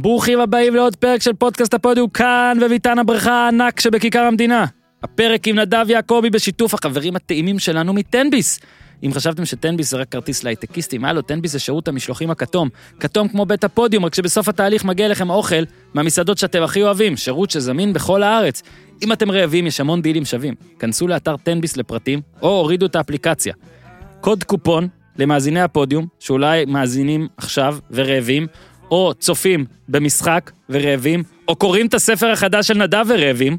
ברוכים 0.00 0.40
הבאים 0.40 0.74
לעוד 0.74 0.96
פרק 0.96 1.22
של 1.22 1.32
פודקאסט 1.32 1.74
הפודיום 1.74 2.08
כאן 2.08 2.58
בביתן 2.60 2.98
הבריכה 2.98 3.32
הענק 3.32 3.80
שבכיכר 3.80 4.20
המדינה. 4.20 4.64
הפרק 5.02 5.48
עם 5.48 5.58
נדב 5.58 5.86
יעקבי 5.88 6.30
בשיתוף 6.30 6.74
החברים 6.74 7.16
הטעימים 7.16 7.58
שלנו 7.58 7.92
מטנביס. 7.92 8.60
אם 9.02 9.10
חשבתם 9.12 9.44
שטנביס 9.44 9.90
זה 9.90 9.96
רק 9.96 10.08
כרטיס 10.08 10.44
להייטקיסטים, 10.44 11.04
הלו, 11.04 11.22
טנביס 11.22 11.52
זה 11.52 11.58
שירות 11.58 11.88
המשלוחים 11.88 12.30
הכתום. 12.30 12.68
כתום 13.00 13.28
כמו 13.28 13.46
בית 13.46 13.64
הפודיום, 13.64 14.04
רק 14.04 14.14
שבסוף 14.14 14.48
התהליך 14.48 14.84
מגיע 14.84 15.06
אליכם 15.06 15.30
אוכל 15.30 15.62
מהמסעדות 15.94 16.38
שאתם 16.38 16.62
הכי 16.62 16.82
אוהבים, 16.82 17.16
שירות 17.16 17.50
שזמין 17.50 17.92
בכל 17.92 18.22
הארץ. 18.22 18.62
אם 19.02 19.12
אתם 19.12 19.30
רעבים, 19.30 19.66
יש 19.66 19.80
המון 19.80 20.02
דילים 20.02 20.24
שווים. 20.24 20.54
כנסו 20.78 21.08
לאתר 21.08 21.36
טנביס 21.36 21.76
לפרטים, 21.76 22.20
או 22.42 22.48
הורידו 22.48 22.86
את 22.86 22.96
האפליקציה. 22.96 23.54
קוד 24.20 24.44
קופון 24.44 24.88
למאזיני 25.16 25.60
הפודיום, 25.60 26.06
שאולי 26.20 26.64
מאזינים 26.64 27.28
עכשיו 27.36 27.76
ורעבים, 27.90 28.46
או 28.90 29.12
צופים 29.18 29.64
במשחק 29.88 30.50
ורעבים, 30.70 31.22
או 31.48 31.56
קוראים 31.56 31.86
את 31.86 31.94
הספר 31.94 32.26
החדש 32.26 32.66
של 32.66 32.74
נדב 32.74 33.04
ורעבים. 33.08 33.56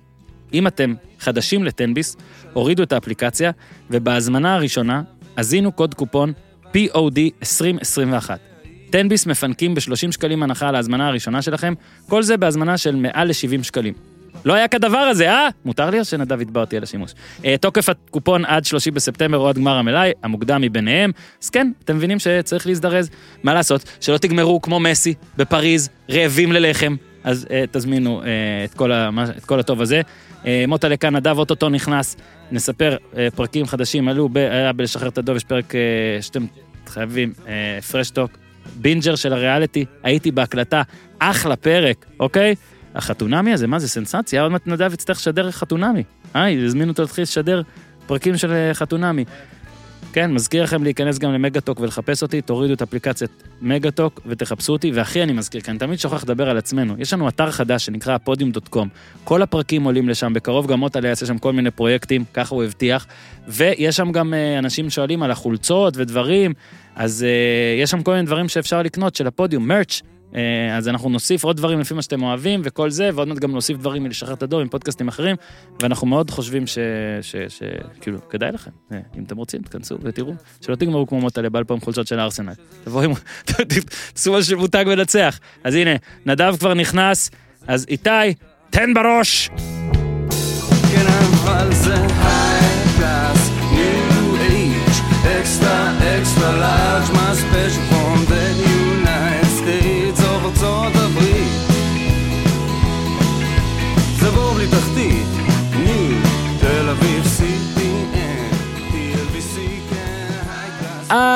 אם 0.53 0.67
אתם 0.67 0.93
חדשים 1.19 1.63
לטנביס, 1.63 2.17
הורידו 2.53 2.83
את 2.83 2.93
האפליקציה, 2.93 3.51
ובהזמנה 3.91 4.55
הראשונה, 4.55 5.01
הזינו 5.37 5.71
קוד 5.71 5.93
קופון 5.93 6.33
POD 6.73 7.19
2021. 7.41 8.39
טנביס 8.89 9.25
מפנקים 9.25 9.75
ב-30 9.75 10.11
שקלים 10.11 10.43
הנחה 10.43 10.69
על 10.69 10.75
ההזמנה 10.75 11.07
הראשונה 11.07 11.41
שלכם, 11.41 11.73
כל 12.09 12.23
זה 12.23 12.37
בהזמנה 12.37 12.77
של 12.77 12.95
מעל 12.95 13.27
ל-70 13.27 13.63
שקלים. 13.63 13.93
לא 14.45 14.53
היה 14.53 14.67
כדבר 14.67 14.97
הזה, 14.97 15.31
אה? 15.31 15.47
מותר 15.65 15.89
לי 15.89 15.99
או 15.99 16.05
שנדב 16.05 16.57
אותי 16.57 16.77
על 16.77 16.83
השימוש? 16.83 17.13
אה, 17.45 17.55
תוקף 17.57 17.89
הקופון 17.89 18.45
עד 18.45 18.65
30 18.65 18.93
בספטמבר 18.93 19.37
או 19.37 19.49
עד 19.49 19.55
גמר 19.55 19.77
המלאי, 19.77 20.11
המוקדם 20.23 20.61
מביניהם. 20.61 21.11
אז 21.43 21.49
כן, 21.49 21.71
אתם 21.83 21.95
מבינים 21.95 22.19
שצריך 22.19 22.67
להזדרז. 22.67 23.09
מה 23.43 23.53
לעשות? 23.53 23.83
שלא 24.01 24.17
תגמרו 24.17 24.61
כמו 24.61 24.79
מסי 24.79 25.13
בפריז, 25.37 25.89
רעבים 26.11 26.51
ללחם. 26.51 26.95
אז 27.23 27.47
אה, 27.51 27.63
תזמינו 27.71 28.21
אה, 28.21 28.27
את, 28.65 28.73
כל 28.73 28.91
ה, 28.91 29.09
את 29.37 29.45
כל 29.45 29.59
הטוב 29.59 29.81
הזה. 29.81 30.01
אה, 30.45 30.65
מוטה 30.67 30.87
לכאן, 30.87 31.15
נדב 31.15 31.37
אוטוטו 31.37 31.69
נכנס, 31.69 32.17
נספר 32.51 32.97
אה, 33.17 33.27
פרקים 33.35 33.65
חדשים, 33.65 34.07
עלו, 34.07 34.29
ב, 34.29 34.37
היה 34.37 34.73
בלשחרר 34.73 35.07
את 35.07 35.17
הדוב, 35.17 35.35
יש 35.35 35.43
פרק 35.43 35.75
אה, 35.75 35.81
שאתם 36.21 36.45
חייבים, 36.87 37.33
פרשטוק, 37.91 38.31
בינג' 38.75 39.15
של 39.15 39.33
הריאליטי, 39.33 39.85
הייתי 40.03 40.31
בהקלטה, 40.31 40.81
אחלה 41.19 41.55
פרק, 41.55 42.05
אוקיי? 42.19 42.55
החתונמי 42.95 43.53
הזה, 43.53 43.67
מה 43.67 43.79
זה 43.79 43.87
סנסציה? 43.87 44.41
עוד 44.41 44.51
מעט 44.51 44.67
נדב 44.67 44.93
יצטרך 44.93 45.17
לשדר 45.17 45.51
חתונמי. 45.51 46.03
אה, 46.35 46.65
הזמינו 46.65 46.91
אותו 46.91 47.01
להתחיל 47.01 47.21
לשדר 47.21 47.61
פרקים 48.07 48.37
של 48.37 48.51
אה, 48.51 48.73
חתונמי. 48.73 49.25
כן, 50.13 50.33
מזכיר 50.33 50.63
לכם 50.63 50.83
להיכנס 50.83 51.19
גם 51.19 51.33
למגה-טוק 51.33 51.79
ולחפש 51.79 52.23
אותי, 52.23 52.41
תורידו 52.41 52.73
את 52.73 52.81
אפליקציית 52.81 53.43
מגה-טוק 53.61 54.21
ותחפשו 54.25 54.73
אותי, 54.73 54.91
והכי 54.91 55.23
אני 55.23 55.33
מזכיר, 55.33 55.61
כי 55.61 55.71
אני 55.71 55.79
תמיד 55.79 55.99
שוכח 55.99 56.23
לדבר 56.23 56.49
על 56.49 56.57
עצמנו. 56.57 56.95
יש 56.97 57.13
לנו 57.13 57.29
אתר 57.29 57.51
חדש 57.51 57.85
שנקרא 57.85 58.15
הפודיום.קום. 58.15 58.87
כל 59.23 59.41
הפרקים 59.41 59.83
עולים 59.83 60.09
לשם, 60.09 60.33
בקרוב 60.33 60.67
גם 60.67 60.79
מוטה 60.79 60.99
יעשה 61.07 61.25
שם 61.25 61.37
כל 61.37 61.53
מיני 61.53 61.71
פרויקטים, 61.71 62.23
ככה 62.33 62.55
הוא 62.55 62.63
הבטיח, 62.63 63.07
ויש 63.47 63.95
שם 63.95 64.11
גם 64.11 64.33
אה, 64.33 64.59
אנשים 64.59 64.89
שואלים 64.89 65.23
על 65.23 65.31
החולצות 65.31 65.93
ודברים, 65.97 66.53
אז 66.95 67.23
אה, 67.23 67.81
יש 67.81 67.91
שם 67.91 68.03
כל 68.03 68.11
מיני 68.11 68.25
דברים 68.25 68.49
שאפשר 68.49 68.81
לקנות 68.81 69.15
של 69.15 69.27
הפודיום, 69.27 69.67
מרץ'. 69.67 70.01
אה, 70.35 70.77
אז 70.77 70.87
אנחנו 70.87 71.09
נוסיף 71.09 71.43
עוד 71.43 71.57
דברים 71.57 71.79
לפי 71.79 71.93
מה 71.93 72.01
שאתם 72.01 72.23
אוהבים 72.23 72.61
וכל 72.63 72.89
זה, 72.89 73.09
ועוד 73.13 73.27
מעט 73.27 73.37
גם 73.37 73.51
נוסיף 73.51 73.77
דברים 73.77 74.03
מלשחרר 74.03 74.33
את 74.33 74.43
הדור 74.43 74.61
עם 74.61 74.69
פודקאסטים 74.69 75.07
אחרים, 75.07 75.35
ואנחנו 75.81 76.07
מאוד 76.07 76.31
חושבים 76.31 76.67
ש... 76.67 76.77
ש... 77.21 77.35
ש... 77.35 77.63
כאילו, 78.01 78.29
כדאי 78.29 78.51
לכם. 78.51 78.71
אה, 78.91 78.99
אם 79.17 79.23
אתם 79.23 79.37
רוצים, 79.37 79.61
תכנסו 79.61 79.97
ותראו. 80.01 80.33
שלא 80.61 80.75
תגמרו 80.75 81.07
כמו 81.07 81.19
מוטלה 81.19 81.49
פעם 81.67 81.79
חולצות 81.79 82.07
של 82.07 82.19
ארסנל. 82.19 82.53
תבואו 82.83 83.03
עם... 83.03 83.11
תעשו 84.13 84.33
משהו 84.33 84.59
מותג 84.59 84.85
מנצח. 84.87 85.39
אז 85.63 85.75
הנה, 85.75 85.91
נדב 86.25 86.55
כבר 86.59 86.73
נכנס, 86.73 87.31
אז 87.67 87.85
איתי, 87.89 88.09
תן 88.69 88.93
בראש! 88.93 89.49
כן, 90.91 91.05
אבל 91.43 91.73
זה 91.73 92.48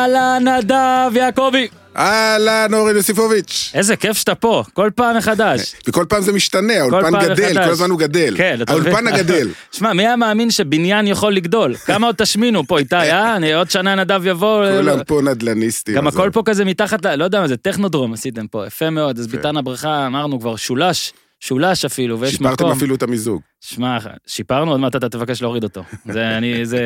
אהלן, 0.03 0.47
נדב 0.47 1.15
יעקבי! 1.15 1.67
אהלן, 1.97 2.73
אורן 2.73 2.95
יוסיפוביץ'. 2.95 3.71
איזה 3.73 3.95
כיף 3.95 4.17
שאתה 4.17 4.35
פה, 4.35 4.63
כל 4.73 4.89
פעם 4.95 5.17
מחדש. 5.17 5.75
וכל 5.87 6.05
פעם 6.09 6.21
זה 6.21 6.33
משתנה, 6.33 6.73
האולפן 6.73 7.19
גדל, 7.19 7.33
מחדש. 7.33 7.65
כל 7.65 7.71
הזמן 7.71 7.89
הוא 7.89 7.99
גדל. 7.99 8.33
כן? 8.37 8.59
האולפן 8.67 9.07
הגדל. 9.07 9.49
שמע, 9.71 9.93
מי 9.93 10.03
היה 10.07 10.15
מאמין 10.15 10.51
שבניין 10.51 11.07
יכול 11.07 11.33
לגדול? 11.33 11.75
כמה 11.75 12.07
עוד 12.07 12.15
תשמינו 12.15 12.67
פה, 12.67 12.79
איתי, 12.79 12.95
אה? 12.95 13.35
אני 13.37 13.53
עוד 13.53 13.69
שנה 13.69 13.95
נדב 13.95 14.21
יבוא... 14.25 14.65
כולם 14.77 15.03
פה 15.03 15.21
נדל"ניסטים. 15.23 15.95
גם. 15.95 16.07
הכל 16.07 16.29
פה 16.33 16.41
כזה 16.45 16.65
מתחת. 16.65 17.05
לא 17.05 17.23
יודע 17.23 17.41
מה 17.41 17.47
זה, 17.47 17.57
טכנודרום 17.57 18.13
עשיתם 18.13 18.47
פה, 18.47 18.67
יפה 18.67 18.89
מאוד. 18.89 19.19
אז 19.19 19.27
ביתן 19.27 19.57
הבריכה, 19.57 20.07
אמרנו 20.07 20.39
כבר, 20.39 20.55
שולש, 20.55 21.13
שולש 21.39 21.85
אפילו, 21.85 22.19
ויש 22.19 22.41
מקום. 22.41 22.51
שיפרתם 22.51 22.77
אפילו 22.77 22.95
את 22.95 23.03
המיזוג. 23.03 23.41
שמע, 23.61 23.97
שיפרנו, 24.27 24.71
עוד 24.71 24.79
מעט 24.79 24.95
אתה 24.95 25.09
תבקש 25.09 25.41
להוריד 25.41 25.63
אותו. 25.63 25.83
זה, 26.09 26.37
אני, 26.37 26.65
זה 26.65 26.79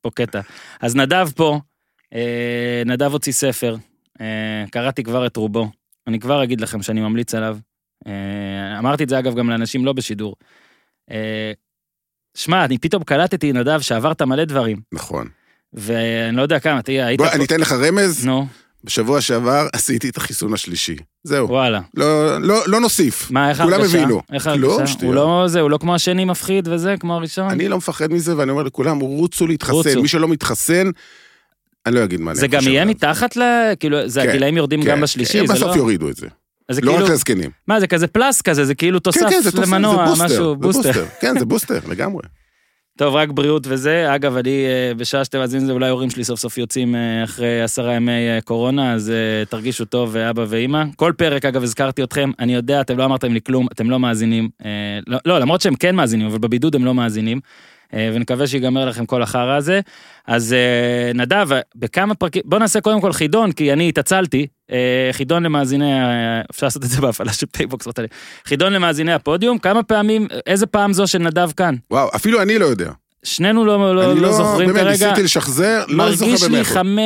פה 0.00 0.10
קטע. 0.14 0.40
אז 0.80 0.96
נדב 0.96 1.28
פה, 1.36 1.52
אה, 1.52 1.58
נדב 2.86 3.12
הוציא 3.12 3.32
ספר, 3.32 3.76
אה, 4.20 4.64
קראתי 4.70 5.02
כבר 5.02 5.26
את 5.26 5.36
רובו. 5.36 5.70
אני 6.06 6.20
כבר 6.20 6.44
אגיד 6.44 6.60
לכם 6.60 6.82
שאני 6.82 7.00
ממליץ 7.00 7.34
עליו. 7.34 7.58
אה, 8.06 8.78
אמרתי 8.78 9.04
את 9.04 9.08
זה 9.08 9.18
אגב 9.18 9.34
גם 9.34 9.50
לאנשים 9.50 9.84
לא 9.84 9.92
בשידור. 9.92 10.34
אה, 11.10 11.52
שמע, 12.36 12.64
אני 12.64 12.78
פתאום 12.78 13.04
קלטתי, 13.04 13.52
נדב, 13.52 13.80
שעברת 13.80 14.22
מלא 14.22 14.44
דברים, 14.44 14.80
נכון. 14.92 15.28
ואני 15.72 16.36
לא 16.36 16.42
יודע 16.42 16.60
כמה, 16.60 16.82
תהיה, 16.82 17.06
היית 17.06 17.18
בוא, 17.18 17.28
פה... 17.28 17.34
אני 17.34 17.44
אתן 17.44 17.60
לך 17.60 17.72
רמז. 17.72 18.26
נו, 18.26 18.46
בשבוע 18.84 19.20
שעבר 19.20 19.68
עשיתי 19.72 20.08
את 20.08 20.16
החיסון 20.16 20.52
השלישי. 20.54 20.96
זהו. 21.24 21.48
וואלה. 21.48 21.80
לא- 21.94 22.38
לא 22.42 22.62
לא 22.66 22.80
נוסיף. 22.80 23.30
מה, 23.30 23.50
איך 23.50 23.62
כולם 23.62 23.72
ההרגשה? 23.72 23.98
הבינו. 24.02 24.20
איך 24.32 24.46
לא, 24.46 24.50
ההרגשה? 24.52 24.86
שטויות. 24.86 25.02
הוא 25.04 25.14
לא 25.14 25.48
זה, 25.48 25.60
הוא 25.60 25.70
לא 25.70 25.78
כמו 25.78 25.94
השני 25.94 26.24
מפחיד 26.24 26.68
וזה, 26.68 26.94
כמו 27.00 27.14
הראשון? 27.14 27.50
אני 27.50 27.68
לא 27.68 27.76
מפחד 27.76 28.12
מזה, 28.12 28.36
ואני 28.36 28.50
אומר 28.50 28.62
לכולם, 28.62 28.98
רוצו 28.98 29.46
להתחסן. 29.46 29.72
רוצו. 29.72 30.02
מי 30.02 30.08
שלא 30.08 30.28
מתחסן, 30.28 30.90
אני 31.86 31.94
לא 31.94 32.04
אגיד 32.04 32.20
מה 32.20 32.30
אני 32.30 32.40
זה 32.40 32.46
גם 32.46 32.58
חושב 32.58 32.70
יהיה. 32.70 32.84
מתחת 32.84 33.36
ל... 33.36 33.42
כאילו, 33.80 34.08
זה 34.08 34.22
כן, 34.22 34.28
הגילאים 34.28 34.56
יורדים 34.56 34.82
כן, 34.82 34.88
גם 34.90 34.96
כן. 34.96 35.02
בשלישי, 35.02 35.40
הם 35.40 35.46
זה 35.46 35.52
לא... 35.52 35.58
בסוף 35.58 35.76
יורידו 35.76 36.08
את 36.08 36.16
זה. 36.16 36.26
אז 36.68 36.76
זה 36.76 36.82
לא 36.82 36.92
כאילו... 36.92 37.04
רק 37.04 37.10
לזקנים. 37.10 37.50
מה, 37.68 37.80
זה 37.80 37.86
כזה 37.86 38.06
פלאס 38.06 38.42
כזה, 38.42 38.64
זה 38.64 38.74
כאילו 38.74 38.98
תוסף 38.98 39.20
כן, 39.20 39.30
כן, 39.30 39.40
זה 39.42 39.52
תוסף, 39.52 39.66
למנוע, 39.68 39.96
זה 39.96 40.10
בוסטר. 40.10 40.24
משהו, 40.24 40.50
זה 40.50 40.54
בוסטר. 40.54 41.04
כן, 41.20 41.38
זה 41.38 41.44
בוסטר, 41.44 41.78
לגמרי. 41.90 42.22
טוב, 42.98 43.14
רק 43.14 43.28
בריאות 43.28 43.66
וזה. 43.68 44.14
אגב, 44.14 44.36
אני, 44.36 44.64
אה, 44.66 44.94
בשעה 44.94 45.24
שאתם 45.24 45.38
מאזינים 45.38 45.64
לזה, 45.64 45.72
אולי 45.72 45.86
ההורים 45.86 46.10
שלי 46.10 46.24
סוף 46.24 46.40
סוף 46.40 46.58
יוצאים 46.58 46.94
אה, 46.94 47.24
אחרי 47.24 47.62
עשרה 47.62 47.94
ימי 47.94 48.12
אה, 48.12 48.38
קורונה, 48.44 48.94
אז 48.94 49.10
אה, 49.10 49.44
תרגישו 49.44 49.84
טוב, 49.84 50.16
אה, 50.16 50.30
אבא 50.30 50.44
ואימא. 50.48 50.84
כל 50.96 51.12
פרק, 51.16 51.44
אגב, 51.44 51.62
הזכרתי 51.62 52.02
אתכם, 52.02 52.30
אני 52.38 52.54
יודע, 52.54 52.80
אתם 52.80 52.98
לא 52.98 53.04
אמרתם 53.04 53.32
לי 53.32 53.40
כלום, 53.46 53.66
אתם 53.72 53.90
לא 53.90 53.98
מאזינים. 53.98 54.48
אה, 54.64 54.70
לא, 55.06 55.18
לא, 55.26 55.38
למרות 55.38 55.60
שהם 55.60 55.74
כן 55.74 55.94
מאזינים, 55.96 56.26
אבל 56.26 56.38
בבידוד 56.38 56.74
הם 56.74 56.84
לא 56.84 56.94
מאזינים. 56.94 57.40
אה, 57.94 58.10
ונקווה 58.14 58.46
שיגמר 58.46 58.84
לכם 58.84 59.06
כל 59.06 59.22
החרא 59.22 59.56
הזה. 59.56 59.80
אז 60.26 60.52
אה, 60.52 61.12
נדב, 61.14 61.48
בכמה 61.76 62.14
פרקים, 62.14 62.42
בוא 62.44 62.58
נעשה 62.58 62.80
קודם 62.80 63.00
כל 63.00 63.12
חידון, 63.12 63.52
כי 63.52 63.72
אני 63.72 63.88
התעצלתי. 63.88 64.46
אה, 64.72 65.10
חידון 65.12 65.42
למאזיני, 65.42 65.92
אפשר 66.50 66.66
לעשות 66.66 66.84
את 66.84 66.88
זה 66.88 67.00
בהפעלה 67.00 67.32
של 67.32 67.46
פייבוקס. 67.46 67.88
חידון 68.44 68.72
למאזיני 68.72 69.12
הפודיום, 69.12 69.58
כמה 69.58 69.82
פעמים, 69.82 70.26
איזה 70.46 70.66
פעם 70.66 70.92
זו 70.92 71.06
של 71.06 71.18
נדב 71.18 71.50
כאן? 71.56 71.74
וואו, 71.90 72.08
אפילו 72.14 72.42
אני 72.42 72.58
לא 72.58 72.64
יודע. 72.64 72.90
שנינו 73.22 73.64
לא, 73.64 73.94
לא, 73.94 74.12
אני 74.12 74.20
לא 74.20 74.28
לא, 74.28 74.32
זוכרים 74.32 74.68
באמת, 74.68 74.80
כרגע. 74.80 74.90
ניסיתי 74.90 75.22
לשחזר, 75.22 75.84
לא 75.88 76.12
זוכר 76.12 76.26
מרגיש 76.26 76.42
לי 76.42 76.48
במאה. 76.48 76.64
חמש, 76.64 76.98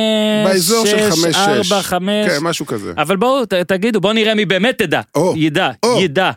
באזור 0.45 0.85
של 0.85 0.97
שש, 0.97 1.23
חמש, 1.23 1.35
ארבע. 1.35 1.81
חמש. 1.81 2.27
כן, 2.27 2.37
משהו 2.41 2.65
כזה. 2.65 2.93
אבל 2.97 3.17
בואו, 3.17 3.45
ת, 3.45 3.53
תגידו, 3.53 4.01
בואו 4.01 4.13
נראה 4.13 4.35
מי 4.35 4.45
באמת 4.45 4.77
תדע. 4.77 5.01
או, 5.15 5.33
ידע, 5.37 5.71
או. 5.83 6.01
ידע. 6.01 6.31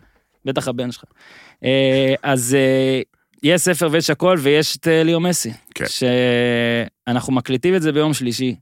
בטח 0.45 0.69
הבן 0.69 0.93
שלך. 0.93 1.05
אז 2.23 2.57
יש 3.45 3.61
ספר 3.61 3.89
ויש 3.93 4.11
הכל, 4.11 4.37
ויש 4.41 4.77
את 4.77 4.89
אה, 4.89 5.03
ליאו 5.03 5.21
מסי. 5.21 5.53
כן. 5.75 5.85
שאנחנו 7.09 7.33
מקליטים 7.33 7.75
את 7.77 7.83
זה 7.83 7.93
ביום 7.93 8.15
שלישי. 8.15 8.55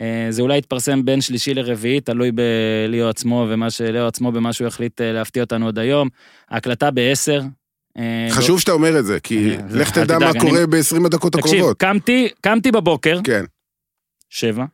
אה, 0.00 0.26
זה 0.30 0.42
אולי 0.42 0.58
יתפרסם 0.58 1.04
בין 1.04 1.20
שלישי 1.20 1.54
לרביעי, 1.54 2.00
תלוי 2.00 2.30
בליאו 2.32 3.08
עצמו, 3.08 3.46
ומה 3.50 3.70
שליאו 3.70 4.06
עצמו 4.06 4.32
במה 4.32 4.52
שהוא 4.52 4.66
יחליט 4.68 5.00
אה, 5.00 5.12
להפתיע 5.12 5.42
אותנו 5.42 5.66
עוד 5.66 5.78
היום. 5.78 6.08
ההקלטה 6.50 6.90
בעשר. 6.90 7.40
אה, 7.98 8.26
חשוב 8.30 8.60
שאתה 8.60 8.72
אומר 8.72 8.98
את 8.98 9.04
זה, 9.06 9.20
כי 9.20 9.56
לך 9.70 9.90
תדע 9.90 10.18
מה 10.18 10.32
קורה 10.40 10.58
אני- 10.58 10.66
ב-20 10.66 11.06
הדקות 11.06 11.32
תקשיב, 11.32 11.54
הקרובות. 11.54 11.76
קמתי, 11.78 12.28
קמתי 12.40 12.70
בבוקר, 12.72 13.20
כן. 13.24 13.44
שבע, 14.30 14.64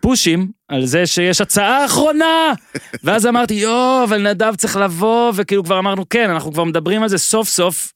פושים 0.00 0.48
על 0.68 0.86
זה 0.86 1.06
שיש 1.06 1.40
הצעה 1.40 1.84
אחרונה, 1.86 2.52
ואז 3.04 3.26
אמרתי, 3.26 3.54
יואו, 3.54 4.04
אבל 4.04 4.30
נדב 4.30 4.54
צריך 4.56 4.76
לבוא, 4.76 5.32
וכאילו 5.36 5.64
כבר 5.64 5.78
אמרנו, 5.78 6.08
כן, 6.08 6.30
אנחנו 6.30 6.52
כבר 6.52 6.64
מדברים 6.64 7.02
על 7.02 7.08
זה 7.08 7.18
סוף 7.18 7.48
סוף, 7.48 7.92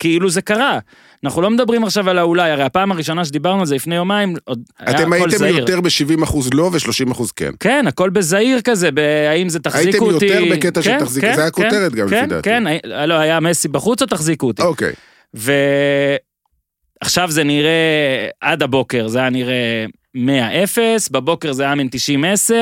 כאילו 0.00 0.30
זה 0.30 0.42
קרה. 0.42 0.78
אנחנו 1.24 1.42
לא 1.42 1.50
מדברים 1.50 1.84
עכשיו 1.84 2.10
על 2.10 2.18
האולי, 2.18 2.50
הרי 2.50 2.62
הפעם 2.62 2.92
הראשונה 2.92 3.24
שדיברנו 3.24 3.60
על 3.60 3.66
זה 3.66 3.74
לפני 3.74 3.94
יומיים, 3.94 4.34
עוד 4.44 4.62
היה 4.78 4.96
אתם 4.96 5.12
הכל 5.12 5.24
הייתם 5.24 5.38
זהיר. 5.38 5.58
יותר 5.58 5.80
ב-70 5.80 6.24
אחוז 6.24 6.50
לא 6.54 6.62
ו-30 6.72 7.12
אחוז 7.12 7.32
כן. 7.32 7.50
כן, 7.60 7.84
הכל 7.88 8.10
בזהיר 8.10 8.60
כזה, 8.60 8.88
האם 9.30 9.48
זה 9.48 9.58
תחזיקו 9.58 9.88
הייתם 10.04 10.14
אותי. 10.14 10.26
יותר 10.26 10.44
בקטע 10.54 10.82
של 10.82 10.90
כן, 10.90 10.98
תחזיקו, 11.00 11.26
כן, 11.26 11.34
זה 11.34 11.40
היה 11.42 11.50
כן, 11.50 11.62
כותרת 11.64 11.92
גם, 11.94 12.06
לפי 12.06 12.16
כן, 12.16 12.28
דעתי. 12.28 12.42
כן, 12.48 12.64
היה- 12.66 13.06
לא, 13.06 13.14
היה 13.14 13.40
מסי 13.40 13.68
בחוץ 13.68 14.02
או 14.02 14.06
תחזיקו 14.06 14.46
אותי. 14.46 14.62
אוקיי. 14.62 14.92
ועכשיו 15.34 17.30
זה 17.30 17.44
נראה, 17.44 17.70
עד 18.40 18.62
הבוקר 18.62 19.08
זה 19.08 19.18
היה 19.18 19.30
נראה 19.30 19.84
100-0, 20.16 20.18
בבוקר 21.10 21.52
זה 21.52 21.62
היה 21.62 21.74
מן 21.74 21.86
90-10, 21.86 21.90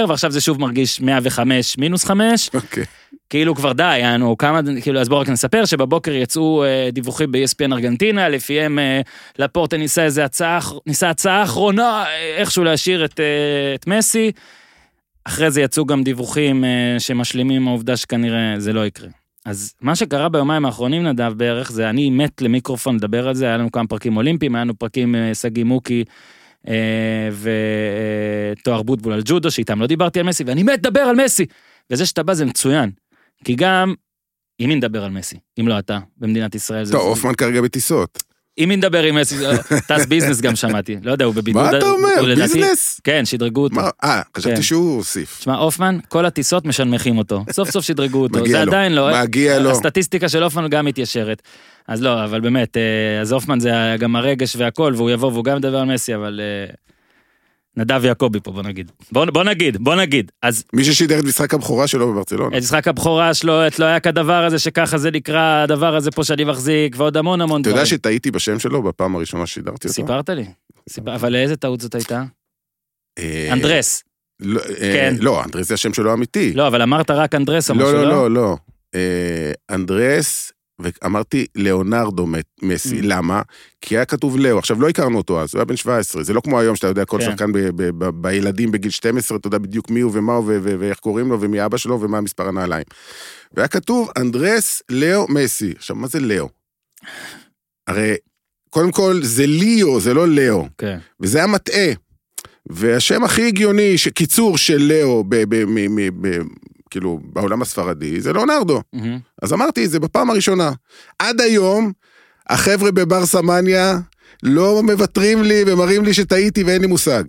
ועכשיו 0.09 0.31
זה 0.31 0.41
שוב 0.41 0.61
מרגיש 0.61 1.01
105 1.01 1.79
מינוס 1.79 2.05
5. 2.05 2.51
אוקיי. 2.55 2.85
כאילו 3.31 3.55
כבר 3.55 3.73
די, 3.73 3.99
יענו, 3.99 4.39
כמה, 4.39 4.61
כאילו, 4.83 5.01
אז 5.01 5.09
בואו 5.09 5.21
רק 5.21 5.29
נספר 5.29 5.65
שבבוקר 5.65 6.13
יצאו 6.13 6.65
אה, 6.65 6.89
דיווחים 6.93 7.33
ב-ESPN 7.33 7.73
ארגנטינה, 7.73 8.29
לפיהם 8.29 8.79
אה, 8.79 9.01
לפורטה 9.39 9.77
ניסה 9.77 10.05
איזה 10.05 10.25
הצעה, 10.25 10.59
ניסה 10.87 11.11
הצעה 11.11 11.43
אחרונה, 11.43 12.05
אה, 12.07 12.37
איכשהו 12.37 12.65
להשאיר 12.65 13.05
את, 13.05 13.21
אה, 13.21 13.75
את 13.75 13.87
מסי. 13.87 14.33
אחרי 15.25 15.51
זה 15.51 15.61
יצאו 15.61 15.87
גם 15.87 16.03
דיווחים 16.03 16.65
אה, 16.65 16.97
שמשלימים 16.99 17.69
העובדה 17.69 17.97
שכנראה 17.97 18.55
זה 18.59 18.73
לא 18.73 18.87
יקרה. 18.87 19.09
אז 19.45 19.75
מה 19.81 19.97
שקרה 19.97 20.29
ביומיים 20.29 20.65
האחרונים, 20.65 21.03
נדב, 21.03 21.33
בערך, 21.37 21.73
זה 21.73 21.91
אני 21.91 22.11
מת 22.11 22.43
למיקרופון 22.43 22.97
לדבר 22.97 23.29
על 23.29 23.35
זה, 23.35 23.47
היה 23.47 23.57
לנו 23.57 23.73
כמה 23.73 23.87
פרקים 23.87 24.17
אולימפיים, 24.17 24.55
היה 24.55 24.65
לנו 24.65 24.79
פרקים 24.79 25.15
אה, 25.15 25.35
שגיא 25.35 25.65
מוקי 25.65 26.05
אה, 26.69 27.29
ותואר 28.59 28.83
בוטבול 28.83 29.13
על 29.13 29.23
ג'ודו, 29.25 29.51
שאיתם 29.51 29.81
לא 29.81 29.87
דיברתי 29.87 30.21
על 30.21 30.27
מסי, 30.27 30.45
ואני 30.45 30.63
מת 30.63 30.79
לדבר 30.79 31.01
על 31.01 31.17
מסי. 31.25 31.47
וזה 31.91 32.07
שאתה 32.07 32.23
בא 32.23 32.35
זה 32.35 32.45
מצוין, 32.45 32.91
כי 33.45 33.55
גם, 33.55 33.95
עם 34.59 34.69
מי 34.69 34.77
נדבר 34.77 35.05
על 35.05 35.11
מסי, 35.11 35.37
אם 35.61 35.69
לא 35.69 35.79
אתה, 35.79 35.99
במדינת 36.17 36.55
ישראל. 36.55 36.85
טוב, 36.91 37.09
הופמן 37.09 37.35
כרגע 37.35 37.61
בטיסות. 37.61 38.23
מי 38.67 38.77
נדבר 38.77 39.03
עם 39.03 39.15
מסי, 39.15 39.39
לא, 39.39 39.51
טס 39.87 40.07
ביזנס 40.07 40.41
גם 40.41 40.57
שמעתי, 40.57 40.97
לא 41.03 41.13
יודע, 41.13 41.25
הוא 41.25 41.35
בבידוד. 41.35 41.63
מה 41.63 41.79
אתה 41.79 41.87
אומר? 41.87 42.35
ביזנס? 42.35 43.01
כן, 43.05 43.25
שדרגו 43.25 43.63
אותו. 43.63 43.81
אה, 43.81 43.91
כן. 44.35 44.41
חשבתי 44.41 44.63
שהוא 44.63 44.97
הוסיף. 44.97 45.39
תשמע, 45.39 45.57
הופמן, 45.57 45.99
כל 46.09 46.27
הטיסות 46.27 46.65
משנמכים 46.65 47.19
אותו. 47.19 47.45
סוף 47.51 47.71
סוף 47.71 47.85
שדרגו 47.85 48.23
אותו. 48.23 48.47
זה. 48.47 48.63
עדיין 48.63 48.93
לא. 48.93 49.23
מגיע 49.23 49.59
לו. 49.59 49.71
הסטטיסטיקה 49.71 50.29
של 50.29 50.43
הופמן 50.43 50.69
גם 50.69 50.85
מתיישרת. 50.85 51.43
אז 51.89 52.03
לא, 52.03 52.25
אבל 52.25 52.41
באמת, 52.41 52.77
אה, 52.77 53.21
אז 53.21 53.33
הופמן 53.33 53.61
זה 53.61 53.71
גם 53.99 54.17
הרגש 54.17 54.57
והכל, 54.57 54.93
והוא 54.97 55.11
יבוא 55.11 55.33
והוא 55.33 55.45
גם 55.45 55.57
ידבר 55.57 55.79
על 55.79 55.85
מסי, 55.95 56.15
אבל... 56.15 56.41
נדב 57.79 58.05
יעקבי 58.05 58.41
פה, 58.41 58.53
בוא 58.53 58.63
נגיד. 58.63 58.93
בוא, 59.13 59.25
בוא 59.25 59.45
נגיד, 59.45 59.77
בוא 59.77 59.95
נגיד. 59.95 60.33
אז 60.43 60.65
מי 60.73 60.85
ששידר 60.85 61.19
את 61.19 61.25
משחק 61.25 61.55
הבכורה 61.55 61.87
שלו 61.87 62.13
בברצלונה. 62.13 62.57
את 62.59 62.63
משחק 62.63 62.89
הבכורה 62.89 63.35
שלו, 63.35 63.67
את 63.67 63.79
לא 63.79 63.85
היה 63.85 64.01
כדבר 64.01 64.45
הזה 64.45 64.59
שככה 64.59 64.99
זה 64.99 65.11
נקרא, 65.11 65.63
הדבר 65.63 65.97
הזה 65.97 66.11
פה 66.11 66.25
שאני 66.25 66.45
מחזיק, 66.45 66.95
ועוד 66.99 67.17
המון 67.17 67.41
המון 67.41 67.61
אתה 67.61 67.71
דברים. 67.71 67.85
יודע 67.85 67.91
שטעיתי 67.97 68.31
בשם 68.31 68.59
שלו 68.59 68.83
בפעם 68.83 69.17
הראשונה 69.17 69.47
ששידרתי 69.47 69.89
אותו? 69.89 69.95
סיפרת 69.95 70.31
לי. 70.31 70.45
סיפר... 70.89 71.15
אבל 71.15 71.37
איזה 71.37 71.57
טעות 71.57 71.81
זאת 71.81 71.95
הייתה? 71.95 72.25
אה, 73.19 73.49
אנדרס. 73.53 74.05
לא, 74.41 74.61
אה, 74.61 74.75
כן. 74.77 75.15
לא, 75.21 75.45
אנדרס 75.45 75.69
זה 75.69 75.75
השם 75.75 75.95
שלו 75.95 76.11
האמיתי. 76.11 76.53
לא, 76.53 76.67
אבל 76.67 76.83
אמרת 76.83 77.11
רק 77.11 77.35
אנדרס 77.35 77.71
או 77.71 77.75
משהו, 77.75 77.93
לא, 77.93 78.03
לא? 78.03 78.09
לא, 78.09 78.31
לא, 78.31 78.31
לא. 78.31 78.57
אה, 78.95 79.53
אנדרס, 79.71 80.53
ואמרתי 80.81 81.47
ליאונרדו 81.55 82.27
מסי, 82.63 82.99
Mm. 83.01 83.03
למה? 83.03 83.43
כי 83.81 83.97
היה 83.97 84.05
כתוב 84.05 84.37
לאו, 84.39 84.59
עכשיו 84.59 84.81
לא 84.81 84.89
הכרנו 84.89 85.19
אותו 85.19 85.41
אז, 85.41 85.55
הוא 85.55 85.59
היה 85.59 85.65
בן 85.65 85.77
17, 85.77 86.23
זה 86.23 86.33
לא 86.33 86.41
כמו 86.41 86.61
היום 86.61 86.77
שאתה 86.77 86.87
יודע 86.87 87.05
כל 87.05 87.19
כן. 87.21 87.25
שחקן 87.31 87.53
ב- 87.53 87.59
ב- 87.59 87.91
ב- 88.05 88.23
בילדים 88.23 88.73
בגיל 88.73 88.91
12, 88.91 89.39
אתה 89.39 89.47
יודע 89.47 89.59
בדיוק 89.59 89.91
מי 89.91 90.01
הוא 90.01 90.11
ומה 90.15 90.35
הוא 90.35 90.45
ו- 90.47 90.59
ו- 90.63 90.75
ואיך 90.79 90.99
קוראים 90.99 91.29
לו 91.29 91.41
ומי 91.41 91.65
אבא 91.65 91.77
שלו 91.77 92.01
ומה 92.01 92.21
מספר 92.21 92.49
הנעליים. 92.49 92.85
והיה 93.55 93.69
כתוב 93.69 94.11
אנדרס 94.19 94.83
לאו 94.91 95.27
מסי. 95.29 95.73
עכשיו, 95.77 95.97
מה 95.97 96.07
זה 96.07 96.21
לאו? 96.21 96.49
הרי, 97.87 98.15
קודם 98.71 98.93
כל, 98.93 99.21
זה 99.23 99.47
ליאו, 99.47 100.01
זה 100.01 100.15
לא 100.15 100.29
לאו. 100.29 100.69
כן. 100.79 100.99
וזה 101.21 101.39
היה 101.39 101.47
מטעה. 101.47 101.93
והשם 102.71 103.25
הכי 103.25 103.47
הגיוני, 103.47 103.99
ש- 103.99 104.09
קיצור 104.09 104.59
של 104.59 104.79
לאו, 104.83 105.25
ב, 105.29 105.37
ב, 105.49 105.65
מ, 105.65 105.95
מ, 105.95 106.23
ב, 106.23 106.29
כאילו, 106.91 107.21
בעולם 107.23 107.63
הספרדי, 107.63 108.21
זה 108.21 108.33
ליאונרדו. 108.33 108.83
מהמם. 108.93 109.19
אז 109.43 109.53
אמרתי 109.53 109.85
את 109.85 109.91
זה 109.91 110.01
בפעם 110.01 110.31
הראשונה. 110.31 110.71
עד 111.19 111.41
היום, 111.41 111.93
החבר'ה 112.49 112.91
בבר 112.91 113.27
סמניה 113.27 113.99
לא 114.43 114.83
מוותרים 114.83 115.43
לי 115.43 115.65
ומראים 115.67 116.05
לי 116.05 116.15
שטעיתי 116.15 116.63
ואין 116.63 116.81
לי 116.81 116.87
מושג. 116.87 117.25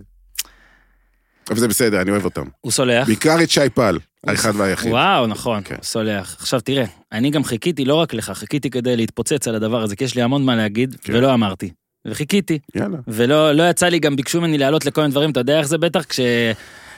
אבל 1.50 1.58
זה 1.58 1.68
בסדר, 1.68 2.00
אני 2.02 2.10
אוהב 2.10 2.24
אותם. 2.24 2.46
הוא 2.60 2.72
סולח. 2.72 3.06
בעיקר 3.06 3.42
את 3.42 3.50
שי 3.50 3.68
פל, 3.74 3.98
האחד 4.26 4.52
והיחיד. 4.56 4.92
וואו, 4.92 5.26
נכון, 5.26 5.62
כן. 5.64 5.76
סולח. 5.82 6.36
עכשיו 6.38 6.60
תראה, 6.60 6.84
אני 7.12 7.30
גם 7.30 7.44
חיכיתי, 7.44 7.84
לא 7.84 7.94
רק 7.94 8.14
לך, 8.14 8.30
חיכיתי 8.30 8.70
כדי 8.70 8.96
להתפוצץ 8.96 9.48
על 9.48 9.54
הדבר 9.54 9.82
הזה, 9.82 9.96
כי 9.96 10.04
יש 10.04 10.14
לי 10.14 10.22
המון 10.22 10.44
מה 10.44 10.56
להגיד, 10.56 10.96
כן. 11.02 11.14
ולא 11.14 11.34
אמרתי. 11.34 11.70
וחיכיתי, 12.06 12.58
יאללה. 12.74 12.98
ולא 13.08 13.52
לא 13.52 13.70
יצא 13.70 13.86
לי, 13.86 13.98
גם 13.98 14.16
ביקשו 14.16 14.40
ממני 14.40 14.58
לעלות 14.58 14.84
לכל 14.86 15.00
מיני 15.00 15.10
דברים, 15.10 15.30
אתה 15.30 15.40
יודע 15.40 15.58
איך 15.58 15.66
זה 15.66 15.78
בטח? 15.78 16.04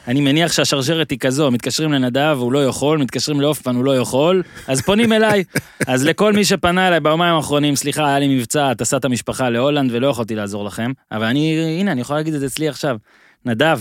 כשאני 0.03 0.21
מניח 0.21 0.53
שהשרשרת 0.53 1.11
היא 1.11 1.19
כזו, 1.19 1.51
מתקשרים 1.51 1.93
לנדב, 1.93 2.37
הוא 2.41 2.53
לא 2.53 2.67
יכול, 2.67 2.99
מתקשרים 2.99 3.41
לאופן, 3.41 3.77
הוא 3.77 3.85
לא 3.85 3.97
יכול, 3.97 4.43
אז 4.69 4.83
פונים 4.83 5.13
אליי. 5.13 5.45
אז 5.87 6.05
לכל 6.05 6.33
מי 6.33 6.45
שפנה 6.45 6.89
אליי 6.89 7.01
ביומיים 7.01 7.35
האחרונים, 7.35 7.77
סליחה, 7.77 8.09
היה 8.09 8.19
לי 8.19 8.37
מבצע, 8.37 8.75
טסת 8.75 9.05
המשפחה 9.05 9.51
להולנד 9.51 9.91
ולא 9.93 10.07
יכולתי 10.07 10.35
לעזור 10.35 10.65
לכם, 10.65 10.93
אבל 11.13 11.25
אני, 11.25 11.59
הנה, 11.81 11.93
אני 11.93 12.01
יכול 12.01 12.17
להגיד 12.17 12.35
את 12.35 12.41
זה 12.41 12.47
אצלי 12.47 12.69
עכשיו. 12.69 12.97
נדב, 13.45 13.81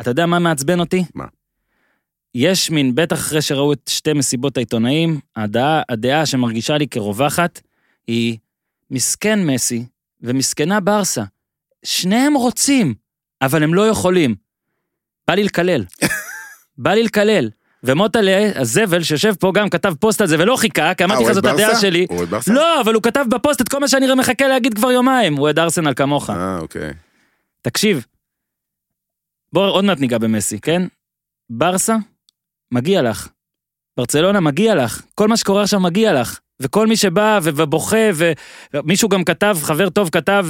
אתה 0.00 0.10
יודע 0.10 0.26
מה 0.26 0.38
מעצבן 0.38 0.80
אותי? 0.80 1.04
מה? 1.14 1.24
יש 2.34 2.70
מין, 2.70 2.94
בטח 2.94 3.16
אחרי 3.16 3.42
שראו 3.42 3.72
את 3.72 3.80
שתי 3.88 4.12
מסיבות 4.12 4.56
העיתונאים, 4.56 5.20
הדעה, 5.36 5.82
הדעה 5.88 6.26
שמרגישה 6.26 6.78
לי 6.78 6.88
כרווחת, 6.88 7.60
היא 8.06 8.38
מסכן 8.90 9.46
מסי 9.46 9.84
ומסכנה 10.20 10.80
ברסה. 10.80 11.22
שניהם 11.84 12.34
רוצים, 12.34 12.94
אבל 13.42 13.62
הם 13.62 13.74
לא 13.74 13.88
יכולים. 13.88 14.34
בא 15.28 15.34
לי 15.34 15.44
לקלל. 15.44 15.84
בא 16.78 16.90
לי 16.90 17.02
לקלל. 17.02 17.50
ומוטלה, 17.84 18.50
הזבל 18.54 19.02
שיושב 19.02 19.34
פה, 19.34 19.52
גם 19.54 19.70
כתב 19.70 19.94
פוסט 20.00 20.20
על 20.20 20.26
זה 20.26 20.36
ולא 20.38 20.56
חיכה, 20.56 20.94
כי 20.94 21.02
אה, 21.02 21.08
אמרתי 21.08 21.22
הוא 21.22 21.30
לך 21.30 21.34
זאת 21.34 21.44
הדעה? 21.44 21.80
שלי. 21.80 22.06
הוא 22.08 22.18
אוהד 22.18 22.28
ברסה? 22.28 22.52
לא, 22.52 22.80
אבל 22.80 22.94
הוא 22.94 23.02
כתב 23.02 23.24
בפוסט 23.28 23.60
את 23.60 23.68
כל 23.68 23.80
מה 23.80 23.88
שאני 23.88 24.14
מחכה 24.14 24.48
להגיד 24.48 24.74
כבר 24.74 24.90
יומיים. 24.90 25.34
הוא 25.34 25.42
אוהד 25.42 25.58
ארסנל 25.58 25.94
כמוך. 25.94 26.30
אה, 26.30 26.58
אוקיי. 26.58 26.90
תקשיב, 27.62 28.06
בוא 29.52 29.70
עוד 29.70 29.84
מעט 29.84 29.98
ניגע 29.98 30.18
במסי, 30.18 30.60
כן? 30.60 30.82
ברסה, 31.50 31.96
מגיע 32.72 33.02
לך. 33.02 33.28
ברצלונה, 33.96 34.40
מגיע 34.40 34.74
לך. 34.74 35.02
כל 35.14 35.28
מה 35.28 35.36
שקורה 35.36 35.62
עכשיו 35.62 35.80
מגיע 35.80 36.20
לך. 36.20 36.38
וכל 36.60 36.86
מי 36.86 36.96
שבא 36.96 37.40
ו- 37.42 37.50
ובוכה, 37.56 37.96
ומישהו 38.74 39.08
גם 39.08 39.24
כתב, 39.24 39.56
חבר 39.62 39.88
טוב 39.88 40.08
כתב, 40.12 40.46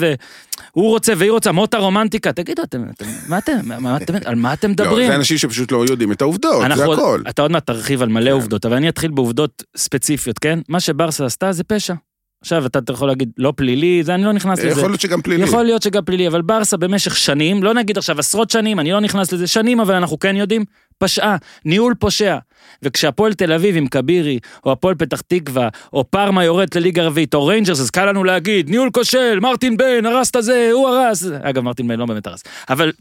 הוא 0.72 0.88
רוצה 0.88 1.12
והיא 1.16 1.30
רוצה, 1.30 1.52
מות 1.52 1.74
הרומנטיקה. 1.74 2.32
תגידו, 2.32 2.62
אתם, 2.62 2.82
אתם, 2.94 3.04
מה 3.28 3.38
אתם, 3.38 3.52
מה 3.80 3.96
אתם, 3.96 4.14
על 4.24 4.34
מה 4.34 4.52
אתם 4.52 4.68
לא, 4.68 4.72
מדברים? 4.72 5.06
זה 5.08 5.14
אנשים 5.16 5.38
שפשוט 5.38 5.72
לא 5.72 5.84
יודעים 5.90 6.12
את 6.12 6.22
העובדות, 6.22 6.62
זה 6.76 6.84
עוד- 6.84 6.98
הכל. 6.98 7.22
אתה 7.28 7.42
עוד 7.42 7.50
מעט 7.50 7.66
תרחיב 7.66 8.02
על 8.02 8.08
מלא 8.08 8.24
כן. 8.24 8.30
עובדות, 8.32 8.66
אבל 8.66 8.76
אני 8.76 8.88
אתחיל 8.88 9.10
בעובדות 9.10 9.62
ספציפיות, 9.76 10.38
כן? 10.38 10.58
מה 10.68 10.80
שברסה 10.80 11.26
עשתה 11.26 11.52
זה 11.52 11.64
פשע. 11.64 11.94
עכשיו 12.42 12.66
אתה 12.66 12.92
יכול 12.92 13.08
להגיד, 13.08 13.30
לא 13.38 13.52
פלילי, 13.56 14.02
זה 14.04 14.14
אני 14.14 14.24
לא 14.24 14.32
נכנס 14.32 14.58
לזה. 14.58 14.68
יכול 14.68 14.90
להיות 14.90 15.00
שגם 15.00 15.22
פלילי. 15.22 15.42
יכול 15.42 15.62
להיות 15.64 15.82
שגם 15.82 16.04
פלילי, 16.04 16.28
אבל 16.28 16.42
ברסה 16.42 16.76
במשך 16.76 17.16
שנים, 17.16 17.62
לא 17.62 17.74
נגיד 17.74 17.98
עכשיו 17.98 18.18
עשרות 18.18 18.50
שנים, 18.50 18.80
אני 18.80 18.92
לא 18.92 19.00
נכנס 19.00 19.32
לזה 19.32 19.46
שנים, 19.46 19.80
אבל 19.80 19.94
אנחנו 19.94 20.18
כן 20.18 20.36
יודעים, 20.36 20.64
פשעה, 21.02 21.36
ניהול 21.64 21.94
פושע. 21.94 22.38
וכשהפועל 22.82 23.34
תל 23.34 23.52
אביב 23.52 23.76
עם 23.76 23.86
כבירי, 23.86 24.38
או 24.64 24.72
הפועל 24.72 24.94
פתח 24.94 25.20
תקווה, 25.20 25.68
או 25.92 26.10
פארמה 26.10 26.44
יורדת 26.44 26.76
לליגה 26.76 27.02
רביעית, 27.06 27.34
או 27.34 27.46
ריינג'רס, 27.46 27.80
אז 27.80 27.90
קל 27.90 28.04
לנו 28.04 28.24
להגיד, 28.24 28.70
ניהול 28.70 28.90
כושל, 28.90 29.40
מרטין 29.40 29.76
ביין, 29.76 30.06
הרס 30.06 30.30
את 30.30 30.36
הזה, 30.36 30.70
הוא 30.72 30.88
הרס. 30.88 31.24
אגב, 31.42 31.62
מרטין 31.62 31.88
ביין 31.88 31.98
לא 31.98 32.06
באמת 32.06 32.26
הרס. 32.26 32.42
אבל 32.68 32.92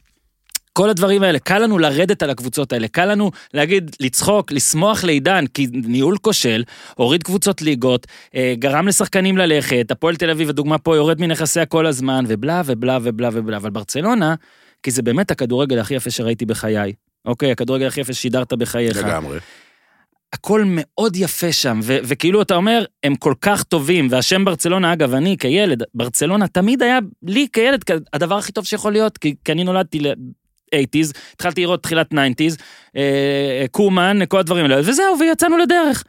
כל 0.74 0.90
הדברים 0.90 1.24
האלה, 1.24 1.40
קל 1.40 1.60
לנו 1.60 1.80
לרדת 1.80 2.24
על 2.24 2.30
הקבוצות 2.30 2.74
האלה, 2.74 2.88
קל 2.88 3.06
לנו 3.06 3.32
להגיד, 3.54 3.96
לצחוק, 4.00 4.52
לשמוח 4.52 5.04
לאידן, 5.04 5.46
כי 5.54 5.68
ניהול 5.72 6.18
כושל, 6.18 6.64
הוריד 6.96 7.24
קבוצות 7.24 7.62
ליגות, 7.62 8.08
אה, 8.36 8.54
גרם 8.60 8.88
לשחקנים 8.88 9.38
ללכת, 9.38 9.92
הפועל 9.92 10.16
תל 10.16 10.30
אביב, 10.30 10.50
הדוגמה 10.50 10.78
פה, 10.78 10.96
יורד 10.96 11.22
מנכסיה 11.22 11.66
כל 11.66 11.86
הזמן, 11.86 12.26
ובלה 12.28 12.62
ובלה 12.66 12.98
ובלה 13.02 13.30
ובלה, 13.34 13.58
אבל 13.58 13.70
ברצלונה, 13.70 14.36
כי 14.84 14.92
זה 14.92 15.02
באמת 15.02 15.32
הכדורגל 15.32 15.80
הכי 15.80 15.94
יפה 15.94 16.12
שראיתי 16.12 16.46
בחיי. 16.46 16.94
אוקיי, 17.26 17.52
הכדורגל 17.52 17.88
הכי 17.88 18.02
יפה 18.02 18.14
ששידרת 18.14 18.54
בחייך. 18.54 18.98
לגמרי. 18.98 19.40
הכל 20.34 20.64
מאוד 20.66 21.16
יפה 21.16 21.52
שם, 21.52 21.80
ו- 21.84 21.98
וכאילו 22.04 22.42
אתה 22.42 22.56
אומר, 22.56 22.86
הם 23.04 23.16
כל 23.16 23.34
כך 23.42 23.64
טובים, 23.64 24.08
והשם 24.12 24.46
ברצלונה, 24.46 24.94
אגב, 24.94 25.14
אני 25.14 25.38
כילד, 25.38 25.84
ברצלונה 25.94 26.48
תמיד 26.48 26.84
היה 26.84 27.00
לי 27.24 27.48
כילד 27.54 27.84
הדבר 28.14 28.38
הכי 28.38 28.52
טוב 28.52 28.66
שיכול 28.66 28.92
להיות, 28.92 29.18
כי, 29.18 29.36
כי 29.46 29.52
אני 29.52 29.64
נולדתי 29.64 30.00
ל-80's, 30.00 31.18
התחלתי 31.34 31.62
לראות 31.62 31.84
תחילת 31.84 32.14
90's, 32.14 32.62
אה, 32.96 33.66
קומן, 33.72 34.20
כל 34.28 34.40
הדברים 34.40 34.66
האלה, 34.66 34.80
וזהו, 34.80 35.20
ויצאנו 35.20 35.58
לדרך. 35.58 36.04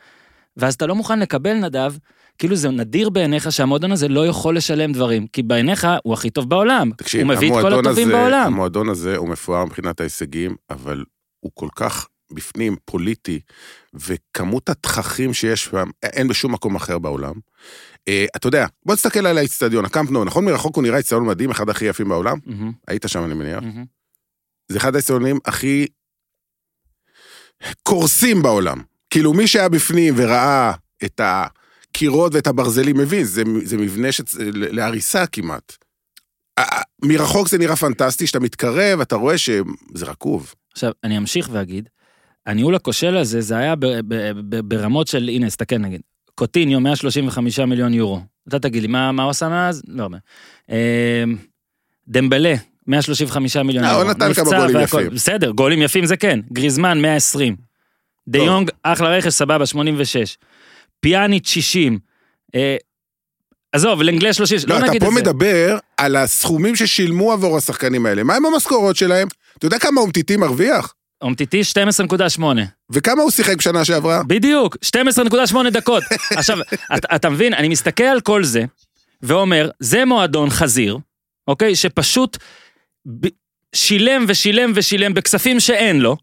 ואז 0.57 0.75
אתה 0.75 0.87
לא 0.87 0.95
מוכן 0.95 1.19
לקבל, 1.19 1.55
נדב, 1.55 1.95
כאילו 2.39 2.57
זה 2.57 2.69
נדיר 2.71 3.11
בעיניך 3.11 3.53
שהמועדון 3.53 3.93
הזה 3.93 4.09
לא 4.09 4.27
יכול 4.27 4.57
לשלם 4.57 4.93
דברים, 4.93 5.27
כי 5.27 5.43
בעיניך 5.43 5.87
הוא 6.05 6.15
הכי 6.15 6.31
טוב 6.31 6.49
בעולם. 6.51 6.91
תקשיב, 6.97 7.21
הוא 7.21 7.37
מביא 7.37 7.49
את 7.49 7.63
כל 7.63 7.73
הטובים 7.73 8.09
הזה- 8.09 8.17
בעולם. 8.17 8.47
המועדון 8.47 8.89
הזה 8.89 9.17
הוא 9.17 9.29
מפואר 9.29 9.65
מבחינת 9.65 10.01
ההישגים, 10.01 10.57
אבל 10.71 11.05
הוא 11.41 11.51
כל 11.55 11.69
כך 11.77 12.07
בפנים 12.33 12.77
פוליטי, 12.85 13.41
וכמות 13.95 14.69
התככים 14.69 15.35
שיש 15.35 15.65
שם, 15.65 15.91
אין 16.03 16.29
בשום 16.29 16.53
מקום 16.53 16.77
אחר 16.77 16.99
בעולם. 16.99 17.33
אה, 18.09 18.25
אתה 18.37 18.47
יודע, 18.49 18.67
בוא 18.87 18.95
תסתכל 18.95 19.27
על 19.27 19.39
האיצטדיון, 19.39 19.85
הקאמפ 19.85 20.11
נו, 20.11 20.25
נכון 20.25 20.45
מרחוק 20.45 20.77
הוא 20.77 20.83
נראה 20.83 20.99
איצטדיון 20.99 21.27
מדהים, 21.27 21.51
אחד 21.51 21.69
הכי 21.69 21.85
יפים 21.85 22.09
בעולם? 22.09 22.39
מהמם, 22.47 22.73
היית 22.89 23.05
שם 23.07 23.25
אני 23.25 23.35
מניח. 23.35 23.63
מהמם. 23.63 23.85
זה 24.69 24.79
אחד 24.79 24.95
האיצטדיונים 24.95 25.39
הכי 25.45 25.87
קורסים 27.83 28.43
בעולם. 28.43 28.83
כאילו 29.11 29.33
מי 29.33 29.47
שהיה 29.49 29.69
בפנים 29.69 30.15
וראה 30.17 30.73
את 31.05 31.21
הקירות 31.97 32.35
ואת 32.35 32.47
הברזלים 32.47 32.97
מבין, 32.97 33.25
זה, 33.25 33.43
זה 33.65 33.77
מבנה 33.77 34.13
שצ... 34.13 34.35
להריסה 34.55 35.27
כמעט. 35.27 35.77
מרחוק 37.05 37.49
זה 37.49 37.59
נראה 37.59 37.77
פנטסטי, 37.77 38.27
שאתה 38.27 38.41
מתקרב, 38.41 39.01
אתה 39.01 39.17
רואה 39.17 39.39
שזה 39.39 40.07
רקוב. 40.07 40.55
עכשיו, 40.73 40.93
אני 41.05 41.19
אמשיך 41.19 41.49
ואגיד, 41.53 41.89
הניהול 42.47 42.75
הכושל 42.75 43.17
הזה, 43.17 43.41
זה 43.41 43.57
היה 43.57 43.75
ב- 43.77 43.87
ב- 43.87 44.33
ב- 44.49 44.61
ברמות 44.61 45.07
של, 45.07 45.29
הנה, 45.29 45.47
תסתכל 45.47 45.79
נגיד, 45.79 46.01
קוטיניו, 46.35 46.81
135 46.81 47.59
מיליון 47.59 47.95
יורו. 47.95 48.21
אתה 48.49 48.59
תגיד 48.59 48.83
לי, 48.83 48.89
מה, 48.89 49.13
מה 49.13 49.23
הוא 49.23 49.31
עשה 49.31 49.49
מאז? 49.49 49.83
לא 49.89 50.03
הרבה. 50.03 50.19
אה, 50.71 51.25
דמבלה, 52.09 52.55
135 52.87 53.57
מיליון 53.57 53.85
אה, 53.85 53.91
יורו. 53.91 54.03
הוא 54.03 54.11
נתן 54.11 54.35
כמה 54.35 54.51
גולים. 54.59 54.81
יפים. 54.81 55.11
בסדר, 55.11 55.51
גולים 55.51 55.83
יפים 55.83 56.07
זה 56.07 56.17
כן. 56.17 56.41
גריזמן, 56.53 57.03
120. 57.03 57.57
דה. 58.29 58.39
יונג, 58.39 58.71
אחלה 58.83 59.09
רכש, 59.09 59.33
סבבה, 59.33 59.67
86. 59.67 60.37
פיאניץ', 61.03 61.49
60. 61.49 61.99
אה, 62.55 62.77
עזוב, 63.73 64.03
לנגלה 64.03 64.33
30, 64.33 64.59
לא, 64.67 64.75
לא 64.75 64.79
אתה 64.79 64.89
נגיד 64.89 65.03
פה 65.03 65.09
את 65.09 65.15
זה. 65.15 65.21
מדבר 65.21 65.79
על 65.97 66.17
הסכומים 66.17 66.77
ששילמו 66.77 67.33
עבור 67.33 67.57
השחקנים 67.57 68.07
האלה. 68.07 68.23
מה 68.23 68.37
עם 68.37 68.47
המשכורות 68.47 68.97
שלהם? 68.97 69.29
אתה 69.59 69.67
יודע 69.67 69.79
כמה 69.79 70.01
אומטיטי 70.01 70.37
מרוויח? 70.37 70.95
אומטיטי 71.23 71.61
12.8. 72.39 72.43
וכמה 72.91 73.23
הוא 73.23 73.31
שיחק 73.31 73.57
בשנה 73.57 73.85
שעברה? 73.85 74.23
בדיוק, 74.23 74.77
12.8 74.85 75.71
דקות. 75.71 76.03
עכשיו, 76.39 76.59
אתה, 76.97 77.17
אתה 77.17 77.31
מבין, 77.31 77.55
אני 77.55 77.69
מסתכל 77.69 78.05
על 78.05 78.21
כל 78.21 78.45
זה, 78.45 78.65
ואומר, 79.23 79.71
זה 79.81 80.05
מועדון 80.05 80.51
חזיר, 80.51 80.99
אוקיי? 81.49 81.77
שפשוט 81.77 82.37
ב... 83.21 83.27
שילם 83.75 84.25
ושילם 84.29 84.73
ושילם 84.75 85.15
בכספים 85.15 85.61
שאין 85.61 86.01
לו, 86.01 86.17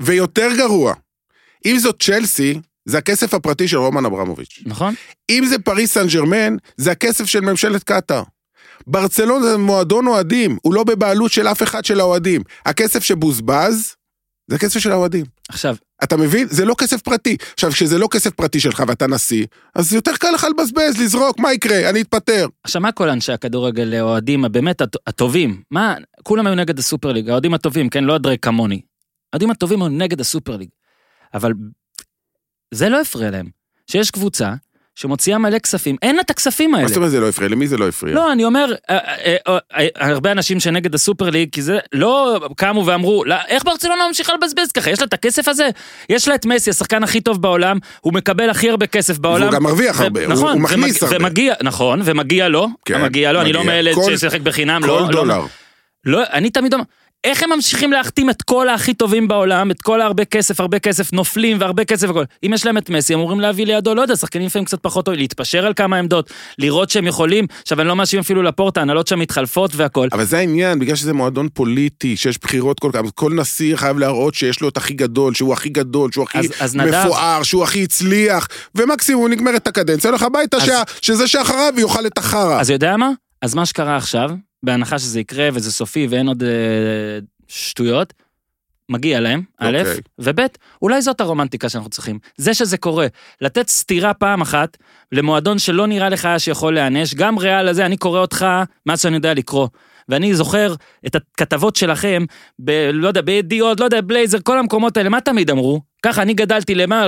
ויותר 0.00 0.48
גרוע, 0.58 0.94
אם 1.66 1.78
זאת 1.78 2.02
צ'לסי, 2.02 2.60
זה 2.86 2.98
הכסף 2.98 3.34
הפרטי 3.34 3.68
של 3.68 3.76
רומן 3.76 4.04
אברמוביץ'. 4.04 4.58
נכון? 4.66 4.94
אם 5.30 5.44
זה 5.48 5.58
פריס 5.58 5.94
סן 5.94 6.06
ג'רמן, 6.06 6.56
זה 6.76 6.90
הכסף 6.90 7.24
של 7.24 7.40
ממשלת 7.40 7.82
קטאר. 7.82 8.22
ברצלונה 8.86 9.46
זה 9.46 9.56
מועדון 9.58 10.06
אוהדים, 10.06 10.56
הוא 10.62 10.74
לא 10.74 10.84
בבעלות 10.84 11.32
של 11.32 11.48
אף 11.48 11.62
אחד 11.62 11.84
של 11.84 12.00
האוהדים. 12.00 12.42
הכסף 12.66 13.04
שבוזבז, 13.04 13.94
זה 14.50 14.56
הכסף 14.56 14.80
של 14.80 14.92
האוהדים. 14.92 15.24
עכשיו, 15.48 15.76
אתה 16.04 16.16
מבין? 16.16 16.46
זה 16.50 16.64
לא 16.64 16.74
כסף 16.78 17.02
פרטי. 17.02 17.36
עכשיו, 17.54 17.70
כשזה 17.70 17.98
לא 17.98 18.08
כסף 18.10 18.30
פרטי 18.30 18.60
שלך 18.60 18.82
ואתה 18.88 19.06
נשיא, 19.06 19.46
אז 19.74 19.92
יותר 19.92 20.12
קל 20.16 20.30
לך 20.30 20.46
לבזבז, 20.50 20.98
לזרוק, 21.00 21.38
מה 21.38 21.52
יקרה? 21.52 21.90
אני 21.90 22.00
אתפטר. 22.00 22.46
עכשיו, 22.64 22.82
מה 22.82 22.92
כל 22.92 23.08
אנשי 23.10 23.32
הכדורגל, 23.32 23.94
האוהדים 23.94 24.44
הבאמת 24.44 24.80
הט- 24.80 24.96
הטובים? 25.06 25.62
מה, 25.70 25.94
כולם 26.22 26.46
היו 26.46 26.54
נגד 26.54 26.78
הסופר 26.78 27.12
ליג, 27.12 27.28
האוהדים 27.28 27.54
הטובים, 27.54 27.88
כן? 27.88 28.04
לא 28.04 28.14
הדרג 28.14 28.38
כמוני. 28.42 28.80
האוהדים 29.32 29.50
הטובים 29.50 29.82
היו 29.82 29.88
נגד 29.88 30.20
הסופר 30.20 30.56
ליג. 30.56 30.68
אבל 31.34 31.52
זה 32.74 32.88
לא 32.88 33.00
הפריע 33.00 33.30
להם. 33.30 33.46
שיש 33.90 34.10
קבוצה 34.10 34.52
שמוציאה 34.94 35.38
מלא 35.38 35.58
כספים, 35.58 35.96
אין 36.02 36.16
לה 36.16 36.20
את 36.22 36.30
הכספים 36.30 36.70
מה 36.70 36.78
האלה. 36.78 36.88
זאת 36.88 36.96
אומרת 36.96 37.10
זה 37.10 37.20
לא 37.20 37.28
הפריע? 37.28 37.48
למי 37.48 37.66
זה 37.66 37.76
לא 37.76 37.88
הפריע? 37.88 38.14
לא, 38.14 38.32
אני 38.32 38.44
אומר, 38.44 38.72
אה, 38.90 38.98
אה, 38.98 39.36
אה, 39.76 39.86
הרבה 39.96 40.32
אנשים 40.32 40.60
שנגד 40.60 40.94
הסופר 40.94 41.30
ליג, 41.30 41.48
כי 41.52 41.62
זה 41.62 41.78
לא 41.92 42.40
קמו 42.56 42.86
ואמרו, 42.86 43.24
"לא, 43.24 43.34
איך 43.48 43.64
ברצלונה 43.64 44.06
ממשיכה 44.08 44.32
לבזבז 44.34 44.72
ככה? 44.72 44.90
יש 44.90 45.00
לה 45.00 45.06
את 45.06 45.12
הכסף 45.12 45.48
הזה? 45.48 45.68
יש 46.08 46.28
לה 46.28 46.34
את 46.34 46.46
מסי, 46.46 46.70
השחקן 46.70 47.02
הכי 47.02 47.20
טוב 47.20 47.42
בעולם, 47.42 47.78
הוא 48.00 48.12
מקבל 48.14 48.50
הכי 48.50 48.70
הרבה 48.70 48.86
כסף 48.86 49.18
בעולם. 49.18 49.42
והוא 49.42 49.52
גם 49.52 49.62
מרוויח 49.62 50.00
הרבה, 50.00 50.24
הוא- 50.24 50.32
נכון, 50.32 50.52
הוא 50.52 50.60
מכניס 50.60 51.02
הרבה. 51.02 51.16
ומגיע, 51.16 51.54
נכון, 51.62 52.00
ומגיע 52.04 52.48
לו, 52.48 52.68
כן, 52.84 53.02
מגיע 53.02 53.32
לו, 53.32 53.40
אני 53.40 53.52
לא. 53.52 53.64
מאלה 53.64 53.90
כל- 53.94 54.16
ששיחק 54.16 54.40
בחינם, 54.40 54.80
כל 54.82 54.86
לא, 54.86 55.00
לא, 55.00 55.08
דולר. 55.12 55.42
לא, 56.04 56.22
אני 56.32 56.50
תמיד 56.50 56.74
אומר, 56.74 56.84
איך 57.24 57.42
הם 57.42 57.50
ממשיכים 57.52 57.92
להחתים 57.92 58.30
את 58.30 58.42
כל 58.42 58.68
הכי 58.68 58.94
טובים 58.94 59.28
בעולם, 59.28 59.70
את 59.70 59.82
כל 59.82 60.00
ההרבה 60.00 60.24
כסף, 60.24 60.60
הרבה 60.60 60.78
כסף, 60.78 61.12
נופלים 61.12 61.56
והרבה 61.60 61.84
כסף 61.84 62.06
והכל. 62.06 62.24
אם 62.46 62.52
יש 62.54 62.66
להם 62.66 62.78
את 62.78 62.90
מסי, 62.90 63.14
הם 63.14 63.20
אמורים 63.20 63.40
להביא 63.40 63.66
לידו, 63.66 63.94
לא 63.94 64.02
יודע, 64.02 64.16
שחקנים 64.16 64.46
לפעמים 64.46 64.64
קצת 64.66 64.78
פחות 64.82 65.04
טובים, 65.04 65.20
להתפשר 65.20 65.66
על 65.66 65.74
כמה 65.74 65.96
עמדות, 65.96 66.30
לראות 66.58 66.90
שהם 66.90 67.06
יכולים. 67.06 67.46
עכשיו, 67.62 67.80
אני 67.80 67.88
לא 67.88 67.96
מאשים 67.96 68.20
אפילו 68.20 68.42
לפורטה, 68.42 68.80
הנהלות 68.80 69.06
שם 69.06 69.18
מתחלפות 69.18 69.70
והכל. 69.74 70.08
אבל 70.12 70.24
זה 70.24 70.38
העניין, 70.38 70.78
בגלל 70.78 70.96
שזה 70.96 71.12
מועדון 71.12 71.48
פוליטי, 71.54 72.16
שיש 72.16 72.38
בחירות 72.38 72.80
כל 72.80 72.90
כך, 72.92 73.00
כל 73.14 73.32
נשיא 73.32 73.76
חייב 73.76 73.98
להראות 73.98 74.34
שיש 74.34 74.60
לו 74.60 74.68
את 74.68 74.76
הכי 74.76 74.94
גדול, 74.94 75.34
שהוא 75.34 75.52
הכי 75.52 75.68
גדול, 75.68 76.12
שהוא 76.12 76.22
הכי 76.24 76.38
אז- 76.38 76.46
אז 76.60 76.76
נדב- 76.76 77.04
מפואר, 77.06 77.42
שהוא 77.42 77.62
הכי 77.64 77.82
הצליח, 77.82 78.48
ומקסימום 78.74 79.28
נגמרת 79.30 79.66
הקדנציה, 79.66 80.10
הולך 80.10 80.22
הביתה, 80.22 80.56
אז- 80.56 80.62
שה- 80.66 80.82
שזה 81.00 81.28
שאחריו 81.28 81.72
יאכל 81.78 82.06
את 82.06 82.18
החרא. 82.18 82.60
אז 82.60 82.70
יודע 82.70 82.96
מה? 82.96 83.10
אז 83.42 83.54
מה 83.54 83.66
שקרה 83.66 83.96
עכשיו, 83.96 84.30
בהנחה 84.64 84.98
שזה 84.98 85.20
יקרה 85.20 85.48
וזה 85.52 85.72
סופי 85.72 86.06
ואין 86.10 86.28
עוד 86.28 86.42
אה, 86.42 86.48
שטויות, 87.48 88.12
מגיע 88.88 89.20
להם, 89.20 89.42
א', 89.58 89.76
אוקיי. 89.78 90.00
וב', 90.18 90.40
אולי 90.82 91.02
זאת 91.02 91.20
הרומנטיקה 91.20 91.68
שאנחנו 91.68 91.90
צריכים. 91.90 92.18
זה 92.36 92.54
שזה 92.54 92.76
קורה, 92.76 93.06
לתת 93.40 93.68
סטירה 93.68 94.14
פעם 94.14 94.40
אחת 94.40 94.76
למועדון 95.12 95.58
שלא 95.58 95.86
נראה 95.86 96.08
לך 96.08 96.28
שיכול 96.38 96.74
להיענש, 96.74 97.14
גם 97.14 97.38
ריאל 97.38 97.68
הזה, 97.68 97.86
אני 97.86 97.96
קורא 97.96 98.20
אותך 98.20 98.46
מאז 98.86 99.00
שאני 99.00 99.14
יודע 99.14 99.34
לקרוא. 99.34 99.68
ואני 100.08 100.34
זוכר 100.34 100.74
את 101.06 101.14
הכתבות 101.14 101.76
שלכם, 101.76 102.24
ב, 102.58 102.90
לא 102.92 103.08
יודע, 103.08 103.20
בידיעות, 103.20 103.80
לא 103.80 103.84
יודע, 103.84 104.00
בלייזר, 104.00 104.38
כל 104.42 104.58
המקומות 104.58 104.96
האלה, 104.96 105.08
מה 105.08 105.20
תמיד 105.20 105.50
אמרו? 105.50 105.80
ככה, 106.02 106.22
אני 106.22 106.34
גדלתי 106.34 106.74
למה... 106.74 107.06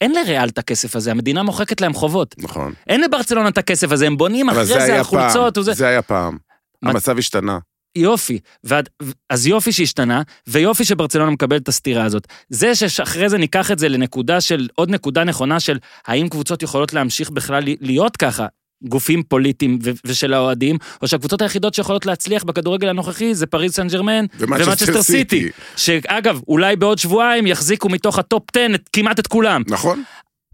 אין 0.00 0.12
לריאל 0.12 0.48
את 0.48 0.58
הכסף 0.58 0.96
הזה, 0.96 1.10
המדינה 1.10 1.42
מוחקת 1.42 1.80
להם 1.80 1.92
חובות. 1.92 2.34
נכון. 2.38 2.72
אין 2.88 3.00
לברצלונה 3.00 3.48
את 3.48 3.58
הכסף 3.58 3.92
הזה, 3.92 4.06
הם 4.06 4.16
בונים 4.16 4.50
אחרי 4.50 4.66
זה 4.66 4.80
זה 4.80 4.96
על 4.96 5.02
חולצות 5.02 5.54
פעם, 5.54 5.60
וזה. 5.60 5.72
זה 5.72 5.86
היה 5.86 6.02
פעם. 6.02 6.38
המצב 6.82 7.18
השתנה. 7.18 7.58
יופי. 7.96 8.38
ועד, 8.64 8.88
אז 9.30 9.46
יופי 9.46 9.72
שהשתנה, 9.72 10.22
ויופי 10.46 10.84
שברצלונה 10.84 11.30
מקבל 11.30 11.56
את 11.56 11.68
הסתירה 11.68 12.04
הזאת. 12.04 12.26
זה 12.48 12.74
שאחרי 12.74 13.28
זה 13.28 13.38
ניקח 13.38 13.70
את 13.70 13.78
זה 13.78 13.88
לנקודה 13.88 14.40
של, 14.40 14.68
עוד 14.74 14.90
נקודה 14.90 15.24
נכונה 15.24 15.60
של 15.60 15.78
האם 16.06 16.28
קבוצות 16.28 16.62
יכולות 16.62 16.92
להמשיך 16.92 17.30
בכלל 17.30 17.62
להיות 17.80 18.16
ככה. 18.16 18.46
גופים 18.84 19.22
פוליטיים 19.22 19.78
ו- 19.84 19.90
ושל 20.04 20.34
האוהדים, 20.34 20.76
או 21.02 21.08
שהקבוצות 21.08 21.42
היחידות 21.42 21.74
שיכולות 21.74 22.06
להצליח 22.06 22.44
בכדורגל 22.44 22.88
הנוכחי 22.88 23.34
זה 23.34 23.46
פריז 23.46 23.74
סן 23.74 23.88
ג'רמן 23.88 24.24
ומנצ'סטר 24.38 25.02
סיטי. 25.02 25.48
שאגב, 25.76 26.40
אולי 26.48 26.76
בעוד 26.76 26.98
שבועיים 26.98 27.46
יחזיקו 27.46 27.88
מתוך 27.88 28.18
הטופ 28.18 28.42
10 28.56 28.74
את, 28.74 28.88
כמעט 28.92 29.18
את 29.18 29.26
כולם, 29.26 29.62
נכון, 29.66 30.02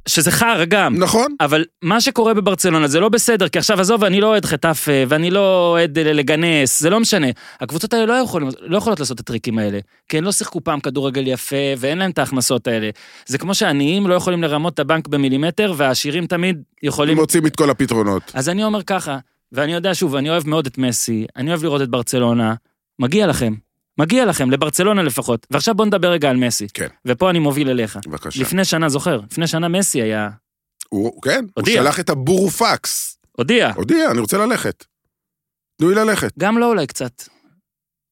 שזה 0.09 0.31
חרא 0.31 0.65
גם. 0.65 0.95
נכון. 0.99 1.35
אבל 1.41 1.65
מה 1.83 2.01
שקורה 2.01 2.35
בברצלונה 2.35 2.89
זה 2.89 3.01
לא 3.01 3.09
בסדר, 3.09 3.49
כי 3.49 3.59
עכשיו 3.59 3.81
עזוב, 3.81 4.05
אני 4.05 4.21
לא 4.21 4.27
אוהד 4.27 4.45
חטאפה, 4.45 5.05
ואני 5.09 5.31
לא 5.31 5.71
אוהד 5.71 5.99
אה, 5.99 6.13
לגאנס, 6.13 6.81
זה 6.81 6.91
לא 6.91 7.01
משנה. 7.01 7.27
הקבוצות 7.61 7.93
האלה 7.93 8.07
לא, 8.07 8.13
יכולים, 8.13 8.49
לא 8.61 8.77
יכולות 8.77 9.01
לעשות 9.01 9.15
את 9.15 9.21
הטריקים 9.21 9.59
האלה, 9.59 9.79
כי 10.09 10.19
הן 10.19 10.25
לא 10.25 10.33
שיחקו 10.33 10.65
פעם 10.65 10.81
כדורגל 10.81 11.27
יפה 11.27 11.57
ואין 11.79 11.99
להם 11.99 12.11
את 12.11 12.19
ההכנסות 12.19 12.67
האלה. 12.67 12.91
זה 13.27 13.39
כמו 13.39 13.55
שעניים 13.55 14.07
לא 14.07 14.15
יכולים 14.15 14.43
לרמות 14.43 14.75
את 14.75 14.79
הבנק 14.79 15.09
במילימטר, 15.09 15.75
והעשירים 15.77 16.27
תמיד 16.27 16.63
יכולים... 16.83 17.17
מוצאים 17.17 17.47
את 17.47 17.57
כל 17.57 17.71
הפתרונות. 17.71 18.23
אז 18.35 18.49
אני 18.49 18.65
אומר 18.65 18.83
ככה, 18.83 19.19
ואני 19.53 19.75
יודע 19.75 19.95
שוב, 19.95 20.17
אני 20.17 20.31
אוהב 20.31 20.49
מאוד 20.49 20.67
את 20.67 20.79
מסי, 20.79 21.27
אני 21.37 21.51
אוהב 21.51 21.63
לראות 21.63 21.83
את 21.83 21.89
ברצלונה, 21.89 22.55
מגיע 22.99 23.27
לכם. 23.27 23.55
מגיע 23.99 24.25
לכם, 24.25 24.51
לברצלונה 24.51 25.03
לפחות. 25.03 25.47
ועכשיו 25.51 25.75
בוא 25.75 25.87
נדבר 25.87 26.11
רגע 26.11 26.31
על 26.31 26.37
מסי. 26.37 26.67
כן. 26.75 26.87
ופה 27.07 27.31
אני 27.31 27.39
מוביל 27.39 27.69
אליך. 27.71 27.99
בבקשה. 28.07 28.41
לפני 28.41 28.65
שנה, 28.65 28.89
זוכר? 28.89 29.21
לפני 29.31 29.47
שנה 29.47 29.69
מסי 29.69 30.03
היה... 30.03 30.29
הוא, 30.89 31.23
כן, 31.23 31.41
הוא 31.45 31.51
הודיע. 31.55 31.83
שלח 31.83 32.01
את 32.01 32.11
הבורופקס. 32.11 33.19
הודיע. 33.33 33.71
הודיע, 33.77 34.11
אני 34.11 34.21
רוצה 34.21 34.39
ללכת. 34.39 34.85
תנו 35.81 35.89
לי 35.89 35.95
ללכת. 35.95 36.33
גם 36.39 36.59
לא 36.59 36.67
אולי 36.67 36.87
קצת. 36.87 37.23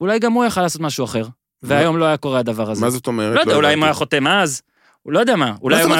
אולי 0.00 0.18
גם 0.18 0.32
הוא 0.32 0.44
יכל 0.44 0.62
לעשות 0.62 0.80
משהו 0.80 1.04
אחר. 1.04 1.24
והיום 1.62 1.96
לא 1.98 2.04
היה 2.04 2.16
קורה 2.16 2.38
הדבר 2.38 2.70
הזה. 2.70 2.80
מה 2.80 2.90
זאת 2.90 3.06
אומרת? 3.06 3.34
לא 3.34 3.40
יודע, 3.40 3.54
אולי 3.54 3.74
אם 3.74 3.78
הוא 3.78 3.84
היה. 3.84 3.94
חותם 3.94 4.26
אז, 4.26 4.62
הוא 5.02 5.12
לא 5.12 5.18
יודע 5.18 5.36
מה. 5.36 5.54
אולי 5.62 5.82
אם 5.82 5.86
הוא 5.86 5.94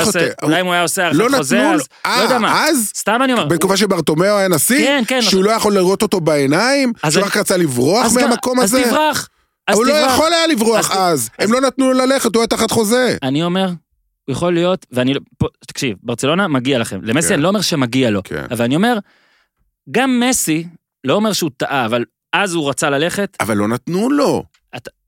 היה 0.75 0.83
עושה- 0.83 1.09
הוא 1.11 1.19
לא 1.19 1.27
נתנו 1.27 1.39
חוזה. 1.39 1.71
אז, 1.71 1.89
לא 2.07 2.23
יודע 2.23 2.39
מה. 2.39 2.49
אה, 2.49 2.69
אז? 2.69 2.93
סתם 2.97 3.21
אני 3.25 3.33
אומר. 3.33 3.45
בתקופה 3.47 3.77
שברטומיאו 3.77 4.37
היה 4.39 4.49
נשיא? 4.49 4.79
כן, 4.87 5.03
כן. 5.09 5.23
שהוא 5.23 5.45
לא 5.45 5.51
יכול 5.51 5.75
לראות 5.75 6.03
אותו 6.03 6.21
בעיניים? 6.21 6.93
שהוא 7.11 7.25
רק 7.25 7.37
רצה 7.37 7.57
לברוח 7.57 8.07
מהמקום 8.15 8.61
הזה? 8.61 8.81
אז 8.83 8.89
תברח. 8.89 9.29
הוא 9.75 9.85
לא. 9.87 9.93
יכול 9.93 10.33
היה 10.33 10.47
לברוח 10.47 10.91
אז- 10.97 11.31
הם 11.39 11.53
לא 11.53 11.61
נתנו 11.61 11.93
לו 11.93 12.07
ללכת, 12.07 12.35
הוא 12.35 12.41
היה 12.43 12.47
תחת 12.47 12.71
חוזה. 12.71 13.17
אני 13.23 13.43
אומר, 13.43 13.67
הוא 13.67 14.33
יכול 14.33 14.55
להיות, 14.55 14.87
ואני 14.93 15.15
לא... 15.15 15.21
פה, 15.39 15.47
תקשיב, 15.67 15.97
ברצלונה 16.03 16.49
מגיע 16.49 16.79
לכם. 16.79 17.01
למסי 17.03 17.29
כן. 17.29 17.35
אני 17.35 17.43
לא 17.43 17.49
אומר 17.49 17.61
שמגיע 17.61 18.11
לו. 18.11 18.21
כן. 18.25 18.45
אבל 18.51 18.65
אני 18.65 18.77
אומר, 18.77 18.99
גם 19.91 20.21
מסי, 20.21 20.67
לא 21.05 21.15
אומר 21.15 21.33
שהוא 21.33 21.51
טעה, 21.57 21.87
אבל 21.87 22.05
אז 22.33 22.55
הוא 22.55 22.69
רצה 22.71 22.91
ללכת, 22.91 23.37
אבל 23.41 23.57
לא 23.57 23.69
נתנו 23.69 24.11
לו. 24.11 24.45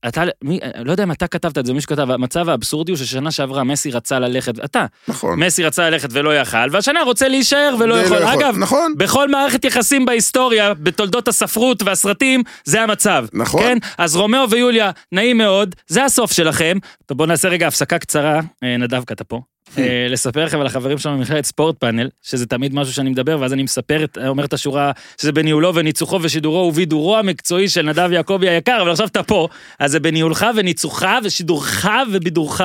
אתה, 0.09 0.23
מי, 0.43 0.61
לא 0.85 0.91
יודע 0.91 1.03
אם 1.03 1.13
אתה 1.13 1.27
כתבת 1.27 1.59
את 1.59 1.67
זה, 1.67 1.73
מישהו 1.73 1.89
כתב, 1.89 2.11
המצב 2.11 2.49
האבסורדי 2.49 2.93
הוא 2.93 2.99
ששנה 2.99 3.31
שעברה 3.31 3.65
מסי 3.65 3.91
רצה 3.91 4.19
ללכת, 4.19 4.65
אתה, 4.65 4.87
נכון. 5.09 5.41
מסי 5.41 5.65
רצה 5.65 5.91
ללכת 5.91 6.09
ולא 6.13 6.37
יכל, 6.37 6.71
והשנה 6.73 7.03
רוצה 7.03 7.29
להישאר 7.29 7.77
ולא 7.79 7.95
יכול. 7.95 8.17
יכול. 8.17 8.29
אגב, 8.29 8.57
נכון. 8.59 8.95
בכל 8.97 9.29
מערכת 9.29 9.65
יחסים 9.65 10.07
בהיסטוריה, 10.07 10.75
בתולדות 10.75 11.29
הספרות 11.29 11.83
והסרטים, 11.83 12.43
זה 12.65 12.83
המצב. 12.83 13.27
נכון. 13.33 13.63
כן? 13.63 13.79
אז 13.99 14.17
רומאו 14.17 14.51
ויוליה, 14.51 14.91
נעים 15.13 15.39
מאוד, 15.39 15.75
זה 15.89 16.05
הסוף 16.05 16.33
שלכם. 16.33 16.79
טוב, 17.07 17.19
בואו 17.19 17.29
נעשה 17.29 17.49
רגע 17.49 17.67
הפסקה 17.69 17.99
קצרה, 17.99 18.41
אה, 18.65 18.77
נדב, 18.77 19.03
אתה 19.13 19.25
פה. 19.25 19.41
אה, 19.79 20.07
לספר 20.09 20.45
לכם 20.45 20.61
על 20.61 20.67
החברים 20.67 20.99
שלנו 20.99 21.19
ממכללת 21.19 21.45
ספורט 21.45 21.77
פאנל, 21.79 22.09
שזה 22.23 22.47
תמיד 22.47 22.75
משהו 22.75 22.95
שאני 22.95 23.11
מדבר, 23.11 23.41
ואז 23.41 23.53
אני 23.53 23.63
מספר, 23.63 24.05
אומר 24.27 24.45
את 24.45 24.53
השורה 24.53 24.93
שזה 25.21 25.33
בניהולו 25.33 25.75
וניצוחו 25.75 26.19
ושידורו 26.23 26.69
ובידורו 26.69 27.17
המקצועי 27.17 27.69
של 27.69 27.83
נדב 27.83 28.13
יעקבי 28.13 28.49
היקר, 28.49 28.79
אבל 28.83 28.91
עכשיו 28.91 29.07
אתה 29.07 29.23
פה, 29.23 29.49
אז 29.89 29.93
זה 29.93 30.01
בניהולך 30.01 30.47
וניצוחך 30.57 31.19
ושידורך 31.25 31.87
ובידורך. 32.13 32.61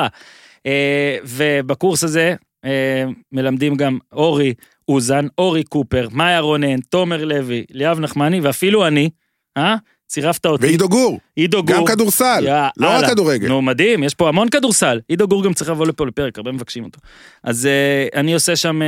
אה, 0.65 1.17
ובקורס 1.23 2.03
הזה 2.03 2.35
אה, 2.65 3.05
מלמדים 3.31 3.75
גם 3.75 3.97
אורי 4.11 4.53
אוזן, 4.87 5.27
אורי 5.37 5.63
קופר, 5.63 6.07
מאיה 6.11 6.39
רונן, 6.39 6.79
תומר 6.79 7.25
לוי, 7.25 7.65
ליאב 7.71 7.99
נחמני, 7.99 8.39
ואפילו 8.39 8.87
אני, 8.87 9.09
אה? 9.57 9.75
צירפת 10.13 10.45
אותי. 10.45 10.65
ועידו 10.65 10.89
גור, 10.89 11.19
עידו 11.35 11.63
גור. 11.63 11.75
גם 11.77 11.85
כדורסל, 11.85 12.43
יאללה. 12.43 12.69
לא 12.77 12.87
רק 12.89 13.05
כדורגל. 13.09 13.47
נו, 13.47 13.61
מדהים, 13.61 14.03
יש 14.03 14.13
פה 14.13 14.29
המון 14.29 14.49
כדורסל. 14.49 14.99
עידו 15.07 15.27
גור 15.27 15.43
גם 15.43 15.53
צריך 15.53 15.69
לבוא 15.69 15.87
לפה 15.87 16.05
לפרק, 16.05 16.37
הרבה 16.37 16.51
מבקשים 16.51 16.83
אותו. 16.83 16.99
אז 17.43 17.65
אה, 17.65 18.19
אני 18.19 18.33
עושה 18.33 18.55
שם 18.55 18.81
אה, 18.81 18.87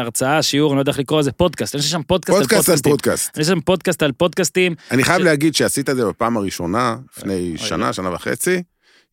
הרצאה, 0.00 0.42
שיעור, 0.42 0.70
אני 0.72 0.76
לא 0.76 0.82
יודע 0.82 0.90
איך 0.92 0.98
לקרוא 0.98 1.20
לזה, 1.20 1.32
פודקאסט. 1.32 1.74
יש 1.74 1.90
שם 1.90 2.02
פודקאסט 2.02 2.38
על 2.38 2.42
פודקאסט 2.46 2.68
על 2.68 2.76
פודקאסטים. 2.76 2.92
פודקאסט. 2.92 3.38
יש 3.38 3.46
שם 3.46 3.60
פודקאסט 3.60 4.02
על 4.02 4.12
פודקאסטים. 4.12 4.74
אני 4.90 5.04
חייב 5.04 5.20
ש- 5.20 5.24
להגיד 5.24 5.54
שעשית 5.54 5.90
את 5.90 5.96
זה 5.96 6.06
בפעם 6.06 6.36
הראשונה, 6.36 6.96
לפני 7.16 7.52
שנה, 7.56 7.92
שנה 7.92 8.14
וחצי. 8.14 8.62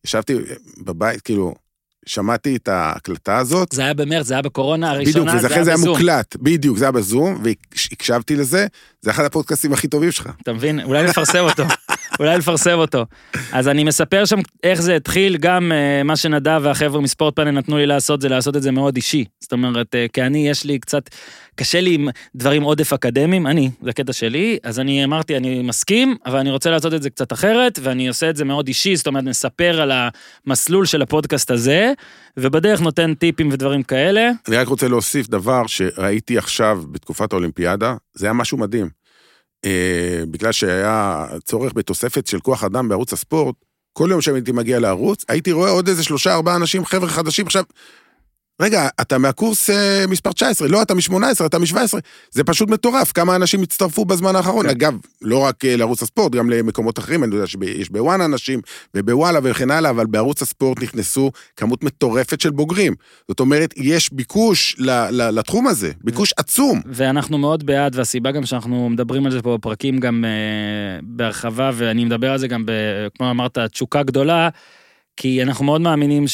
ישבתי 0.04 0.34
בבית, 0.84 1.20
כאילו, 1.20 1.54
שמעתי 2.08 2.56
את 2.56 2.68
ההקלטה 2.68 3.36
הזאת. 3.38 3.72
זה 3.72 3.82
היה 3.82 3.94
במרץ, 3.94 4.26
זה 4.26 4.34
היה 4.34 4.42
בקורונה 4.42 4.94
בדיוק, 4.94 5.16
הראשונה, 5.16 5.42
ולכן 5.42 5.64
זה 5.64 5.70
היה 5.70 5.76
בזום. 5.76 5.88
מוקלט, 5.88 6.36
בדיוק, 6.36 6.78
זה 6.78 6.84
היה 6.84 6.92
בזום, 6.92 7.42
והקשבתי 7.44 8.36
לזה, 8.36 8.66
זה 9.02 9.10
אחד 9.10 9.24
הפודקאסטים 9.24 9.72
הכי 9.72 9.88
טובים 9.88 10.12
שלך. 10.12 10.28
אתה 10.42 10.52
מבין? 10.52 10.80
אולי 10.80 11.02
נפרסם 11.02 11.38
אותו. 11.44 11.64
אולי 12.18 12.38
נפרסם 12.38 12.78
אותו. 12.78 13.06
אז 13.52 13.68
אני 13.68 13.84
מספר 13.84 14.24
שם 14.24 14.38
איך 14.62 14.82
זה 14.82 14.96
התחיל, 14.96 15.36
גם 15.36 15.72
אה, 15.72 16.02
מה 16.02 16.16
שנדב 16.16 16.60
והחבר'ה 16.62 17.00
מספורט 17.00 17.36
פאנל 17.36 17.50
נתנו 17.50 17.76
לי 17.76 17.86
לעשות, 17.86 18.20
זה 18.20 18.28
לעשות 18.28 18.56
את 18.56 18.62
זה 18.62 18.70
מאוד 18.70 18.96
אישי. 18.96 19.24
זאת 19.40 19.52
אומרת, 19.52 19.94
אה, 19.94 20.06
כי 20.12 20.22
אני, 20.22 20.48
יש 20.48 20.64
לי 20.64 20.78
קצת, 20.78 21.10
קשה 21.54 21.80
לי 21.80 21.94
עם 21.94 22.08
דברים 22.34 22.62
עודף 22.62 22.92
אקדמיים, 22.92 23.46
אני, 23.46 23.70
זה 23.82 23.90
הקטע 23.90 24.12
שלי, 24.12 24.58
אז 24.62 24.80
אני 24.80 25.04
אמרתי, 25.04 25.36
אני 25.36 25.62
מסכים, 25.62 26.16
אבל 26.26 26.38
אני 26.38 26.50
רוצה 26.50 26.70
לעשות 26.70 26.94
את 26.94 27.02
זה 27.02 27.10
קצת 27.10 27.32
אחרת, 27.32 27.78
ואני 27.82 28.08
עושה 28.08 28.30
את 28.30 28.36
זה 28.36 28.44
מאוד 28.44 28.68
אישי, 28.68 28.96
זאת 28.96 29.06
אומרת, 29.06 29.24
נספר 29.24 29.80
על 29.80 29.92
המסלול 30.46 30.86
של 30.86 31.02
הפודקאסט 31.02 31.50
הזה, 31.50 31.92
ובדרך 32.36 32.80
נותן 32.80 33.14
טיפים 33.14 33.48
ודברים 33.52 33.82
כאלה. 33.82 34.30
אני 34.48 34.56
רק 34.56 34.68
רוצה 34.68 34.88
להוסיף 34.88 35.28
דבר 35.28 35.66
שראיתי 35.66 36.38
עכשיו 36.38 36.82
בתקופת 36.90 37.32
האולימפיאדה, 37.32 37.94
זה 38.14 38.26
היה 38.26 38.32
משהו 38.32 38.58
מדהים. 38.58 38.88
אה, 39.64 40.22
בגלל 40.30 40.52
שהיה 40.52 41.26
צורך 41.44 41.72
בתוספת 41.74 42.26
של 42.26 42.40
כוח 42.40 42.64
אדם 42.64 42.88
בערוץ 42.88 43.12
הספורט, 43.12 43.54
כל 43.92 44.08
יום 44.10 44.20
שהייתי 44.20 44.52
מגיע 44.52 44.80
לערוץ, 44.80 45.24
הייתי 45.28 45.52
רואה 45.52 45.70
עוד 45.70 45.88
איזה 45.88 46.04
שלושה, 46.04 46.34
ארבעה 46.34 46.56
אנשים, 46.56 46.84
חבר'ה 46.84 47.08
חדשים 47.08 47.46
עכשיו. 47.46 47.64
רגע, 48.62 48.88
אתה 49.00 49.18
מהקורס 49.18 49.70
אה, 49.70 50.04
מספר 50.08 50.32
19, 50.32 50.68
לא, 50.68 50.82
אתה 50.82 50.94
מ-18, 50.94 51.46
אתה 51.46 51.58
מ-17. 51.58 51.98
זה 52.30 52.44
פשוט 52.44 52.68
מטורף, 52.70 53.12
כמה 53.12 53.36
אנשים 53.36 53.62
הצטרפו 53.62 54.04
בזמן 54.04 54.36
האחרון. 54.36 54.64
כן. 54.64 54.70
אגב, 54.70 54.94
לא 55.22 55.38
רק 55.38 55.64
אה, 55.64 55.76
לערוץ 55.76 56.02
הספורט, 56.02 56.32
גם 56.32 56.50
למקומות 56.50 56.98
אחרים, 56.98 57.24
אני 57.24 57.34
יודע 57.34 57.46
שיש 57.46 57.90
בוואן 57.90 58.20
אנשים, 58.20 58.60
ובוואלה 58.94 59.38
וכן 59.42 59.70
הלאה, 59.70 59.90
אבל 59.90 60.06
בערוץ 60.06 60.42
הספורט 60.42 60.82
נכנסו 60.82 61.30
כמות 61.56 61.84
מטורפת 61.84 62.40
של 62.40 62.50
בוגרים. 62.50 62.94
זאת 63.28 63.40
אומרת, 63.40 63.74
יש 63.76 64.12
ביקוש 64.12 64.76
ל- 64.78 64.90
ל- 65.10 65.30
לתחום 65.38 65.66
הזה, 65.66 65.92
ביקוש 66.04 66.32
עצום. 66.36 66.80
ואנחנו 66.86 67.38
מאוד 67.38 67.66
בעד, 67.66 67.96
והסיבה 67.96 68.32
גם 68.32 68.46
שאנחנו 68.46 68.88
מדברים 68.90 69.26
על 69.26 69.32
זה 69.32 69.42
פה 69.42 69.56
בפרקים 69.56 69.98
גם 69.98 70.24
אה, 70.24 71.00
בהרחבה, 71.02 71.70
ואני 71.74 72.04
מדבר 72.04 72.30
על 72.32 72.38
זה 72.38 72.48
גם, 72.48 72.66
ב, 72.66 72.72
כמו 73.18 73.30
אמרת, 73.30 73.58
תשוקה 73.58 74.02
גדולה, 74.02 74.48
כי 75.16 75.42
אנחנו 75.42 75.64
מאוד 75.64 75.80
מאמינים 75.80 76.28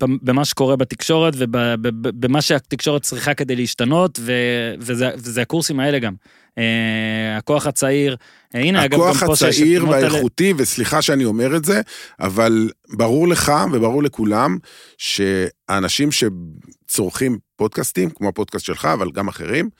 שבמה 0.00 0.44
שקורה 0.44 0.76
בתקשורת 0.76 1.34
ובמה 1.36 2.42
שהתקשורת 2.42 3.02
צריכה 3.02 3.34
כדי 3.34 3.56
להשתנות, 3.56 4.18
ו, 4.22 4.32
וזה, 4.78 5.10
וזה 5.16 5.42
הקורסים 5.42 5.80
האלה 5.80 5.98
גם. 5.98 6.14
אה, 6.58 7.36
הכוח 7.36 7.66
הצעיר, 7.66 8.16
אה, 8.54 8.60
הנה, 8.60 8.84
אגב, 8.84 9.00
הכוח 9.00 9.22
גם 9.22 9.26
פה 9.28 9.36
שיש 9.36 9.56
הצעיר 9.56 9.88
והאיכותי, 9.88 10.54
וסליחה 10.56 11.02
שאני 11.02 11.24
אומר 11.24 11.56
את 11.56 11.64
זה, 11.64 11.80
אבל 12.20 12.70
ברור 12.88 13.28
לך 13.28 13.52
וברור 13.72 14.02
לכולם 14.02 14.58
שהאנשים 14.98 16.08
שצורכים 16.12 17.38
פודקאסטים, 17.56 18.10
כמו 18.10 18.28
הפודקאסט 18.28 18.64
שלך, 18.64 18.84
אבל 18.84 19.10
גם 19.10 19.28
אחרים, 19.28 19.70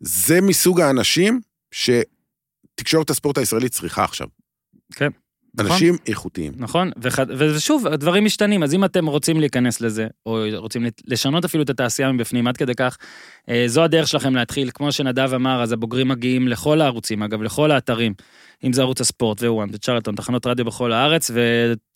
זה 0.00 0.40
מסוג 0.40 0.80
האנשים 0.80 1.40
שתקשורת 1.70 3.10
הספורט 3.10 3.38
הישראלית 3.38 3.72
צריכה 3.72 4.04
עכשיו. 4.04 4.26
כן, 4.94 5.10
נכון. 5.54 5.72
אנשים 5.72 5.96
איכותיים. 6.06 6.52
נכון, 6.56 6.90
וח... 7.02 7.18
ושוב, 7.38 7.86
הדברים 7.86 8.24
משתנים, 8.24 8.62
אז 8.62 8.74
אם 8.74 8.84
אתם 8.84 9.06
רוצים 9.06 9.40
להיכנס 9.40 9.80
לזה, 9.80 10.06
או 10.26 10.38
רוצים 10.56 10.86
לשנות 11.06 11.44
אפילו 11.44 11.62
את 11.62 11.70
התעשייה 11.70 12.12
מבפנים, 12.12 12.46
עד 12.46 12.56
כדי 12.56 12.74
כך, 12.74 12.96
אה, 13.48 13.64
זו 13.66 13.84
הדרך 13.84 14.08
שלכם 14.08 14.34
להתחיל. 14.34 14.70
כמו 14.74 14.92
שנדב 14.92 15.34
אמר, 15.34 15.62
אז 15.62 15.72
הבוגרים 15.72 16.08
מגיעים 16.08 16.48
לכל 16.48 16.80
הערוצים, 16.80 17.22
אגב, 17.22 17.42
לכל 17.42 17.70
האתרים, 17.70 18.14
אם 18.64 18.72
זה 18.72 18.82
ערוץ 18.82 19.00
הספורט 19.00 19.42
ווואן 19.42 19.68
וצ'רלטון, 19.72 20.14
תחנות 20.14 20.46
רדיו 20.46 20.64
בכל 20.64 20.92
הארץ, 20.92 21.30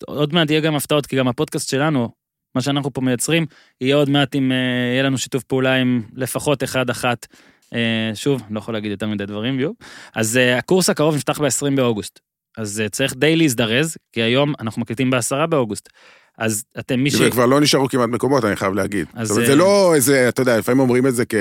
ועוד 0.07 0.33
מעט 0.33 0.49
יהיה 0.49 0.61
גם 0.61 0.75
הפתעות, 0.75 1.05
כי 1.05 1.15
גם 1.15 1.27
הפודקאסט 1.27 1.69
שלנו, 1.69 2.09
מה 2.55 2.61
שאנחנו 2.61 2.93
פה 2.93 3.01
מייצרים, 3.01 3.45
יהיה 3.81 3.95
עוד 3.95 4.09
מעט 4.09 4.35
אם 4.35 4.51
אה, 4.51 4.57
יהיה 4.93 5.03
לנו 5.03 5.17
שיתוף 5.17 5.43
פעולה 5.43 5.75
עם 5.75 6.01
לפחות 6.13 6.63
אחד-אחת. 6.63 7.27
אה, 7.73 8.11
שוב, 8.13 8.41
לא 8.49 8.59
יכול 8.59 8.73
להגיד 8.73 8.91
יותר 8.91 9.07
מדי 9.07 9.25
דברים, 9.25 9.59
יו. 9.59 9.71
אז 10.15 10.39
הקורס 10.57 10.89
הקרוב 10.89 11.15
נפתח 11.15 11.41
ב-20 11.41 11.75
באוגוסט. 11.75 12.24
אז 12.57 12.81
אה, 12.81 12.89
צריך 12.89 13.13
די 13.15 13.35
להזדרז, 13.35 13.97
כי 14.13 14.21
היום 14.21 14.53
אנחנו 14.59 14.81
מקליטים 14.81 15.09
ב-10 15.09 15.45
באוגוסט. 15.45 15.89
אז 16.37 16.63
אתם 16.79 16.99
מי 16.99 17.11
ש... 17.11 17.15
וכבר 17.19 17.45
לא 17.45 17.61
נשארו 17.61 17.89
כמעט 17.89 18.09
מקומות, 18.09 18.45
אני 18.45 18.55
חייב 18.55 18.73
להגיד. 18.73 19.05
אז, 19.13 19.27
זאת 19.27 19.35
אומרת, 19.35 19.49
אה, 19.49 19.55
זה 19.55 19.59
לא 19.59 19.95
איזה, 19.95 20.29
אתה 20.29 20.41
יודע, 20.41 20.57
לפעמים 20.57 20.79
אומרים 20.79 21.07
את 21.07 21.15
זה 21.15 21.25
כן, 21.25 21.37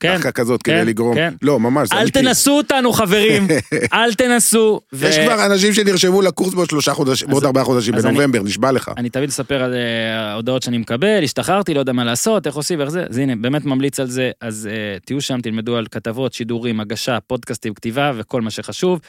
כדחקה 0.00 0.32
כזאת, 0.32 0.62
כן, 0.62 0.72
כדי 0.72 0.84
לגרום. 0.84 1.14
כן. 1.14 1.34
לא, 1.42 1.60
ממש, 1.60 1.88
אל. 1.92 2.10
תנסו 2.10 2.56
אותנו, 2.56 2.92
חברים. 2.92 3.46
אל 3.92 4.14
תנסו. 4.14 4.80
ו- 4.92 5.06
יש 5.06 5.18
כבר 5.18 5.46
אנשים 5.46 5.74
שנרשמו 5.74 6.22
לקורס 6.22 6.54
בעוד 6.54 6.70
שלושה 6.70 6.94
חודשים, 6.94 7.28
בעוד 7.28 7.44
ארבעה 7.44 7.64
חודשים, 7.64 7.94
בנובמבר, 7.94 8.42
נשבע 8.42 8.72
לך. 8.72 8.90
אני 8.96 9.10
תמיד 9.10 9.28
אספר 9.28 9.62
על 9.62 9.74
אה, 9.74 10.30
ההודעות 10.30 10.62
שאני 10.62 10.78
מקבל, 10.78 11.24
השתחררתי, 11.24 11.74
לא 11.74 11.80
יודע 11.80 11.92
מה 11.92 12.04
לעשות, 12.04 12.46
איך 12.46 12.54
עושים 12.54 12.78
ואיך 12.78 12.90
זה, 12.90 13.04
אז 13.10 13.18
הנה, 13.18 13.36
באמת 13.36 13.64
ממליץ 13.64 14.00
על 14.00 14.06
זה, 14.06 14.30
אז 14.40 14.68
אה, 14.70 14.98
תהיו 15.04 15.20
שם, 15.20 15.40
תלמדו 15.40 15.76
על 15.76 15.86
כתבות, 15.90 16.32
שידורים, 16.32 16.80
הגשה, 16.80 17.18
פודקאסטים, 17.26 17.74
כתיבה 17.74 18.12
וכל 18.16 18.42
מה 18.42 18.50
שחשוב. 18.50 19.00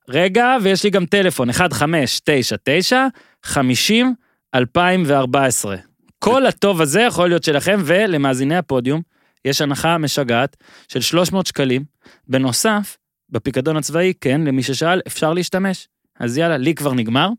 רגע, 0.09 0.55
ויש 0.63 0.83
לי 0.83 0.89
גם 0.89 1.05
טלפון, 1.05 1.49
1599 1.49 3.07
50 3.43 4.13
2014. 4.55 5.75
כל 6.19 6.45
הטוב 6.45 6.81
הזה 6.81 7.01
יכול 7.01 7.27
להיות 7.27 7.43
שלכם, 7.43 7.79
ולמאזיני 7.85 8.55
הפודיום, 8.55 9.01
יש 9.45 9.61
הנחה 9.61 9.97
משגעת 9.97 10.57
של 10.87 11.01
300 11.01 11.47
שקלים. 11.47 11.83
בנוסף, 12.27 12.97
בפיקדון 13.29 13.77
הצבאי, 13.77 14.13
כן, 14.21 14.41
למי 14.41 14.63
ששאל, 14.63 15.01
אפשר 15.07 15.33
להשתמש. 15.33 15.87
אז 16.19 16.37
יאללה, 16.37 16.57
לי 16.57 16.75
כבר 16.75 16.93
נגמר. 16.93 17.29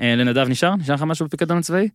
אה, 0.00 0.14
לנדב 0.16 0.48
נשאר? 0.48 0.76
נשאר 0.76 0.94
לך 0.94 1.02
משהו 1.02 1.26
בפיקדון 1.26 1.58
הצבאי? 1.58 1.88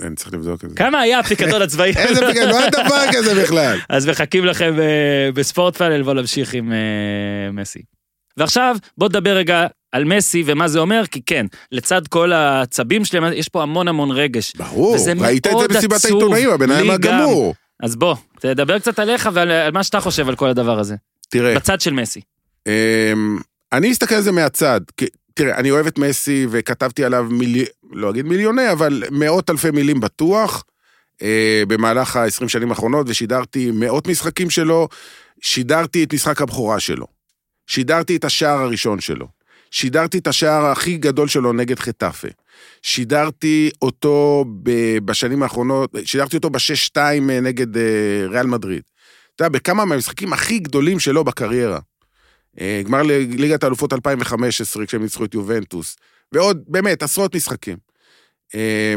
אני 0.00 0.16
צריך 0.16 0.34
לבדוק 0.34 0.64
את 0.64 0.70
זה. 0.70 0.76
כמה 0.76 1.00
היה 1.00 1.18
הפיקדון 1.18 1.62
הצבאי? 1.62 1.92
איזה 1.96 2.26
פיקדון, 2.26 2.48
לא 2.48 2.58
היה 2.58 2.70
דבר 2.70 3.04
כזה 3.12 3.42
בכלל. 3.42 3.78
אז 3.88 4.08
מחכים 4.08 4.44
לכם 4.44 4.74
אה, 4.80 5.32
בספורט 5.34 5.76
פאנל, 5.76 6.02
בואו 6.02 6.14
נמשיך 6.14 6.54
עם 6.54 6.72
אה, 6.72 7.52
מסי. 7.52 7.82
ועכשיו, 8.36 8.76
בואו 8.98 9.08
נדבר 9.08 9.36
רגע 9.36 9.66
על 9.92 10.04
מסי 10.04 10.42
ומה 10.46 10.68
זה 10.68 10.78
אומר, 10.78 11.02
כי 11.10 11.22
כן, 11.26 11.46
לצד 11.72 12.06
כל 12.06 12.32
העצבים 12.32 13.04
שלהם, 13.04 13.32
יש 13.32 13.48
פה 13.48 13.62
המון 13.62 13.88
המון 13.88 14.10
רגש. 14.10 14.56
ברור, 14.56 14.96
ראית 15.20 15.46
את 15.46 15.52
זה 15.58 15.68
במסיבת 15.68 15.92
עצוב, 15.92 16.32
העיתונאים, 16.34 16.86
גם. 16.86 16.90
הגמור. 16.90 17.54
אז 17.82 17.96
בוא, 17.96 18.14
תדבר 18.40 18.78
קצת 18.78 18.98
עליך 18.98 19.28
ועל 19.32 19.50
על 19.50 19.72
מה 19.72 19.82
שאתה 19.82 20.00
חושב 20.00 20.28
על 20.28 20.36
כל 20.36 20.48
הדבר 20.48 20.78
הזה. 20.78 20.94
תראה, 21.28 21.54
בצד 21.54 21.80
של 21.80 21.92
מסי. 21.92 22.20
אמ, 22.66 23.38
אני 23.72 23.92
אסתכל 23.92 24.14
על 24.14 24.22
זה 24.22 24.32
מהצד. 24.32 24.80
תראה, 25.40 25.56
אני 25.56 25.70
אוהב 25.70 25.86
את 25.86 25.98
מסי 25.98 26.46
וכתבתי 26.50 27.04
עליו 27.04 27.26
מילי... 27.30 27.64
לא 27.92 28.10
אגיד 28.10 28.26
מיליוני, 28.26 28.72
אבל 28.72 29.02
מאות 29.10 29.50
אלפי 29.50 29.70
מילים 29.70 30.00
בטוח, 30.00 30.64
אה, 31.22 31.62
במהלך 31.68 32.16
ה-20 32.16 32.48
שנים 32.48 32.70
האחרונות, 32.70 33.06
ושידרתי 33.08 33.70
מאות 33.70 34.06
משחקים 34.06 34.50
שלו, 34.50 34.88
שידרתי 35.40 36.04
את 36.04 36.14
משחק 36.14 36.42
הבכורה 36.42 36.80
שלו. 36.80 37.06
שידרתי 37.66 38.16
את 38.16 38.24
השער 38.24 38.58
הראשון 38.58 39.00
שלו. 39.00 39.26
שידרתי 39.70 40.18
את 40.18 40.26
השער 40.26 40.66
הכי 40.66 40.96
גדול 40.96 41.28
שלו 41.28 41.52
נגד 41.52 41.78
חטאפה. 41.78 42.28
שידרתי 42.82 43.70
אותו 43.82 44.44
בשנים 45.04 45.42
האחרונות, 45.42 45.94
שידרתי 46.04 46.36
אותו 46.36 46.50
ב-6-2 46.50 46.98
נגד 47.42 47.76
אה, 47.76 47.82
ריאל 48.28 48.46
מדריד. 48.46 48.82
אתה 49.36 49.44
יודע, 49.44 49.58
בכמה 49.58 49.84
מהמשחקים 49.84 50.32
הכי 50.32 50.58
גדולים 50.58 50.98
שלו 50.98 51.24
בקריירה. 51.24 51.78
אה, 52.60 52.82
גמר 52.84 53.02
ליגת 53.02 53.64
האלופות 53.64 53.92
2015, 53.92 54.86
כשהם 54.86 55.02
ניצחו 55.02 55.24
את 55.24 55.34
יובנטוס, 55.34 55.96
ועוד, 56.32 56.62
באמת, 56.66 57.02
עשרות 57.02 57.36
משחקים. 57.36 57.76
אה, 58.54 58.94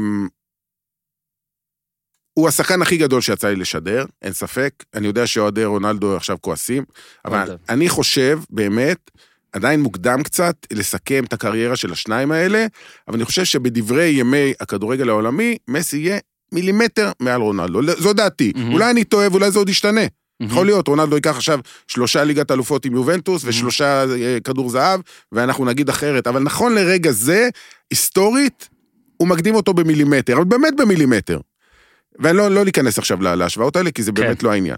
הוא 2.33 2.47
השחקן 2.47 2.81
הכי 2.81 2.97
גדול 2.97 3.21
שיצא 3.21 3.49
לי 3.49 3.55
לשדר, 3.55 4.05
אין 4.21 4.33
ספק. 4.33 4.73
אני 4.93 5.07
יודע 5.07 5.27
שאוהדי 5.27 5.65
רונלדו 5.65 6.15
עכשיו 6.15 6.37
כועסים, 6.41 6.83
אבל. 7.25 7.57
אני 7.69 7.89
חושב, 7.89 8.39
באמת, 8.49 9.11
עדיין 9.51 9.81
מוקדם 9.81 10.23
קצת 10.23 10.55
לסכם 10.73 11.23
את 11.23 11.33
הקריירה 11.33 11.75
של 11.75 11.91
השניים 11.91 12.31
האלה, 12.31 12.65
אבל 13.07 13.15
אני 13.15 13.25
חושב 13.25 13.43
שבדברי 13.43 14.09
ימי 14.09 14.53
הכדורגל 14.59 15.09
העולמי, 15.09 15.57
מסי 15.67 15.97
יהיה 15.97 16.19
מילימטר 16.51 17.11
מעל 17.19 17.41
רונלדו. 17.41 17.81
זו 17.97 18.13
דעתי. 18.13 18.51
מהמם. 18.55 18.73
אולי 18.73 18.91
אני 18.91 19.03
טועה 19.03 19.27
ואולי 19.31 19.51
זה 19.51 19.59
עוד 19.59 19.69
ישתנה. 19.69 20.01
מהמם. 20.39 20.51
יכול 20.51 20.65
להיות, 20.65 20.87
רונלדו 20.87 21.15
ייקח 21.15 21.35
עכשיו 21.35 21.59
שלושה 21.87 22.23
ליגת 22.23 22.51
אלופות 22.51 22.85
עם 22.85 22.93
יובנטוס 22.93 23.41
ושלושה 23.45 24.03
אה, 24.11 24.37
כדור 24.43 24.69
זהב, 24.69 24.99
ואנחנו 25.31 25.65
נגיד 25.65 25.89
אחרת. 25.89 26.27
אבל 26.27 26.43
נכון 26.43 26.75
לרגע 26.75 27.11
זה, 27.11 27.49
היסטורית, 27.91 28.69
הוא 29.17 29.27
מקדים 29.27 29.55
אותו 29.55 29.73
במילימטר, 29.73 30.33
אבל 30.35 30.43
באמת 30.43 30.73
במילימטר. 30.77 31.39
ואני 32.19 32.37
לא, 32.37 32.51
לא 32.51 32.65
ניכנס 32.65 32.97
עכשיו 32.97 33.21
לה- 33.21 33.35
להשוואות 33.35 33.75
האלה, 33.75 33.91
כי 33.91 34.03
זה 34.03 34.11
כן. 34.11 34.21
באמת 34.21 34.43
לא 34.43 34.51
העניין. 34.51 34.75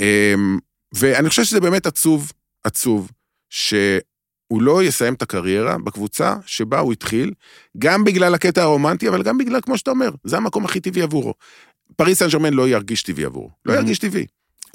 אמ, 0.00 0.58
ואני 0.94 1.28
חושב 1.28 1.44
שזה 1.44 1.60
באמת 1.60 1.86
עצוב, 1.86 2.32
עצוב, 2.64 3.10
שהוא 3.50 4.02
לא 4.62 4.82
יסיים 4.82 5.14
את 5.14 5.22
הקריירה 5.22 5.78
בקבוצה 5.78 6.34
שבה 6.46 6.78
הוא 6.78 6.92
התחיל, 6.92 7.32
גם 7.78 8.04
בגלל 8.04 8.34
הקטע 8.34 8.62
הרומנטי, 8.62 9.08
אבל 9.08 9.22
גם 9.22 9.38
בגלל, 9.38 9.60
כמו 9.60 9.78
שאתה 9.78 9.90
אומר, 9.90 10.10
זה 10.24 10.36
המקום 10.36 10.64
הכי 10.64 10.80
טבעי 10.80 11.02
עבורו. 11.02 11.34
פריס 11.96 12.18
סן 12.18 12.28
ג'רמן 12.28 12.54
לא 12.54 12.68
ירגיש 12.68 13.02
טבעי 13.02 13.24
עבורו, 13.24 13.50
לא 13.66 13.72
Mhm. 13.72 13.76
ירגיש 13.76 13.98
טבעי. 13.98 14.26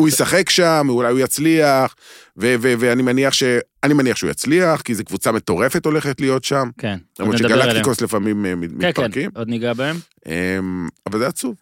הוא 0.02 0.08
ישחק 0.10 0.50
שם, 0.50 0.86
אולי 0.90 1.12
הוא 1.12 1.20
יצליח, 1.20 1.96
ו- 2.38 2.56
ו- 2.62 2.74
ואני 2.80 3.02
מניח 3.02 3.34
ש... 3.34 3.44
אני 3.84 3.94
מניח 3.94 4.18
שהוא 4.18 4.30
יצליח, 4.30 4.82
כי 4.82 4.96
זו 4.96 5.04
קבוצה 5.06 5.32
מטורפת 5.32 5.86
הולכת 5.86 6.22
להיות 6.22 6.44
שם. 6.44 6.70
כן, 6.78 6.98
למרות. 7.20 7.38
שגלקטיקוס 7.38 8.02
לפעמים 8.02 8.46
אה, 8.46 8.56
מת- 8.56 8.70
כן, 8.72 8.78
כן, 8.80 8.88
מתפרקים. 8.88 9.30
עוד 9.36 9.48
ניגע 9.48 9.74
בהם. 9.74 9.96
אמ, 10.28 10.88
אבל 11.10 11.20
זה 11.20 11.28
עצוב. 11.28 11.56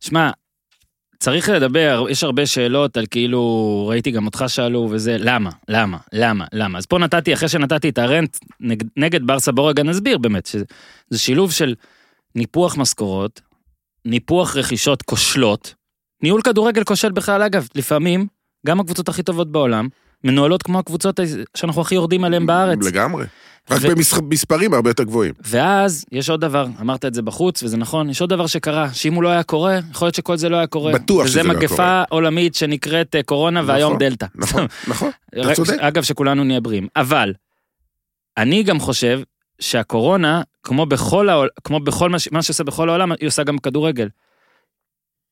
שמע, 0.00 0.30
צריך 1.18 1.48
לדבר, 1.48 2.06
יש 2.10 2.24
הרבה 2.24 2.46
שאלות 2.46 2.96
על 2.96 3.06
כאילו, 3.10 3.40
ראיתי 3.90 4.10
גם 4.10 4.26
אותך 4.26 4.44
שאלו 4.48 4.88
וזה, 4.90 5.16
למה, 5.18 5.50
למה, 5.68 5.98
למה, 6.12 6.44
למה. 6.52 6.78
אז 6.78 6.86
פה 6.86 6.98
נתתי, 6.98 7.34
אחרי 7.34 7.48
שנתתי 7.48 7.88
את 7.88 7.98
הרנט 7.98 8.36
נגד, 8.60 8.86
נגד 8.96 9.26
ברסה, 9.26 9.52
בוא 9.52 9.70
רגע 9.70 9.82
נסביר 9.82 10.18
באמת, 10.18 10.46
שזה 10.46 10.64
שילוב 11.18 11.52
של 11.52 11.74
ניפוח 12.34 12.76
משכורות, 12.76 13.40
ניפוח 14.04 14.56
רכישות 14.56 15.02
כושלות, 15.02 15.74
ניהול 16.26 16.40
כדורגל 16.42 16.84
כושל 16.84 17.12
בכלל, 17.12 17.42
אגב, 17.42 17.68
לפעמים, 17.74 18.26
גם 18.66 18.80
הקבוצות 18.80 19.08
הכי 19.08 19.22
טובות 19.22 19.52
בעולם, 19.52 19.88
מנוהלות 20.24 20.62
כמו 20.62 20.78
הקבוצות 20.78 21.20
שאנחנו 21.56 21.80
הכי 21.82 21.94
יורדים 21.94 22.24
עליהן 22.24 22.46
בארץ. 22.46 22.78
לגמרי. 22.82 23.24
רק 23.70 23.78
ו- 23.82 23.88
במספרים 24.22 24.74
הרבה 24.74 24.90
יותר 24.90 25.02
גבוהים. 25.02 25.34
ואז 25.44 26.04
יש 26.12 26.30
עוד 26.30 26.40
דבר, 26.40 26.66
אמרת 26.80 27.04
את 27.04 27.14
זה 27.14 27.22
בחוץ, 27.22 27.62
וזה 27.62 27.76
נכון, 27.76 28.10
יש 28.10 28.20
עוד 28.20 28.30
דבר 28.30 28.46
שקרה, 28.46 28.92
שאם 28.94 29.14
הוא 29.14 29.22
לא 29.22 29.28
היה 29.28 29.42
קורה, 29.42 29.78
יכול 29.90 30.06
להיות 30.06 30.14
שכל 30.14 30.36
זה 30.36 30.48
לא 30.48 30.56
היה 30.56 30.66
קורה. 30.66 30.92
בטוח 30.92 31.26
שזה 31.26 31.42
לא 31.42 31.48
היה 31.48 31.50
וזה 31.52 31.58
מגפה 31.66 31.76
קורה. 31.76 32.04
עולמית 32.08 32.54
שנקראת 32.54 33.14
אה, 33.16 33.22
קורונה, 33.22 33.62
והיום 33.66 33.92
נכון, 33.92 33.98
דלתא. 33.98 34.26
נכון, 34.34 34.66
נכון. 34.88 35.10
אתה 35.40 35.54
צודק. 35.54 35.76
אגב, 35.80 36.02
שכולנו 36.02 36.44
נהיה 36.44 36.60
בריאים. 36.60 36.86
אבל, 36.96 37.32
אני 38.36 38.62
גם 38.62 38.80
חושב 38.80 39.20
שהקורונה, 39.60 40.42
כמו 40.62 40.86
בכל, 40.86 41.28
העול, 41.28 41.48
כמו 41.64 41.80
בכל 41.80 42.10
מה, 42.10 42.18
ש- 42.18 42.28
מה 42.32 42.42
שעושה 42.42 42.64
בכל 42.64 42.88
העולם, 42.88 43.12
היא 43.12 43.26
עושה 43.28 43.42
גם 43.42 43.56
בכדורגל. 43.56 44.08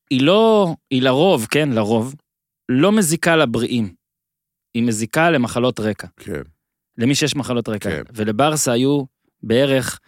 היא 0.09 0.21
לא, 0.21 0.73
היא 0.91 1.01
לרוב, 1.01 1.47
כן, 1.51 1.69
לרוב, 1.69 2.15
לא 2.69 2.91
מזיקה 2.91 3.35
לבריאים. 3.35 3.93
היא 4.73 4.83
מזיקה 4.83 5.31
למחלות 5.31 5.79
רקע. 5.79 6.07
כן. 6.17 6.41
למי 6.97 7.15
שיש 7.15 7.35
מחלות 7.35 7.69
רקע. 7.69 7.89
כן. 7.89 8.03
ולברסה 8.13 8.71
היו 8.71 9.03
בערך 9.43 9.99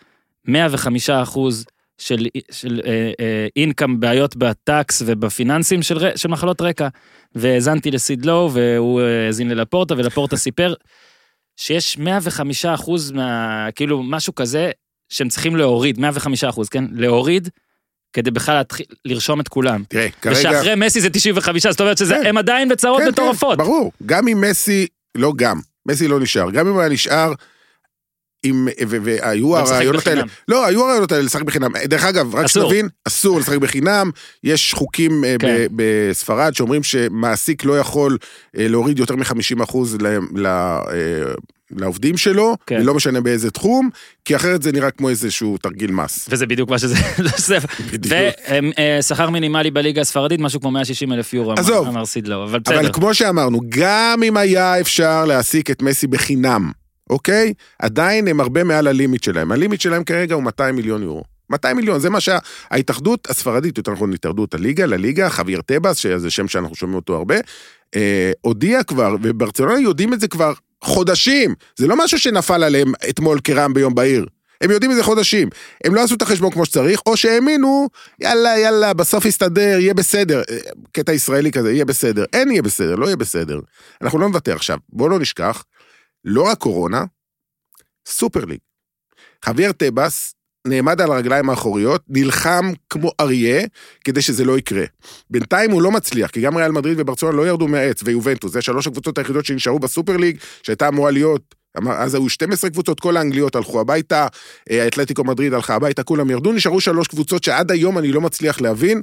105 0.46 1.10
אחוז 1.10 1.66
של, 1.98 2.28
של 2.52 2.82
אה, 2.86 3.12
אה, 3.20 3.48
אינקאם, 3.56 4.00
בעיות 4.00 4.36
בטקס 4.36 5.04
ובפיננסים 5.06 5.84
של, 5.84 6.16
של 6.16 6.30
מחלות 6.30 6.62
רקע. 6.62 6.88
והאזנתי 7.36 7.92
לסידלו, 7.92 8.50
והוא 8.54 9.02
אה, 9.02 9.26
האזין 9.26 9.50
ללפורטה, 9.50 9.94
ולפורטה 9.94 10.38
סיפר 10.38 10.74
שיש 11.56 11.98
105 11.98 12.66
אחוז 12.66 13.12
מה... 13.12 13.68
כאילו, 13.76 14.04
משהו 14.04 14.36
כזה, 14.36 14.72
שהם 15.10 15.30
צריכים 15.30 15.56
להוריד, 15.56 16.00
105 16.00 16.44
אחוז, 16.44 16.70
כן? 16.70 16.84
להוריד, 16.92 17.50
כדי 18.18 18.32
בכלל 18.32 18.56
להתחיל 18.56 18.86
לרשום 19.06 19.40
את 19.40 19.48
כולם. 19.48 19.84
תראה, 19.88 20.08
כרגע... 20.22 20.40
ושאחרי 20.40 20.76
מסי 20.76 21.02
זה 21.02 21.10
95, 21.10 21.68
זאת 21.68 21.82
אומרת 21.82 22.00
כן. 22.00 22.06
שהם 22.06 22.38
עדיין 22.38 22.70
בצרות 22.70 23.02
כן, 23.02 23.10
מטורפות. 23.10 23.58
כן, 23.58 23.64
ברור. 23.64 23.92
גם 24.06 24.28
אם 24.28 24.42
מסי, 24.42 24.88
לא 25.16 25.34
גם, 25.36 25.60
מסי 25.88 26.08
לא 26.08 26.20
נשאר. 26.20 26.52
גם 26.52 26.68
אם 26.68 26.74
הוא 26.74 26.82
היה 26.82 26.90
נשאר, 26.90 27.34
עם, 28.44 28.68
והיו 28.88 29.56
לשחק 29.56 29.74
הרעיונות 29.74 30.08
האלה. 30.08 30.24
לא, 30.48 30.66
היו 30.66 30.84
הרעיונות 30.84 31.12
האלה 31.12 31.24
לשחק 31.24 31.42
בחינם. 31.42 31.72
דרך 31.86 32.04
אגב, 32.04 32.36
רק. 32.36 32.48
שנבין, 32.48 32.88
אסור 33.08 33.40
לשחק 33.40 33.58
בחינם, 33.58 34.12
יש 34.44 34.74
חוקים 34.74 35.26
אה, 35.26 35.36
כן. 35.40 35.68
ב- 35.72 35.82
בספרד 36.10 36.56
שאומרים 36.56 36.84
שמעסיק 36.84 37.66
לא 37.66 37.80
יכול 37.80 38.18
אה, 38.58 38.68
להוריד 38.68 39.00
יותר 39.00 39.16
מ-50 39.16 39.64
אחוז 39.64 39.98
לעובדים 41.72 42.18
שלו, 42.18 42.56
כן. 42.66 42.82
לא 42.82 42.94
משנה 42.94 43.22
באיזה 43.22 43.52
תחום, 43.52 43.90
כי 44.26 44.36
אחרת 44.36 44.64
זה 44.64 44.72
נראה 44.72 44.92
כמו 44.92 45.10
איזשהו 45.10 45.58
תרגיל 45.58 45.92
מס. 45.92 46.28
וזה 46.30 46.46
בדיוק 46.46 46.70
מה 46.70 46.80
שזה. 46.80 46.96
ושכר 49.00 49.30
מינימלי 49.30 49.72
בליגה 49.72 50.02
הספרדית, 50.02 50.40
משהו 50.40 50.62
כמו 50.62 50.72
160 50.72 51.14
אלף 51.14 51.34
יורו, 51.34 51.54
עזוב. 51.54 51.88
אמר 51.88 52.06
סידלו, 52.06 52.44
אבל 52.44 52.60
בסדר. 52.60 52.80
אבל 52.80 52.94
כמו 52.94 53.14
שאמרנו, 53.14 53.60
גם 53.70 54.24
אם 54.24 54.38
היה 54.38 54.80
אפשר 54.80 55.26
להעסיק 55.26 55.72
את 55.72 55.82
מסי 55.82 56.08
בחינם, 56.08 56.72
אוקיי? 57.10 57.54
עדיין 57.80 58.28
הם 58.28 58.40
הרבה 58.40 58.64
מעל 58.64 58.88
הלימיט 58.88 59.24
שלהם. 59.24 59.52
הלימיט 59.52 59.82
שלהם 59.82 60.04
כרגע 60.04 60.36
הוא 60.36 60.44
200 60.44 60.76
מיליון 60.76 61.04
יורו. 61.04 61.24
200 61.50 61.78
מיליון, 61.78 62.00
זה 62.00 62.10
מה 62.10 62.20
שההתאחדות 62.20 63.30
הספרדית, 63.30 63.78
יותר 63.78 63.92
נכון 63.92 64.14
התאחדות 64.14 64.54
הליגה, 64.54 64.86
לליגה, 64.86 65.30
חביר 65.30 65.62
טבס, 65.62 65.98
שזה 65.98 66.30
שם 66.30 66.48
שאנחנו 66.48 66.76
שומעים 66.76 66.96
אותו 66.96 67.16
הרבה, 67.16 67.36
אה, 67.96 68.32
הודיע 68.42 68.84
כבר, 68.84 69.16
וברצלונה 69.22 69.80
יודעים 69.80 70.14
את 70.14 70.20
זה 70.20 70.28
כבר 70.28 70.54
חודשים. 70.84 71.56
זה 71.76 71.88
לא 71.88 71.96
משהו 71.98 72.20
שנפל 72.20 72.64
עליהם 72.64 72.92
אתמול 73.10 73.40
כרעם 73.44 73.74
ביום 73.74 73.96
בהיר. 73.96 74.26
הם 74.62 74.72
יודעים 74.72 74.92
את 74.92 75.04
חודשים. 75.04 75.50
הם 75.84 75.96
לא 75.96 76.04
עשו 76.04 76.16
את 76.16 76.22
החשבון 76.22 76.52
כמו 76.52 76.66
שצריך, 76.66 77.02
או 77.06 77.18
שהאמינו, 77.18 77.90
יאללה, 78.20 78.60
יאללה, 78.60 78.94
בסוף 78.94 79.26
יסתדר, 79.26 79.78
יהיה 79.80 79.94
בסדר. 79.94 80.42
אה, 80.50 80.58
קטע 80.92 81.14
ישראלי 81.14 81.52
כזה, 81.52 81.72
יהיה 81.72 81.86
בסדר. 81.86 82.26
אין 82.34 82.52
יהיה 82.52 82.62
בסדר, 82.62 82.96
לא 82.96 83.06
יהיה 83.06 83.16
בסדר. 83.16 83.60
אנחנו 84.02 84.20
לא 84.20 84.28
נוותר 84.28 84.56
עכשיו. 84.56 84.78
בואו 84.90 85.10
לא 85.10 85.20
נשכח, 85.20 85.64
לא 86.26 86.42
רק 86.42 86.58
קורונה, 86.58 87.04
סופר 88.08 88.46
ליג. 88.46 88.60
חוויאר 89.46 89.72
טבס 89.72 90.34
נעמד 90.68 91.02
על 91.02 91.12
הרגליים 91.12 91.50
האחוריות, 91.50 92.02
נלחם 92.10 92.72
כמו 92.90 93.12
אריה 93.20 93.66
כדי 94.04 94.22
שזה 94.22 94.46
לא 94.46 94.58
יקרה. 94.58 94.84
בינתיים 95.30 95.72
הוא 95.72 95.82
לא 95.82 95.92
מצליח, 95.92 96.32
כי 96.32 96.42
גם 96.42 96.58
ריאל 96.58 96.72
מדריד 96.72 97.00
וברצלונה 97.00 97.38
לא 97.38 97.48
ירדו 97.48 97.68
מהעץ, 97.68 98.02
ויובנטוס, 98.06 98.52
זה 98.52 98.62
שלוש 98.62 98.88
הקבוצות 98.88 99.18
היחידות 99.18 99.46
שנשארו 99.46 99.80
בסופר 99.80 100.18
ליג, 100.18 100.38
שהייתה 100.64 100.88
אמורה 100.88 101.12
להיות, 101.12 101.56
אז 101.90 102.16
היו 102.16 102.30
12 102.30 102.70
קבוצות, 102.70 103.00
כל 103.00 103.18
האנגליות 103.18 103.56
הלכו 103.56 103.82
הביתה, 103.82 104.28
אה, 104.72 104.84
האתלטיקו 104.84 105.24
מדריד 105.24 105.54
הלכה 105.54 105.76
הביתה, 105.76 106.04
כולם 106.04 106.30
ירדו, 106.30 106.52
נשארו 106.52 106.82
שלוש 106.82 107.08
קבוצות 107.08 107.44
שעד 107.44 107.72
היום 107.72 107.98
אני 107.98 108.12
לא 108.12 108.22
מצליח 108.22 108.62
להבין 108.62 109.02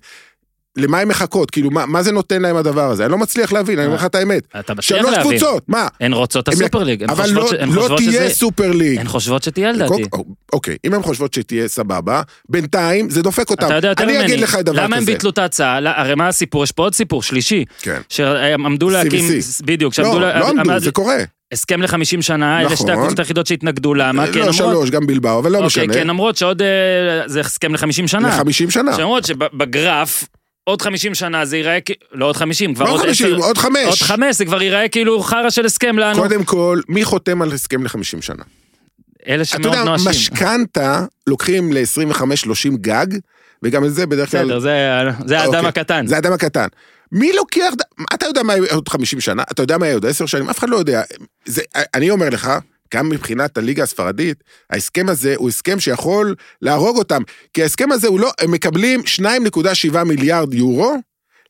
למה 0.76 0.98
הן 1.00 1.08
מחכות, 1.08 1.50
כאילו, 1.50 1.70
מה, 1.70 1.86
מה 1.86 2.02
זה 2.02 2.12
נותן 2.12 2.42
להם 2.42 2.56
הדבר 2.56 2.90
הזה? 2.90 3.04
אני 3.04 3.12
לא 3.12 3.18
מצליח 3.18 3.52
להבין, 3.52 3.78
אני 3.78 3.86
אומר 3.86 3.96
לך 3.96 4.04
את 4.04 4.14
האמת. 4.14 4.42
אתה 4.58 4.74
מצליח 4.74 4.98
שלוש 5.00 5.12
להבין. 5.16 5.30
קבוצות, 5.38 5.62
מה? 5.68 5.88
הן 6.00 6.12
רוצות 6.12 6.48
את 6.48 6.54
הם- 6.54 6.60
הסופר 6.62 6.82
ליג, 6.82 7.02
הן 7.02 7.10
אבל 7.10 7.30
לא, 7.30 7.46
ש- 7.48 7.52
לא 7.74 7.96
תהיה 7.96 8.12
שזה... 8.12 8.28
סופר 8.30 8.72
ליג. 8.72 8.98
הן 8.98 9.08
חושבות 9.08 9.42
שתהיה 9.42 9.72
לדעתי. 9.72 10.02
אוקיי, 10.52 10.76
אם 10.84 10.94
הן 10.94 11.02
חושבות 11.02 11.34
שתהיה 11.34 11.68
סבבה, 11.68 12.22
בינתיים 12.48 13.10
זה 13.10 13.22
דופק 13.22 13.50
אותם. 13.50 13.66
אתה 13.66 13.74
יודע 13.74 13.88
יותר 13.88 14.04
אני 14.04 14.12
ממני, 14.12 14.24
אגיד 14.24 14.40
לך 14.40 14.54
דבר 14.54 14.72
כזה. 14.72 14.82
למה 14.82 14.96
הם 14.96 15.04
ביטלו 15.04 15.30
את 15.30 15.38
ההצעה? 15.38 15.80
לא, 15.80 15.90
הרי 15.96 16.14
מה 16.14 16.28
הסיפור? 16.28 16.64
יש 16.64 16.72
פה 16.72 16.82
עוד 16.82 16.94
סיפור, 16.94 17.22
שלישי. 17.22 17.64
כן. 17.82 18.00
שהם 18.08 18.66
עמדו 18.66 18.90
להקים, 18.90 19.28
CVC. 19.28 19.64
בדיוק, 19.64 19.94
שעמדו, 19.94 20.20
לא, 20.20 20.38
לא 20.38 20.48
עמדו, 20.48 20.60
עמד- 20.60 20.78
זה 20.78 20.90
קורה. 20.92 21.16
הסכם 21.52 21.82
ל-50 21.82 22.22
שנה, 22.22 22.60
אלה 22.60 22.68
שתי 22.76 22.84
נכון. 22.84 22.90
הקבוצות 22.98 23.18
היחידות 23.18 23.46
שהתנגדו, 23.46 23.94
למה? 23.94 24.22
הן 24.24 24.28
לא, 24.34 24.40
אומרות, 24.40 24.54
שלוש, 24.54 24.90
גם 24.90 25.06
בלבאו, 25.06 25.38
אבל 25.38 25.52
לא 25.52 25.56
אוקיי, 25.56 25.66
משנה. 25.66 25.92
כי 25.92 26.00
הן 26.00 26.10
אומרות 26.10 26.36
שעוד, 26.36 26.62
אה, 26.62 26.68
זה 27.26 27.40
הסכם 27.40 27.72
ל-50 27.74 28.06
שנה. 28.06 28.28
ל-50 28.38 28.70
שנה. 28.70 28.96
שאומרות 28.96 29.24
שבגרף, 29.24 30.24
עוד 30.64 30.82
50 30.82 31.14
שנה 31.14 31.44
זה 31.44 31.56
ייראה, 31.56 31.78
כ- 31.84 31.90
לא 32.12 32.26
עוד 32.26 32.36
50, 32.36 32.74
כבר 32.74 32.84
לא 32.84 32.90
עוד 32.90 33.00
50, 33.00 33.26
10, 33.34 33.44
עוד 33.44 33.58
חמש. 33.58 33.86
עוד 33.86 33.98
5, 33.98 34.36
זה 34.36 34.44
כבר 34.44 34.62
ייראה 34.62 34.88
כאילו 34.88 35.22
חרא 35.22 35.50
של 35.50 35.64
הסכם 35.66 35.98
לנו. 35.98 36.18
קודם 36.22 36.44
כל, 36.44 36.80
מי 36.88 37.04
חותם 37.04 37.42
על 37.42 37.52
הסכם 37.52 37.84
ל-50 37.84 38.00
שנה? 38.22 38.42
אלה 39.28 39.36
אתה 39.36 39.44
שמאוד 39.44 39.64
יודע, 39.66 39.84
נואשים. 39.84 40.10
משכנתה 40.10 41.04
לוקחים 41.26 41.72
ל-25-30 41.72 42.76
גג, 42.80 43.06
וגם 43.62 43.84
את 43.84 43.94
זה 43.94 44.06
בדרך 44.06 44.30
כלל... 44.30 44.44
בסדר, 44.44 44.58
זה 44.58 44.70
זה 45.26 45.40
האדם 45.40 45.54
אוקיי, 45.54 45.68
הקטן. 45.68 46.06
זה 46.06 46.14
האדם 46.16 46.32
הקטן. 46.32 46.66
מי 47.12 47.32
לוקח, 47.32 47.72
אתה 48.14 48.26
יודע 48.26 48.42
מה 48.42 48.56
יהיה 48.56 48.74
עוד 48.74 48.88
50 48.88 49.20
שנה, 49.20 49.42
אתה 49.52 49.62
יודע 49.62 49.78
מה 49.78 49.86
יהיה 49.86 49.94
עוד 49.96 50.06
10 50.06 50.26
שנים, 50.26 50.48
אף 50.50 50.58
אחד 50.58 50.68
לא 50.68 50.76
יודע. 50.76 51.02
זה, 51.46 51.62
אני 51.94 52.10
אומר 52.10 52.28
לך, 52.30 52.50
גם 52.94 53.08
מבחינת 53.08 53.58
הליגה 53.58 53.82
הספרדית, 53.82 54.44
ההסכם 54.70 55.08
הזה 55.08 55.34
הוא 55.36 55.48
הסכם 55.48 55.80
שיכול 55.80 56.34
להרוג 56.62 56.98
אותם. 56.98 57.22
כי 57.52 57.62
ההסכם 57.62 57.92
הזה 57.92 58.08
הוא 58.08 58.20
לא, 58.20 58.30
הם 58.40 58.50
מקבלים 58.50 59.00
2.7 59.92 60.04
מיליארד 60.04 60.54
יורו 60.54 60.96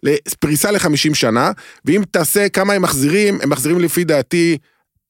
לפריסה 0.02 0.70
ל-50 0.70 1.14
שנה, 1.14 1.52
ואם 1.84 2.02
תעשה 2.10 2.48
כמה 2.48 2.72
הם 2.72 2.82
מחזירים, 2.82 3.38
הם 3.42 3.50
מחזירים 3.50 3.80
לפי 3.80 4.04
דעתי 4.04 4.58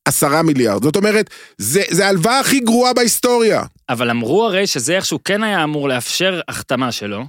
עשרה 0.04 0.42
מיליארד. 0.42 0.82
זאת 0.82 0.96
אומרת, 0.96 1.30
זה 1.58 2.06
ההלוואה 2.06 2.40
הכי 2.40 2.60
גרועה 2.60 2.92
בהיסטוריה. 2.92 3.62
אבל 3.88 4.10
אמרו 4.10 4.44
הרי 4.44 4.66
שזה 4.66 4.96
איכשהו 4.96 5.18
כן 5.24 5.42
היה 5.42 5.64
אמור 5.64 5.88
לאפשר 5.88 6.40
החתמה 6.48 6.92
שלו, 6.92 7.24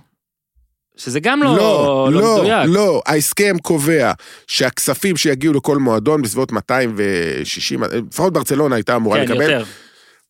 שזה 0.97 1.19
גם 1.19 1.43
לא, 1.43 1.55
לא, 1.57 2.09
לא, 2.11 2.21
לא, 2.21 2.35
מדויק. 2.37 2.69
לא, 2.69 3.01
ההסכם 3.05 3.55
קובע 3.61 4.11
שהכספים 4.47 5.17
שיגיעו 5.17 5.53
לכל 5.53 5.77
מועדון 5.77 6.21
בסביבות 6.21 6.51
260, 6.51 7.83
לפחות 7.83 8.33
ברצלונה 8.33 8.75
הייתה 8.75 8.95
אמורה 8.95 9.17
כן, 9.17 9.23
לקבל, 9.23 9.41
יותר. 9.41 9.63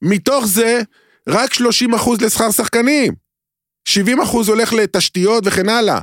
מתוך 0.02 0.46
זה 0.46 0.82
רק 1.30 1.54
30 1.54 1.94
אחוז 1.94 2.22
לשכר 2.22 2.52
שחקנים. 2.52 3.14
70 3.88 4.22
אחוז 4.22 4.50
הולך 4.50 4.74
לתשתיות 4.74 5.44
וכן 5.48 5.70
הלאה. 5.70 6.00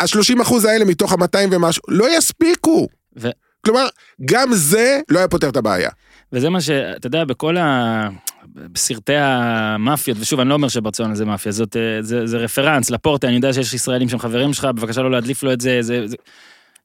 ה-30 0.00 0.42
אחוז 0.42 0.64
האלה 0.64 0.84
מתוך 0.84 1.12
ה-200 1.12 1.48
ומשהו 1.50 1.82
לא 1.88 2.16
יספיקו. 2.18 2.88
ו- 3.16 3.30
כלומר, 3.64 3.86
גם 4.24 4.48
זה 4.52 5.00
לא 5.08 5.18
היה 5.18 5.28
פותר 5.28 5.48
את 5.48 5.56
הבעיה. 5.56 5.90
וזה 6.32 6.50
מה 6.50 6.60
שאתה 6.60 7.06
יודע, 7.06 7.24
בכל 7.24 7.56
ה... 7.56 8.08
בסרטי 8.56 9.16
המאפיות, 9.16 10.18
ושוב, 10.20 10.40
אני 10.40 10.48
לא 10.48 10.54
אומר 10.54 10.68
שברצלונה 10.68 11.14
זה 11.14 11.24
מאפיה, 11.24 11.52
זאת, 11.52 11.76
אה, 11.76 12.02
זה, 12.02 12.26
זה 12.26 12.38
רפרנס 12.38 12.90
לפורטה, 12.90 13.26
אני 13.26 13.36
יודע 13.36 13.52
שיש 13.52 13.74
ישראלים 13.74 14.08
שהם 14.08 14.18
חברים 14.18 14.52
שלך, 14.52 14.64
בבקשה 14.64 15.02
לא 15.02 15.10
להדליף 15.10 15.42
לו 15.42 15.52
את 15.52 15.60
זה, 15.60 15.82
זה, 15.82 16.06
זה... 16.06 16.16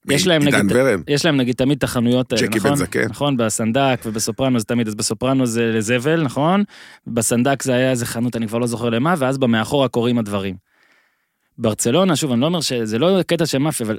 יש 0.10 0.28
להם 0.28 0.44
נגיד, 0.44 0.66
ורן. 0.70 1.02
יש 1.08 1.26
להם 1.26 1.38
נגיד 1.38 1.56
תמיד 1.56 1.78
את 1.78 1.84
החנויות 1.84 2.34
האלה, 2.34 2.48
נכון? 2.48 2.70
בן 2.72 2.76
זקן. 2.76 3.06
נכון, 3.10 3.38
בסנדק 3.38 4.02
ובסופרנו 4.06 4.60
זה 4.60 4.66
תמיד, 4.66 4.88
אז 4.88 4.96
בסופרנו 4.96 5.46
זה 5.46 5.72
לזבל, 5.74 6.22
נכון? 6.24 6.64
בסנדק 7.08 7.64
זה 7.64 7.74
היה 7.74 7.92
איזה 7.92 8.06
חנות, 8.06 8.36
אני 8.36 8.48
כבר 8.48 8.58
לא 8.58 8.68
זוכר 8.68 8.90
למה, 8.90 9.16
ואז 9.18 9.38
במאחורה 9.38 9.88
קורים 9.88 10.18
הדברים. 10.18 10.56
ברצלונה, 11.58 12.16
שוב, 12.16 12.32
אני 12.32 12.42
לא 12.42 12.46
אומר 12.46 12.62
שזה 12.62 13.00
לא 13.00 13.20
קטע 13.28 13.46
של 13.46 13.58
מאפיה, 13.58 13.86
אבל 13.86 13.98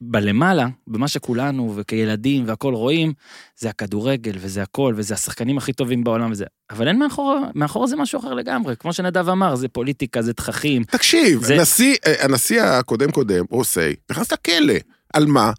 בלמעלה, 0.00 0.66
במה 0.86 1.08
שכולנו 1.08 1.72
וכילדים 1.76 2.44
והכל 2.48 2.74
רואים, 2.74 3.12
זה 3.56 3.68
הכדורגל 3.68 4.32
וזה 4.40 4.62
הכל, 4.62 4.94
וזה 4.96 5.14
השחקנים 5.14 5.58
הכי 5.58 5.72
טובים 5.72 6.04
בעולם 6.04 6.30
וזה, 6.32 6.44
אבל 6.70 6.88
אין 6.88 6.98
מאחורה, 6.98 7.40
מאחורה 7.54 7.86
זה 7.86 7.96
משהו 7.96 8.20
אחר 8.20 8.34
לגמרי, 8.34 8.74
כמו 8.76 8.92
שנדב 8.92 9.28
אמר, 9.28 9.56
זה 9.56 9.68
פוליטיקה, 9.68 10.22
זה 10.22 10.32
תככים. 10.32 10.84
תקשיב, 10.84 11.42
זה- 11.44 11.54
הנשיא, 11.54 11.96
אה, 12.06 12.24
הנשיא 12.24 12.62
הקודם 12.62 13.10
קודם, 13.10 13.44
רוסי, 13.50 13.94
נכנס 14.10 14.32
לכלא. 14.32 14.74
על 15.14 15.26
מה? 15.26 15.52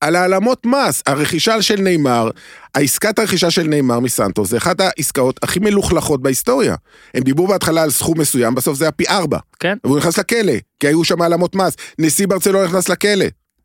על 0.00 0.16
העלמות 0.16 0.66
מס. 0.66 1.02
הרכישה 1.06 1.62
של 1.62 1.80
נאמר, 1.80 2.30
העסקת 2.74 3.18
הרכישה 3.18 3.50
של 3.50 3.62
נאמר 3.62 4.00
מסנטוס, 4.00 4.50
זה 4.50 4.56
אחת 4.56 4.80
העסקאות 4.80 5.40
הכי 5.42 5.58
מלוכלכות 5.60 6.22
בהיסטוריה. 6.22 6.74
הם 7.14 7.22
דיברו 7.22 7.46
בהתחלה 7.46 7.82
על 7.82 7.90
סכום 7.90 8.20
מסוים, 8.20 8.54
בסוף 8.54 8.78
זה 8.78 8.84
היה 8.84 8.92
פי 8.92 9.04
ארבע. 9.08 9.38
כן. 9.60 9.76
והוא 9.84 9.98
נכנס 9.98 10.18
לכלא, 10.18 10.52
כי 10.80 10.86
היו 10.88 11.04
שם 11.04 11.22
העלמות 11.22 11.54
מס. 11.56 11.76
נשיא 11.98 12.26
ברצלונה 12.26 12.64
נכנס 12.66 12.88
לכלא. 12.88 13.24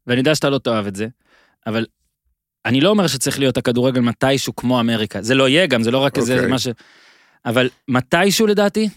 ואני 0.10 0.20
יודע 0.20 0.36
שאתה 0.36 0.50
לא 0.50 0.58
תאהב 0.58 0.88
את 0.88 0.96
זה, 0.96 1.08
אבל 1.68 1.86
אני 2.66 2.82
לא 2.82 2.90
אומר 2.90 3.08
שצריך 3.08 3.40
להיות 3.40 3.58
הכדורגל 3.58 4.02
מתישהו 4.02 4.56
כמו 4.56 4.80
אמריקה. 4.80 5.22
זה 5.22 5.36
לא 5.36 5.50
יהיה 5.50 5.66
גם, 5.66 5.84
זה 5.84 5.92
לא 5.92 5.98
רק 5.98 6.18
איזה 6.18 6.34
אוקיי. 6.34 6.50
מה 6.50 6.60
ש... 6.60 6.68
אבל 7.46 7.70
מתישהו 7.88 8.48
לדעתי, 8.48 8.90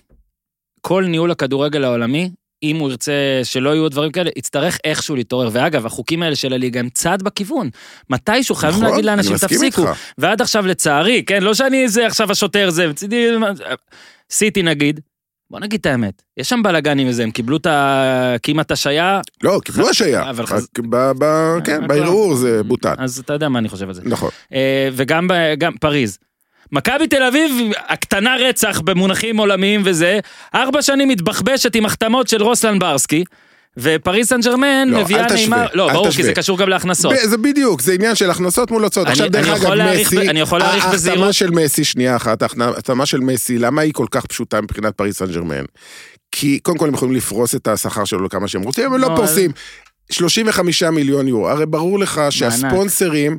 כל 0.80 1.04
ניהול 1.04 1.30
הכדורגל 1.30 1.84
העולמי, 1.84 2.30
אם 2.62 2.76
הוא 2.76 2.90
ירצה 2.90 3.40
שלא 3.44 3.70
יהיו 3.70 3.88
דברים 3.88 4.12
כאלה, 4.12 4.30
יצטרך 4.36 4.78
איכשהו 4.84 5.16
להתעורר. 5.16 5.48
ואגב, 5.52 5.86
החוקים 5.86 6.22
האלה 6.22 6.36
של 6.36 6.52
הליגה 6.52 6.80
הם 6.80 6.88
צעד 6.88 7.22
בכיוון. 7.22 7.70
מתישהו 8.10 8.54
חייבים 8.54 8.80
נכון, 8.80 8.90
להגיד 8.90 9.04
לאנשים, 9.04 9.36
תפסיקו. 9.36 9.82
איתך. 9.82 9.98
ועד 10.18 10.40
עכשיו 10.40 10.66
לצערי, 10.66 11.22
כן, 11.26 11.42
לא 11.42 11.54
שאני 11.54 11.82
איזה 11.82 12.06
עכשיו 12.06 12.30
השוטר 12.30 12.70
זה, 12.70 12.88
מצידי, 12.88 13.26
סיטי 14.30 14.62
נגיד, 14.62 15.00
בוא 15.52 15.60
נגיד 15.60 15.80
את 15.80 15.86
האמת, 15.86 16.22
יש 16.36 16.48
שם 16.48 16.62
בלאגנים 16.62 17.08
וזה, 17.08 17.22
הם 17.22 17.30
קיבלו 17.30 17.56
את 17.56 17.66
ה... 17.66 18.34
כמעט 18.42 18.70
השעיה, 18.70 19.20
לא, 19.42 19.60
קיבלו 19.64 19.88
השעיה. 19.88 20.30
אבל 20.30 20.46
חז- 20.46 20.68
ב- 20.90 21.12
ב- 21.18 21.58
כן, 21.64 21.82
אה, 21.82 21.86
בערעור 21.88 22.34
זה 22.34 22.62
בוטל. 22.62 22.94
אז 22.98 23.18
אתה 23.18 23.32
יודע 23.32 23.48
מה 23.48 23.58
אני 23.58 23.68
חושב 23.68 23.88
על 23.88 23.94
זה. 23.94 24.02
נכון. 24.04 24.30
אה, 24.54 24.88
וגם 24.92 25.28
גם 25.58 25.72
פריז. 25.80 26.18
מכבי 26.72 27.06
תל 27.06 27.22
אביב, 27.22 27.52
הקטנה 27.88 28.36
רצח 28.36 28.80
במונחים 28.80 29.36
עולמיים 29.36 29.82
וזה, 29.84 30.20
ארבע 30.54 30.82
שנים 30.82 31.08
מתבחבשת 31.08 31.74
עם 31.76 31.86
החתמות 31.86 32.28
של 32.28 32.42
רוסלן 32.42 32.78
ברסקי, 32.78 33.24
ופריז 33.76 34.28
סן 34.28 34.40
ג'רמן 34.40 34.88
לא, 34.88 35.00
מביאה 35.00 35.26
נעימה, 35.26 35.66
לא, 35.74 35.92
ברור, 35.92 36.04
כי 36.04 36.10
תשווה. 36.10 36.24
זה 36.26 36.34
קשור 36.34 36.58
גם 36.58 36.68
להכנסות. 36.68 37.12
ב- 37.12 37.28
זה 37.28 37.36
בדיוק, 37.38 37.80
זה 37.80 37.92
עניין 37.92 38.14
של 38.14 38.30
הכנסות 38.30 38.70
מול 38.70 38.84
הוצאות. 38.84 39.06
עכשיו, 39.06 39.30
דרך 39.30 39.48
אני 39.48 39.56
אגב, 39.56 39.72
להעריך 39.72 40.12
מסי, 40.12 40.28
אני 40.28 40.40
יכול 40.40 40.58
להעריך 40.58 40.84
ההחתמה 40.84 40.94
בזהירות. 40.94 41.34
של 41.34 41.50
מסי, 41.50 41.84
שנייה 41.84 42.16
אחת, 42.16 42.42
ההחתמה 42.42 43.06
של 43.06 43.20
מסי, 43.20 43.58
למה 43.58 43.82
היא 43.82 43.92
כל 43.92 44.06
כך 44.10 44.26
פשוטה 44.26 44.60
מבחינת 44.60 44.94
פריס 44.94 45.18
סן 45.18 45.32
ג'רמן? 45.32 45.64
כי 46.32 46.58
קודם 46.58 46.78
כל 46.78 46.88
הם 46.88 46.94
יכולים 46.94 47.14
לפרוס 47.14 47.54
את 47.54 47.68
השכר 47.68 48.04
שלו 48.04 48.24
לכמה 48.24 48.48
שהם 48.48 48.62
רוצים, 48.62 48.86
הם 48.86 48.92
לא, 48.92 48.98
לא 48.98 49.16
פורסים. 49.16 49.50
35 50.10 50.82
מיליון 50.82 51.28
יורו, 51.28 51.48
הרי 51.48 51.66
ברור 51.66 51.98
לך 51.98 52.20
שהספונסרים 52.30 53.38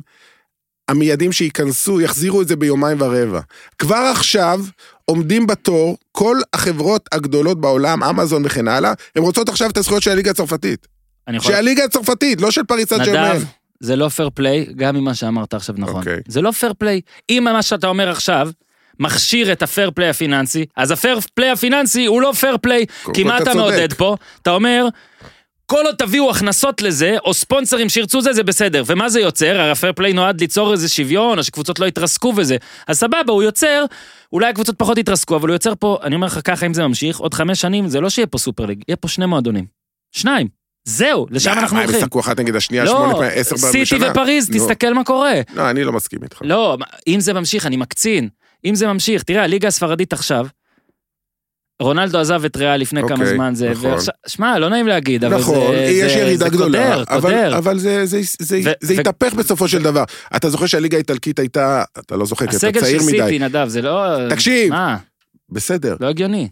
המיידים 0.88 1.32
שייכנסו, 1.32 2.00
יחזירו 2.00 2.42
את 2.42 2.48
זה 2.48 2.56
ביומיים 2.56 3.00
ורבע. 3.00 3.40
כבר 3.78 4.10
עכשיו 4.14 4.60
עומדים 5.04 5.46
בתור 5.46 5.96
כל 6.12 6.36
החברות 6.52 7.08
הגדולות 7.12 7.60
בעולם, 7.60 8.02
אמזון 8.02 8.42
וכן 8.46 8.68
הלאה, 8.68 8.92
הן 9.16 9.22
רוצות 9.22 9.48
עכשיו 9.48 9.70
את 9.70 9.76
הזכויות 9.76 10.02
של 10.02 10.10
הליגה 10.10 10.30
הצרפתית. 10.30 10.86
יכול... 11.32 11.52
שהליגה 11.52 11.84
הצרפתית, 11.84 12.40
לא 12.40 12.50
של 12.50 12.62
פריס 12.62 12.88
סן 12.88 13.04
ג'רמן. 13.04 13.38
זה 13.80 13.96
לא 13.96 14.08
פייר 14.08 14.30
פליי, 14.34 14.66
גם 14.76 14.96
ממה 14.96 15.14
שאמרת 15.14 15.54
עכשיו 15.54 15.74
נכון. 15.78 15.96
אוקיי. 15.96 16.20
זה 16.28 16.42
לא 16.42 16.50
פייר 16.50 16.72
פליי. 16.78 17.00
אם 17.30 17.46
מה 17.52 17.62
שאתה 17.62 17.86
אומר 17.86 18.10
עכשיו, 18.10 18.48
מכשיר 19.00 19.52
את 19.52 19.62
הפייר 19.62 19.90
פליי 19.90 20.08
הפיננסי, 20.08 20.66
אז 20.76 20.90
הפייר 20.90 21.18
פליי 21.34 21.50
הפיננסי 21.50 22.06
הוא 22.06 22.22
לא 22.22 22.32
פייר 22.32 22.56
פליי. 22.62 22.86
כי 23.14 23.24
מה 23.24 23.38
אתה. 23.38 23.54
מעודד 23.54 23.92
פה? 23.92 24.16
אתה 24.42 24.50
אומר, 24.50 24.88
כל 25.66 25.86
עוד 25.86 25.94
תביאו 25.94 26.30
הכנסות 26.30 26.82
לזה, 26.82 27.16
או 27.24 27.34
ספונסרים 27.34 27.88
שירצו 27.88 28.20
זה, 28.20 28.32
זה 28.32 28.42
בסדר. 28.42 28.82
ומה 28.86 29.08
זה 29.08 29.20
יוצר? 29.20 29.60
הרי 29.60 29.70
הפייר 29.70 29.92
פליי 29.92 30.12
נועד 30.12 30.40
ליצור 30.40 30.72
איזה 30.72 30.88
שוויון, 30.88 31.38
או 31.38 31.44
שקבוצות 31.44 31.78
לא 31.78 31.86
יתרסקו 31.86 32.32
וזה. 32.36 32.56
אז 32.86 32.98
סבבה, 32.98 33.32
הוא 33.32 33.42
יוצר, 33.42 33.84
אולי 34.32 34.48
הקבוצות 34.48 34.78
פחות 34.78 34.98
יתרסקו, 34.98 35.36
אבל 35.36 35.48
הוא 35.48 35.54
יוצר 35.54 35.72
פה, 35.78 35.98
אני 36.02 36.14
אומר 36.14 36.26
לך 36.26 36.40
ככה, 36.44 36.66
אם 36.66 36.74
זה 36.74 36.86
ממשיך, 36.86 37.18
עוד 37.18 37.34
חמש 37.34 37.60
שנים, 37.60 37.88
זה 37.88 38.00
לא 38.00 38.10
שיהיה 38.10 38.26
פה 38.26 38.38
סופר 38.38 38.66
ליג, 38.66 38.82
יהיה 38.88 38.96
פה 38.96 39.08
שני 39.08 39.26
מועדונים. 39.26 39.64
שניים. 40.12 40.48
זהו, 40.84 41.26
לשם 41.30 41.50
אנחנו 41.50 41.76
מה, 41.76 41.82
הם 41.82 41.86
הולכים. 41.86 42.00
ישחקו 42.00 42.20
אחת 42.20 42.40
נגד 42.40 42.56
השנייה, 42.56 42.86
שמונה 42.86 43.12
לא, 43.12 43.12
פעמים, 43.12 43.30
עשר 43.34 43.56
פעמים 43.56 43.82
בשנה? 43.82 43.98
סיטי 43.98 44.10
ופריז, 44.10 44.50
נו. 44.50 44.58
תסתכל 44.58 44.94
מה 44.94 45.04
קורה. 45.04 45.34
לא, 45.54 45.70
אני 45.70 45.84
לא 45.84 45.92
מסכים 45.92 46.18
איתך. 46.22 46.38
לא, 46.44 46.76
אם 47.08 47.20
זה 47.20 47.32
ממשיך, 47.32 47.66
אני 47.66 47.76
מקצין. 47.76 48.28
אם 48.64 48.74
זה 48.74 48.86
ממשיך, 48.86 49.22
תראה, 49.22 49.44
הליגה 49.44 49.68
הספרדית 49.68 50.12
עכשיו, 50.12 50.46
רונלדו 51.82 52.18
עזב 52.18 52.44
את 52.44 52.56
ריאל 52.56 52.76
לפני 52.80 53.00
כמה 53.08 53.12
אוקיי, 53.12 53.34
זמן 53.34 53.54
זה, 53.54 53.70
נכון. 53.70 53.90
ועכשיו, 53.90 54.14
שמע, 54.26 54.58
לא 54.58 54.68
נעים 54.68 54.86
להגיד, 54.86 55.24
אבל 55.24 55.36
נכון, 55.38 55.74
זה... 55.74 55.80
יש 55.80 56.12
זה- 56.12 56.18
ירידה 56.18 56.44
זה 56.44 56.50
גדולה, 56.50 56.78
קודר, 56.94 57.04
אבל- 57.08 57.20
קודר. 57.20 57.58
אבל 57.58 57.78
זה- 57.78 58.06
זה- 58.06 58.20
זה 58.38 58.60
ו- 58.64 58.70
זה 58.80 58.94
ו- 58.96 59.00
התהפך 59.00 59.34
בסופו 59.34 59.68
של 59.68 59.82
דבר. 59.82 60.04
אתה 60.36 60.50
זוכר 60.50 60.66
שהליגה 60.66 60.96
האיטלקית 60.96 61.38
הייתה, 61.38 61.84
אתה 61.98 62.16
לא 62.16 62.24
זוכר, 62.26 62.46
כי 62.46 62.56
אתה 62.56 62.66
הסגל 62.66 62.80
צעיר 62.80 63.00
של 63.00 63.06
מדי. 63.06 63.20
סיטי, 63.22 63.38
נדב, 63.38 63.68
זה 63.68 63.82
לא... 63.82 64.28
תקשיב. 64.30 64.70
מה? 64.70 64.96
בסדר. 65.48 65.96
לא 66.00 66.06
הגיוני. 66.06 66.48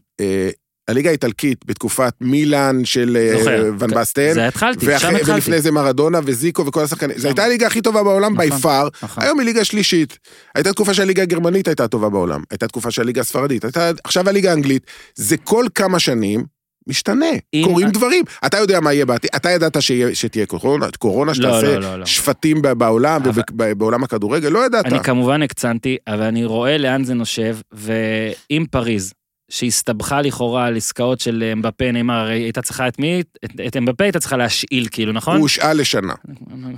הליגה 0.89 1.09
האיטלקית 1.11 1.65
בתקופת 1.67 2.13
מילאן 2.21 2.85
של 2.85 3.17
אה, 3.21 3.39
זוכר. 3.39 3.71
ון 3.79 3.91
בסטן, 3.91 4.33
זה 4.35 4.49
התחלתי, 4.49 4.81
שם 4.87 4.93
ואחרי- 4.93 5.17
התחלתי. 5.17 5.33
ולפני 5.33 5.61
זה 5.61 5.71
מרדונה 5.71 6.21
וזיקו 6.25 6.67
וכל 6.67 6.83
השחקנים, 6.85 7.19
זו 7.19 7.29
הייתה 7.29 7.45
הליגה 7.45 7.67
הכי 7.67 7.81
טובה 7.81 8.03
בעולם 8.03 8.33
נכון, 8.35 8.49
בי 8.51 8.63
פאר, 8.63 8.89
נכון. 9.03 9.23
היום 9.25 9.39
היא 9.39 9.47
ליגה 9.47 9.65
שלישית. 9.65 10.19
הייתה 10.55 10.73
תקופה 10.73 10.95
שהליגה 10.95 11.23
הגרמנית 11.23 11.69
הייתה 11.69 11.85
הטובה 11.85 12.09
בעולם, 12.09 12.43
הייתה 12.51 12.69
תקופה 12.69 12.91
שהליגה 12.91 13.21
הספרדית, 13.21 13.65
הייתה, 13.65 13.91
עכשיו 14.05 14.29
הליגה 14.29 14.51
האנגלית, 14.51 14.87
זה 15.15 15.37
כל 15.37 15.67
כמה 15.75 15.99
שנים 15.99 16.45
משתנה, 16.87 17.27
קורים 17.65 17.89
דברים. 17.91 18.25
אתה 18.47 18.59
יודע 18.59 18.81
מה 18.81 18.93
יהיה 18.93 19.07
בעתיד, 19.07 19.31
אתה 19.37 19.51
ידעת 19.51 19.83
שיהיה- 19.83 20.15
שתהיה 20.15 20.47
קורונה, 20.47 20.87
קורונה 20.99 21.29
לא, 21.31 21.35
שתעשה 21.35 21.75
לא, 21.75 21.81
לא, 21.81 21.99
לא. 21.99 22.07
שפטים 22.07 22.63
ב- 22.63 22.73
בעולם 22.73 23.21
אבל- 23.23 23.43
ובעולם 23.59 24.05
הכדורגל, 24.05 24.49
לא 24.49 24.67
ידעת. 24.67 24.87
אני 24.87 25.01
כמובן 25.05 25.43
הקצנתי, 25.43 25.97
אבל 26.07 26.23
אני 26.23 26.45
רואה 26.45 26.79
לאן 26.79 27.05
זה 27.05 27.15
נושב, 27.15 27.57
ואם 27.73 28.65
פריז, 28.71 29.13
שהסתבכה 29.53 30.23
לכאורה 30.23 30.67
על 30.67 30.77
עסקאות 30.77 31.21
של 31.21 31.45
אמבפה, 31.53 31.93
נאמר, 31.93 32.15
הרי 32.15 32.35
הייתה 32.43 32.63
צריכה 32.63 32.89
את 32.89 32.99
מי? 32.99 33.23
את- 33.45 33.51
את 33.67 33.77
אמבפה 33.77 34.05
הייתה 34.05 34.21
צריכה 34.21 34.37
להשאיל, 34.37 34.87
כאילו, 34.91 35.13
נכון? 35.13 35.35
הוא 35.37 35.43
הושאל 35.43 35.81
לשנה. 35.81 36.13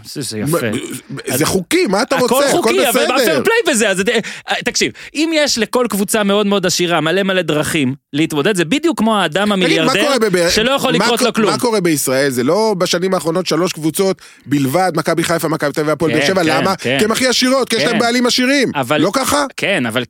זה 0.05 0.39
יפה. 0.39 0.57
זה 1.35 1.47
חוקי, 1.47 1.87
מה 1.87 2.03
אתה 2.03 2.17
רוצה? 2.19 2.35
הכל 2.35 2.45
חוקי, 2.51 2.89
אבל. 2.89 3.07
מה 3.09 3.19
פייר 3.19 3.43
פליי 3.45 3.75
בזה? 3.75 3.91
אז 3.91 4.01
אה, 4.49 4.55
תקשיב, 4.65 4.93
אם 5.15 5.31
יש 5.35 5.59
לכל 5.59 5.87
קבוצה 5.91 6.23
מאוד 6.25 6.47
מאוד 6.47 6.67
עשירה 6.67 7.01
מלא 7.01 7.23
מלא 7.23 7.43
דרכים 7.43 7.95
להתמודד, 8.13 8.57
זה 8.57 8.65
בדיוק 8.65 8.99
כמו 8.99 9.19
האדם 9.19 9.53
המיליארדר, 9.53 10.19
שלא 10.51 10.71
יכול 10.71 10.93
לקרות 10.93 11.23
לו 11.23 11.33
כלום. 11.33 11.51
מה 11.51 11.59
קורה 11.59 11.81
בישראל? 11.81 12.31
זה 12.31 12.43
לא 12.43 12.75
בשנים 12.79 13.15
האחרונות 13.15 13.47
שלוש 13.47 13.73
קבוצות 13.73 14.19
בלבד, 14.47 14.93
מכבי 14.97 15.25
חיפה, 15.25 15.49
מכבי 15.49 15.73
תל 15.73 15.81
אביב 15.81 15.89
והפועל 15.91 16.13
כן, 16.13 16.19
באר 16.19 16.27
שבע, 16.27 16.43
כן, 16.45 16.49
למה? 16.49 16.77
כן. 16.77 16.97
כי 16.99 17.05
הם 17.05 17.13
הכי 17.13 17.27
עשירות, 17.27 17.69
כי 17.69 17.77
יש. 17.77 17.83
להם 17.85 17.99
בעלים 17.99 18.27
עשירים. 18.27 18.71
לא 18.99 19.11
ככה? 19.15 19.47
כן, 19.57 19.87
אבל, 19.87 20.05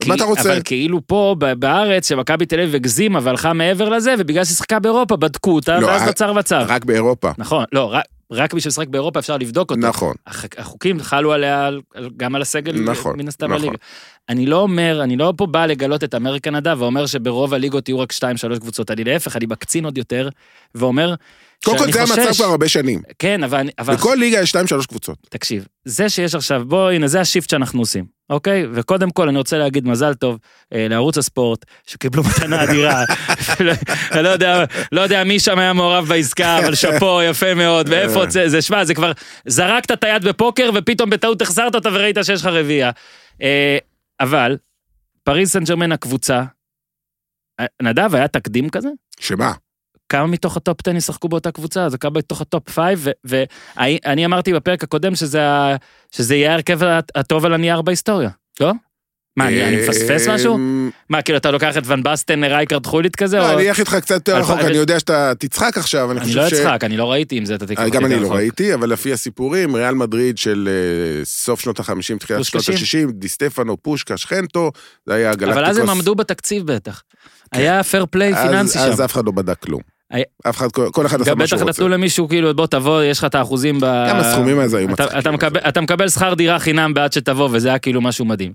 כאילו 0.65 1.01
פה 1.07 1.37
בארץ, 1.59 2.09
שמכבי 2.09 2.47
תל 2.55 2.61
אביב 2.61 2.75
הגזימה 2.75 3.19
והלכה 3.23 3.53
מעבר 3.53 3.89
לזה, 3.89 4.15
ובגלל 4.19 4.45
שהיא 4.45 4.57
שיחקה 4.57 4.79
באירופה, 4.79 5.17
בדקו 5.17 5.55
אותה, 5.55 5.79
לא, 5.81 5.87
ואז 5.87 6.03
ה- 6.03 6.07
נוצר 6.07 6.33
מצב. 6.33 6.65
רק 6.69 6.85
באירופה. 6.85 7.31
נכון, 7.39 7.65
לא, 7.73 7.93
רק, 7.93 8.05
רק 8.33 8.55
בשביל 8.55 8.69
לשחק 8.71 8.89
באירופה 8.89 9.19
אפשר 9.21 9.37
לבדוק 9.37 9.71
אותו. 9.71 9.81
נכון. 9.81 10.15
הח- 10.27 10.45
החוקים 10.59 11.01
חלו 11.03 11.33
עליה 11.33 11.67
על- 11.67 11.81
על- 11.95 12.11
גם 12.17 12.35
על 12.35 12.43
הסגל, 12.43 12.73
נכון, 12.91 13.17
מן 13.19 13.29
הסתם 13.29 13.47
נכון. 13.47 13.59
בליגה. 13.59 13.77
אני 14.29 14.47
לא 14.47 14.57
אומר, 14.57 15.01
אני 15.03 15.17
לא 15.17 15.33
פה 15.37 15.47
בא 15.47 15.67
לגלות 15.67 16.05
את 16.05 16.15
אמריקה 16.15 16.51
נדב 16.51 16.77
ואומר 16.81 17.07
שברוב 17.07 17.55
הליגות 17.55 17.89
יהיו 17.89 17.99
רק 17.99 18.13
2-3 18.13 18.59
קבוצות, 18.61 18.91
אני 18.91 19.05
להפך, 19.05 19.37
אני 19.37 19.47
מקצין 19.47 19.85
עוד 19.85 19.99
יותר, 19.99 20.29
ואומר 20.75 21.15
קודם 21.65 21.79
כל 21.79 21.85
שאני 21.85 21.93
זה 21.93 22.01
המצב 22.01 22.29
חושש... 22.29 22.41
כבר 22.41 22.51
הרבה 22.51 22.69
שנים. 22.69 23.03
כן, 23.19 23.43
אבל, 23.43 23.69
אבל 23.79 23.95
בכל 23.95 24.17
ליגה 24.21 24.41
יש 24.41 24.49
שתיים 24.49 24.67
שלוש 24.67 24.87
קבוצות. 24.87 25.19
תקשיב, 25.31 25.67
זה 25.85 26.09
שיש 26.09 26.35
עכשיו, 26.35 26.63
בוא, 26.67 26.91
הנה, 26.91 27.09
זה 27.09 27.21
השיפט 27.21 27.51
שאנחנו 27.51 27.81
עושים, 27.81 28.05
אוקיי? 28.31 28.67
וקודם 28.73 29.11
כל, 29.11 29.29
אני 29.29 29.39
רוצה 29.39 29.59
להגיד 29.59 29.89
מזל 29.89 30.15
טוב 30.15 30.39
אה, 30.75 30.87
לערוץ 30.89 31.19
הספורט, 31.19 31.65
שקיבלו 31.87 32.23
מתנה 32.23 32.65
אדירה. 32.65 33.05
לא 34.25 34.29
יודע, 34.29 34.65
לא 34.93 35.01
יודע 35.01 35.25
מי 35.25 35.41
שם 35.41 35.59
היה 35.59 35.73
מעורב 35.73 36.05
בעסקה, 36.09 36.59
אבל 36.59 36.75
שאפו, 36.75 37.23
יפה 37.23 37.55
מאוד, 37.55 37.87
ואיפה 37.89 38.31
זה, 38.31 38.49
זה, 38.49 38.63
שמע, 38.63 38.85
זה 38.85 38.95
כבר, 38.95 39.13
זרקת 39.47 39.91
את 39.91 40.05
היד 40.05 40.25
בפוקר, 40.25 40.71
ופתאום 40.75 41.11
בטעות 41.11 41.43
החזרת 41.43 41.75
אותה 41.75 41.89
וראית 41.93 42.17
שיש 42.23 42.41
לך 42.41 42.47
רביעייה. 42.47 42.91
אה, 43.43 43.79
אבל, 44.21 44.57
פריז 45.23 45.51
סן 45.51 45.65
ג'רמן 45.65 45.93
הקבוצה, 45.93 46.45
אה, 47.61 47.67
נדב, 47.83 48.15
היה 48.15 48.29
תקדים 48.29 48.71
כזה? 48.71 48.89
שמה? 49.21 49.53
כמה 50.09 50.27
מתוך 50.27 50.57
הטופ 50.57 50.89
10 50.89 50.97
ישחקו 50.97 51.29
באותה 51.29 51.53
קבוצה, 51.53 51.89
זה 51.89 51.99
כמה 51.99 52.19
מתוך 52.19 52.41
הטופ 52.41 52.71
5, 52.71 53.09
ואני 53.25 54.27
אמרתי 54.27 54.53
בפרק 54.53 54.85
הקודם 54.85 55.15
שזה, 55.15 55.41
שזה 56.11 56.35
יהיה 56.35 56.51
ההרכב 56.51 56.79
הטוב 57.15 57.45
על 57.45 57.55
הנייר 57.55 57.83
בהיסטוריה, 57.83 58.31
לא? 58.61 58.73
מה, 59.37 59.49
אני, 59.49 59.65
אני 59.65 59.77
מפספס 59.77 60.29
משהו? 60.29 60.55
אמ, 60.55 60.91
מה, 61.11 61.23
כאילו 61.23 61.39
אתה 61.39 61.51
לוקח 61.51 61.77
את 61.77 61.83
ון 61.87 62.03
בסטן, 62.03 62.45
רייקרד 62.45 62.87
חוליט 62.87 63.17
כזה? 63.17 63.39
לא. 63.39 63.53
אני 63.55 63.69
אלך 63.69 63.79
איתך 63.79 63.95
קצת 63.95 64.15
יותר 64.15 64.33
אני 64.33 64.41
רחוק, 64.41 64.59
אני 64.61 64.77
יודע 64.77 64.99
שאתה 65.01 65.33
תצחק 65.39 65.79
עכשיו, 65.79 66.11
אני 66.11 66.21
אני 66.21 66.27
חושב 66.29 66.39
לא 66.41 66.49
ש... 66.49 66.53
אצחק, 66.53 66.85
אני 66.85 66.97
לא 66.97 67.13
ראיתי 67.13 67.37
עם 67.37 67.45
זה, 67.45 67.55
אתה 67.55 67.67
תיקח 67.67 67.83
אה, 67.83 67.89
גם 67.89 68.05
אני 68.05 68.17
לא. 68.21 68.33
ראיתי, 68.33 68.75
אבל 68.75 68.93
לפי 68.93 69.13
הסיפורים, 69.13 69.75
ריאל 69.77 69.95
מדריד 69.95 70.39
של 70.39 70.69
אה, 70.71 71.25
סוף 71.25 71.61
שנות 71.61 71.81
ה-50, 71.81 71.93
תחילת 72.19 72.45
שנות 72.45 72.65
פושקשים? 72.65 73.09
ה-60, 73.09 73.13
דיסטפנו, 73.13 73.77
פושקה, 73.83 74.17
שכנטו, 74.17 74.71
זה 75.07 75.15
היה 75.15 75.31
גלקטיקוס. 75.31 75.53
אבל 75.57 75.65
אז 75.65 75.79
הם 75.79 75.91
עמדו 75.91 76.15
בתקציב 76.15 76.67
בטח. 76.67 77.03
היה 77.53 77.83
פייר 77.83 78.07
פליי 78.11 78.35
אז- 78.35 78.47
פיננסי 78.49 78.79
אז 78.79 78.97
שם. 78.97 79.03
אף 79.03 79.13
אחד 79.13 79.27
לא 79.27 79.33
בדק 79.33 79.59
כלום. 79.59 79.81
אף 80.49 80.57
אחד, 80.57 80.69
כל 80.93 81.07
אחד 81.07 81.21
עשה 81.21 81.31
גם 81.31 81.39
מה 81.39 81.45
בטח 81.45 81.51
שהוא 81.57 81.61
רוצה. 81.61 81.83
נתנו 81.83 81.89
למישהו, 81.89 82.29
כאילו, 82.29 82.55
בוא 82.55 82.67
תבוא, 82.67 83.03
יש 83.03 83.19
לך 83.19 83.25
את 83.25 83.35
האחוזים 83.35 83.81
ב... 83.81 83.85
גם 84.09 84.17
הסכומים 84.17 84.59
האלה 84.59 84.79
היו 84.79 84.89
מצחיקים. 84.89 85.19
אתה 85.69 85.81
מקבל 85.81 86.09
שכר 86.09 86.35
דירה 86.35 86.59
חינם 86.59 86.95
בעד 86.95 87.13
שתבוא, 87.13 87.49
וזה 87.53 87.69
היה 87.69 87.79
כאילו 87.79 88.01
משהו 88.01 88.25
מדהים. 88.25 88.53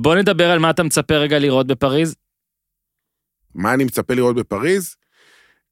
בוא 0.00 0.14
נדבר 0.14 0.50
על 0.50 0.58
מה 0.58 0.70
אתה 0.70 0.82
מצפה 0.82 1.14
רגע 1.14 1.38
לראות 1.38 1.66
בפריז. 1.66 2.14
מה 3.54 3.74
אני 3.74 3.84
מצפה 3.84 4.14
לראות 4.14 4.36
בפריז? 4.36 4.96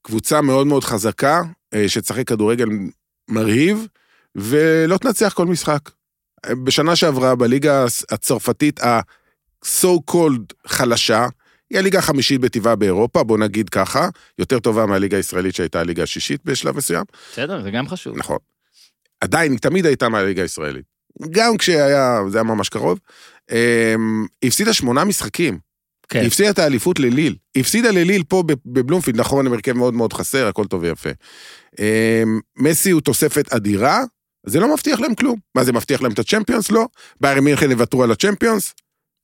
קבוצה 0.03 0.41
מאוד 0.41 0.67
מאוד 0.67 0.85
חזקה, 0.85 1.43
אה, 1.75 1.89
שתשחק 1.89 2.29
כדורגל 2.29 2.67
מרהיב, 3.29 3.87
ולא 4.35 4.99
תנצח 4.99 5.33
כל 5.33 5.47
משחק. 5.47 5.91
אה, 6.47 6.55
בשנה 6.65 6.97
שעברה, 6.97 7.35
בליגה 7.35 7.85
הצרפתית 8.11 8.81
ה-so 8.81 9.89
called 10.11 10.55
חלשה, 10.67 11.27
היא 11.71 11.79
הליגה 11.79 11.99
החמישית 11.99 12.41
בטבעה 12.41 12.77
באירופה, 12.77 13.23
בוא 13.23 13.39
נגיד 13.39 13.69
ככה, 13.69 14.09
יותר 14.39 14.59
טובה 14.59 14.87
מהליגה 14.87 15.17
הישראלית 15.17 15.55
שהייתה 15.55 15.81
הליגה 15.81 16.03
השישית 16.03 16.45
בשלב 16.45 16.77
מסוים. 16.77 17.05
בסדר, 17.33 17.63
זה 17.63 17.71
גם 17.71 17.89
חשוב. 17.89 18.17
נכון. 18.17 18.39
עדיין, 19.21 19.53
היא 19.53 19.61
תמיד 19.61 19.87
הייתה 19.87 20.09
מהליגה 20.09 20.43
הישראלית. 20.43 20.97
גם 21.31 21.57
כשהיה, 21.57 22.19
זה 22.29 22.39
היה 22.39 22.43
ממש 22.43 22.69
קרוב. 22.69 22.99
אמ, 23.51 24.27
הפסידה 24.43 24.73
שמונה 24.73 25.05
משחקים. 25.05 25.59
כן. 26.09 26.19
היא 26.19 26.27
הפסידה 26.27 26.51
את 26.51 26.59
האליפות 26.59 26.99
לליל. 26.99 27.37
היא 27.55 27.61
הפסידה 27.61 27.91
לליל 27.91 28.23
פה 28.29 28.45
בבלומפילד, 28.67 29.21
נכון, 29.21 29.47
הם 29.47 29.53
הרכב 29.53 29.73
מאוד 29.73 29.95
מאוד 29.95 30.13
חסר, 30.13 30.47
הכל 30.47 30.67
טוב 30.67 30.83
ויפה. 30.83 31.11
אמ, 31.79 32.41
מסי 32.59 32.91
הוא 32.91 33.01
תוספת 33.01 33.53
אדירה, 33.53 34.05
זה 34.47 34.61
לא 34.61 34.73
מבטיח 34.75 35.01
להם 35.01 35.15
כלום. 35.15 35.39
מה, 35.55 35.65
זה 35.65 35.73
מבטיח 35.73 36.03
להם 36.03 36.13
את 36.13 36.19
הצ'מפיונס? 36.19 36.71
לא. 36.71 36.87
ביירן 37.21 37.45
מינכן 37.45 37.71
יוותרו 37.71 38.03
על 38.03 38.13
הצ'מפיונס, 38.13 38.75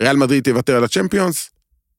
ריאל 0.02 0.16
מדריד 0.16 0.44
תוותר 0.44 0.76
על 0.76 0.84
הצ'מפיונס, 0.84 1.50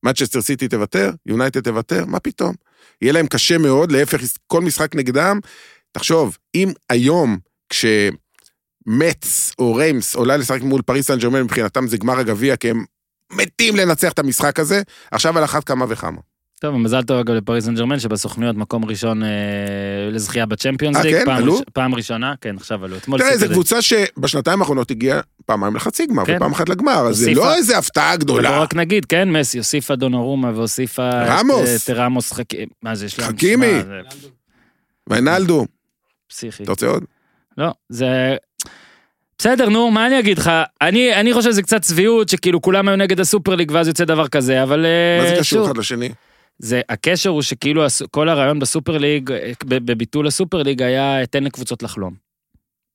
מצ'סטר 0.05 0.41
סיטי 0.41 0.67
תוותר, 0.67 1.11
יונייטד 1.25 1.61
תוותר, 1.61 2.05
מה 2.05 2.19
פתאום? 2.19 2.53
יהיה 3.01 3.13
להם 3.13 3.27
קשה 3.27 3.57
מאוד, 3.57 3.91
להפך, 3.91 4.21
כל 4.47 4.61
משחק 4.61 4.95
נגדם. 4.95 5.39
תחשוב, 5.91 6.37
אם 6.55 6.71
היום, 6.89 7.37
כשמץ 8.87 9.51
או 9.59 9.75
ריימס 9.75 10.15
עולה 10.15 10.37
לשחק 10.37 10.61
מול 10.61 10.81
פריס 10.81 11.07
סן 11.07 11.17
ג'רמן, 11.17 11.41
מבחינתם 11.41 11.87
זה 11.87 11.97
גמר 11.97 12.19
הגביע, 12.19 12.55
כי 12.55 12.69
הם 12.69 12.83
מתים 13.31 13.75
לנצח 13.75 14.11
את 14.11 14.19
המשחק 14.19 14.59
הזה, 14.59 14.81
עכשיו 15.11 15.37
על 15.37 15.43
אחת 15.43 15.63
כמה 15.63 15.85
וכמה. 15.89 16.17
טוב, 16.61 16.75
מזל 16.77 17.03
טוב 17.03 17.19
אגב 17.19 17.33
לפריז 17.33 17.65
סן 17.65 17.75
ג'רמן, 17.75 17.99
שבסוכנויות 17.99 18.55
מקום 18.55 18.85
ראשון 18.85 19.23
אה, 19.23 19.29
לזכייה 20.11 20.45
בצ'מפיונס 20.45 20.97
אה, 20.97 21.03
ליג. 21.03 21.15
כן? 21.15 21.25
פעם 21.25 21.37
עלו? 21.37 21.53
ראש- 21.53 21.61
פעם 21.73 21.95
ראשונה, 21.95 22.33
כן, 22.41 22.55
עכשיו 22.55 22.85
עלו. 22.85 22.97
אתמול 22.97 23.19
תראה, 23.19 23.37
זו 23.37 23.45
את. 23.45 23.51
קבוצה 23.51 23.81
שבשנתיים 23.81 24.59
האחרונות 24.61 24.91
הגיעה 24.91 25.21
פעמיים 25.45 25.75
לחצי 25.75 26.05
גמר, 26.05 26.25
כן. 26.25 26.35
ופעם 26.35 26.51
אחת 26.51 26.69
לגמר, 26.69 27.07
אז 27.07 27.17
זה 27.17 27.33
לא 27.33 27.55
איזה 27.55 27.77
הפתעה 27.77 28.15
גדולה. 28.17 28.59
רק 28.59 28.75
נגיד, 28.75 29.05
כן, 29.05 29.29
מסי 29.31 29.57
הוסיפה 29.57 29.95
דונורומה 29.95 30.51
והוסיפה... 30.55 31.09
את, 31.09 31.27
רמוס. 31.29 31.67
אה, 31.69 31.75
את 31.75 31.89
רמוס 31.89 32.33
חכי... 32.33 32.65
מה 32.81 32.95
זה, 32.95 33.05
יש 33.05 33.19
להם... 33.19 33.29
חכימי. 33.35 33.79
ויינלדו, 35.09 35.65
פסיכי. 36.29 36.63
אתה 36.63 36.71
רוצה 36.71 36.87
עוד? 36.87 37.03
לא, 37.57 37.71
זה... 37.89 38.35
בסדר, 39.43 39.69
נו, 39.69 39.91
מה 39.91 40.07
אני 40.07 40.19
אגיד 40.19 40.37
לך? 40.37 40.51
אני, 40.81 41.15
אני 41.15 41.33
חושב 41.33 41.51
שזה 41.51 41.61
קצת 41.61 41.81
צביעות, 41.81 42.29
שכאילו 42.29 42.61
כולם 42.61 42.87
היו 42.87 42.97
נגד 42.97 43.19
הסופר 43.19 43.55
ליג 43.55 43.71
ואז 43.71 43.87
יוצא 43.87 44.05
דבר 44.05 44.27
כזה, 44.27 44.63
אבל... 44.63 44.85
אה, 44.85 45.19
מה 45.23 45.29
זה 45.29 45.35
קשור 45.39 45.59
שוב, 45.59 45.65
אחד 45.69 45.77
לשני? 45.77 46.09
זה, 46.59 46.81
הקשר 46.89 47.29
הוא 47.29 47.41
שכאילו 47.41 47.85
הס- 47.85 48.01
כל 48.11 48.29
הרעיון 48.29 48.59
בסופר 48.59 48.97
ליג, 48.97 49.31
אה, 49.31 49.51
ב- 49.65 49.91
בביטול 49.91 50.27
הסופר 50.27 50.63
ליג 50.63 50.81
היה 50.81 51.25
תן 51.29 51.43
לקבוצות 51.43 51.83
לחלום. 51.83 52.13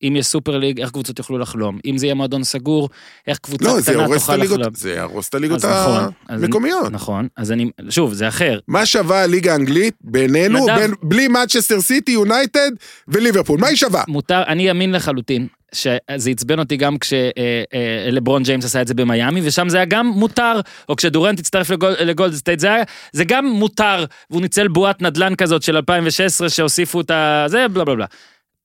אם 0.02 0.16
יש 0.16 0.26
סופר 0.26 0.58
ליג, 0.58 0.80
איך 0.80 0.90
קבוצות 0.90 1.18
יוכלו 1.18 1.38
לחלום? 1.38 1.78
אם 1.86 1.98
זה 1.98 2.06
יהיה 2.06 2.14
מועדון 2.14 2.44
סגור, 2.44 2.88
איך 3.26 3.38
קבוצה 3.38 3.64
לא, 3.64 3.80
קטנה 3.82 4.14
תוכל 4.14 4.32
הליגות, 4.32 4.58
לחלום? 4.58 4.74
זה 4.74 4.90
יהרוס 4.92 5.28
את 5.28 5.34
הליגות 5.34 5.64
נכון, 5.64 6.04
המקומיות. 6.28 6.92
נכון, 6.92 7.28
אז 7.36 7.52
אני, 7.52 7.70
שוב, 7.90 8.12
זה 8.12 8.28
אחר. 8.28 8.58
מה 8.68 8.86
שווה 8.86 9.22
הליגה 9.22 9.52
האנגלית 9.52 9.94
בינינו, 10.00 10.66
נדב. 10.66 10.76
בין- 10.78 10.94
בלי 11.02 11.28
מנצ'סטר 11.28 11.80
סיטי, 11.80 12.12
יונייטד 12.12 12.70
וליברפול? 13.08 13.60
מה 13.60 13.66
היא 13.66 13.76
שווה? 13.76 14.02
מותר, 14.08 14.42
אני 14.46 14.68
ימין 14.68 14.92
לחלוטין, 14.92 15.46
שזה 15.74 15.98
עצבן 16.30 16.58
אותי 16.58 16.76
גם 16.76 16.96
כשלברון 16.98 18.42
ג'יימס 18.42 18.64
עשה 18.64 18.82
את 18.82 18.86
זה 18.88 18.94
במיאמי, 18.94 19.40
ושם 19.44 19.68
זה 19.68 19.76
היה 19.76 19.86
גם 19.86 20.06
מותר, 20.06 20.60
או 20.88 20.96
כשדורנט 20.96 21.38
הצטרף 21.40 21.70
לגול- 21.70 21.94
לגולד 22.04 22.34
סטייט, 22.34 22.60
זה, 22.60 22.66
היה- 22.74 22.84
זה 23.12 23.24
גם 23.24 23.46
מותר, 23.46 24.04
והוא 24.30 24.42
ניצל 24.42 24.68
בועת 24.68 25.02
נדל"ן 25.02 25.34
כזאת 25.34 25.62
של 25.62 25.76
2016 25.76 26.48
שהוסיפו 26.48 27.00
את 27.00 27.10
ה... 27.10 27.44
זה 27.48 27.66
בלה 27.72 27.84
בלה 27.84 27.94
בלה. 27.94 28.06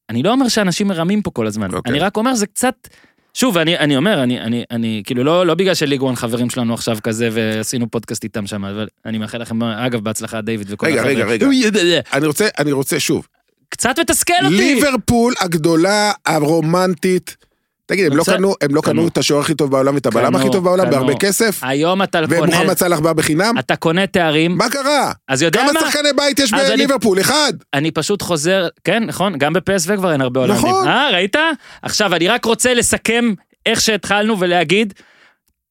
אני 0.09 0.23
לא 0.23 0.31
אומר 0.31 0.47
שאנשים 0.47 0.87
מרמים 0.87 1.21
פה 1.21 1.31
כל 1.31 1.47
הזמן, 1.47 1.73
אוקיי. 1.73 1.91
אני 1.91 1.99
רק 1.99 2.17
אומר 2.17 2.35
זה 2.35 2.47
קצת... 2.47 2.87
שוב, 3.33 3.57
אני, 3.57 3.77
אני 3.77 3.97
אומר, 3.97 4.23
אני, 4.23 4.41
אני, 4.41 4.63
אני, 4.71 5.01
כאילו, 5.05 5.23
לא, 5.23 5.45
לא 5.45 5.53
בגלל 5.55 5.73
שליגוון 5.73 6.15
חברים 6.15 6.49
שלנו 6.49 6.73
עכשיו 6.73 6.97
כזה, 7.03 7.29
ועשינו 7.31 7.91
פודקאסט 7.91 8.23
איתם 8.23 8.47
שם, 8.47 8.65
אבל 8.65 8.87
אני 9.05 9.17
מאחל 9.17 9.37
לכם, 9.37 9.63
אגב, 9.63 9.99
בהצלחה, 9.99 10.41
דיוויד 10.41 10.67
וכל 10.69 10.85
רגע, 10.85 10.95
החבר'ה. 10.95 11.13
רגע, 11.13 11.25
רגע. 11.25 11.45
אני 12.13 12.25
רוצה, 12.27 12.47
אני 12.59 12.71
רוצה 12.71 12.99
שוב, 12.99 13.27
קצת 13.69 13.99
מתסכל 13.99 14.33
אותי. 14.45 14.55
ליברפול 14.55 15.33
הגדולה, 15.41 16.11
הרומנטית, 16.25 17.37
תגיד, 17.93 18.11
הם 18.11 18.17
לא. 18.17 18.23
קנו, 18.23 18.53
הם 18.61 18.75
לא 18.75 18.81
קנו. 18.81 19.07
את 19.07 19.17
השוער 19.17 19.41
הכי 19.41 19.55
טוב 19.55 19.71
בעולם 19.71 19.95
ואת 19.95 20.05
הבלם 20.05 20.35
הכי 20.35 20.51
טוב 20.51 20.63
בעולם. 20.63 20.89
בהרבה 20.89 21.15
כסף? 21.15 21.59
היום 21.63 22.03
אתה 22.03 22.19
קונה, 22.27 22.41
ומוחמד 22.41 22.77
סאלח 22.77 22.99
בא 22.99 23.13
בחינם? 23.13 23.55
אתה 23.59 23.75
קונה 23.75 24.07
תארים, 24.07 24.57
מה 24.57 24.69
קרה? 24.69 25.11
אז 25.27 25.41
יודע 25.41 25.59
כמה 25.59 25.71
מה? 25.73 25.79
שחקני 25.79 26.09
בית 26.15 26.39
יש 26.39 26.53
בליברפול? 26.53 27.19
אחד. 27.19 27.53
אני 27.73 27.91
פשוט 27.91 28.21
חוזר, 28.21 28.67
כן, 28.83 29.03
נכון, 29.03 29.37
גם 29.37 29.53
בפסו 29.53 29.93
כבר 29.97 30.11
אין 30.11 30.21
הרבה 30.21 30.39
עולמים. 30.39 30.57
נכון. 30.57 30.87
אה, 30.87 31.09
ראית? 31.13 31.35
עכשיו, 31.81 32.15
אני 32.15 32.27
רק 32.27 32.45
רוצה 32.45 32.73
לסכם 32.73 33.33
איך 33.65 33.81
שהתחלנו 33.81 34.39
ולהגיד, 34.39 34.93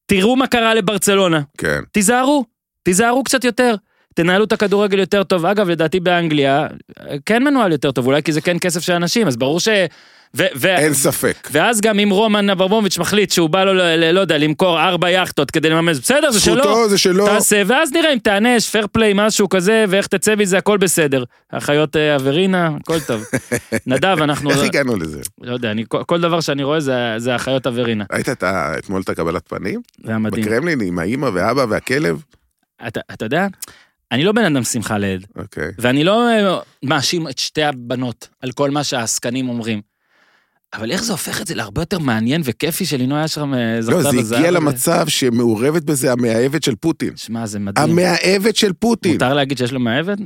תראו 0.06 0.36
מה 0.36 0.46
קרה 0.46 0.74
לברצלונה, 0.74 1.40
כן. 1.58 1.80
תיזהרו, 1.92 2.44
תיזהרו 2.82 3.24
קצת 3.24 3.44
יותר. 3.44 3.74
תנהלו 4.14 4.44
את 4.44 4.52
הכדורגל 4.52 4.98
יותר 4.98 5.22
טוב. 5.22 5.46
אגב, 5.46 5.68
לדעתי 5.68 6.00
באנגליה, 6.00 6.66
כן 7.26 7.42
מנוהל 7.42 7.72
יותר 7.72 7.92
טוב, 7.92 8.06
אולי 8.06 8.22
כי 8.22 8.32
זה 8.32 8.40
כן 8.40 8.56
כסף 8.60 8.80
של 8.80 8.92
אנשים, 8.92 9.26
אז 9.26 9.36
ברור 9.36 9.60
ש... 9.60 9.68
ו- 10.36 10.46
ו- 10.56 10.76
אין 10.76 10.94
ספק. 10.94 11.48
ואז 11.52 11.80
גם 11.80 11.98
אם 11.98 12.10
רומן 12.10 12.50
אברמוביץ' 12.50 12.98
מחליט 12.98 13.30
שהוא 13.30 13.50
בא 13.50 13.64
לו, 13.64 13.74
לא 14.12 14.20
יודע, 14.20 14.38
למכור 14.38 14.80
ארבע 14.80 15.10
יכטות 15.10 15.50
כדי 15.50 15.70
לממש, 15.70 15.98
בסדר, 15.98 16.30
זה 16.30 16.40
שלו. 16.40 16.54
זכותו 16.54 16.88
זה 16.88 16.98
שלו. 16.98 17.26
תעשה, 17.26 17.62
ואז 17.66 17.92
נראה 17.92 18.12
אם 18.12 18.18
תענש, 18.18 18.68
פייר 18.68 18.86
פליי, 18.92 19.12
משהו 19.14 19.48
כזה, 19.48 19.84
ואיך 19.88 20.06
תצא 20.06 20.34
מזה, 20.34 20.58
הכל 20.58 20.78
בסדר. 20.78 21.24
החיות 21.52 21.96
אה, 21.96 22.16
אברינה, 22.16 22.70
הכל 22.80 23.00
טוב. 23.00 23.24
נדב, 23.86 24.16
אנחנו... 24.22 24.50
איך 24.50 24.62
הגענו 24.62 24.96
לזה? 24.96 25.20
לא 25.40 25.52
יודע, 25.52 25.70
אני, 25.70 25.84
כל, 25.88 26.20
דבר 26.20 26.40
שאני 26.40 26.62
רואה 26.62 26.80
זה, 26.80 27.14
זה 27.16 27.34
החיות 27.34 27.66
אברינה. 27.66 28.04
ראית 28.12 28.28
את 28.28 28.44
אתמול 28.78 29.02
את 29.02 29.08
הקבלת 29.08 29.48
פנים? 29.48 29.80
זה 30.04 30.10
היה 30.10 30.18
מדהים. 30.18 30.44
בקרמלין 30.44 30.80
עם 30.80 30.98
האימא 30.98 31.30
ואבא 31.34 31.66
והכלב? 31.68 32.22
אתה, 32.86 33.00
אתה 33.12 33.24
יודע, 33.24 33.46
אני 34.12 34.24
לא 34.24 34.32
בן 34.32 34.44
אדם 34.44 34.64
שמחה 34.64 34.98
לאיד, 34.98 35.26
אוקיי. 35.36 35.70
ואני 35.78 36.04
לא 36.04 36.28
אה, 36.28 36.58
מאשים 36.82 37.28
את 37.28 37.38
שתי 37.38 37.62
הבנות 37.62 38.28
על 38.40 38.52
כל 38.52 38.70
מה 38.70 38.84
שהעסקנים 38.84 39.48
אומרים. 39.48 39.91
אבל 40.74 40.90
איך 40.90 41.04
זה 41.04 41.12
הופך 41.12 41.40
את 41.40 41.46
זה 41.46 41.54
להרבה 41.54 41.82
יותר 41.82 41.98
מעניין 41.98 42.40
וכיפי 42.44 42.86
שלינוי 42.86 43.24
אשרם 43.24 43.54
אה, 43.54 43.82
זכתה 43.82 43.96
לא, 43.96 44.02
זה 44.10 44.18
בזהב 44.18 44.38
הגיע? 44.38 44.50
למצב 44.50 45.08
שמעורבת 45.08 45.82
בזה 45.82 46.12
המאהבת 46.12 46.62
של 46.62 46.74
פוטין. 46.74 47.16
שמע, 47.16 47.46
זה 47.46 47.58
מדהים. 47.58 47.90
המאהבת 47.90 48.56
של 48.56 48.72
פוטין. 48.72 49.12
מותר 49.12 49.34
להגיד 49.34 49.58
שיש 49.58 49.72
לו 49.72 49.80
מאהבת? 49.80 50.18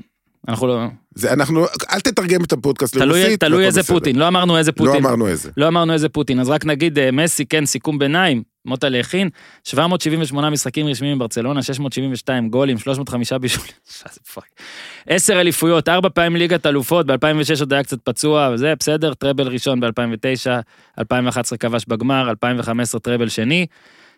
אנחנו 0.48 0.66
לא... 0.66 0.86
זה 1.14 1.32
אנחנו, 1.32 1.64
אל 1.92 2.00
תתרגם 2.00 2.44
את 2.44 2.52
הפודקאסט 2.52 2.94
תלוי, 2.96 3.20
לרוסית. 3.20 3.40
תלוי 3.40 3.58
והכל 3.58 3.66
איזה 3.66 3.80
בסדר. 3.80 3.94
פוטין, 3.94 4.16
לא 4.16 4.28
אמרנו 4.28 4.58
איזה 4.58 4.72
פוטין. 4.72 4.92
לא 4.92 4.98
אמרנו 4.98 5.26
איזה. 5.28 5.50
לא 5.56 5.68
אמרנו 5.68 5.92
איזה 5.92 6.08
פוטין, 6.08 6.40
אז 6.40 6.48
רק 6.48 6.64
נגיד, 6.66 6.98
אה, 6.98 7.10
מסי, 7.10 7.46
כן, 7.46 7.66
סיכום 7.66 7.98
ביניים, 7.98 8.42
מוטה 8.66 8.86
הכין 9.00 9.28
778 9.64 10.50
משחקים 10.50 10.86
רשמיים 10.86 11.18
בברצלונה, 11.18 11.62
672 11.62 12.48
גולים, 12.48 12.78
305 12.78 13.32
בישולים. 13.32 13.72
10 15.06 15.40
אליפויות, 15.40 15.88
4 15.88 16.08
פעמים 16.08 16.36
ליגת 16.36 16.66
אלופות, 16.66 17.06
ב-2006 17.06 17.60
עוד 17.60 17.72
היה 17.72 17.82
קצת 17.82 17.98
פצוע 18.04 18.50
וזה, 18.54 18.74
בסדר, 18.78 19.14
טראבל 19.14 19.48
ראשון 19.48 19.80
ב-2009, 19.80 20.50
2011 20.98 21.58
כבש 21.58 21.84
בגמר, 21.88 22.30
2015 22.30 23.00
טראבל 23.00 23.28
שני, 23.28 23.66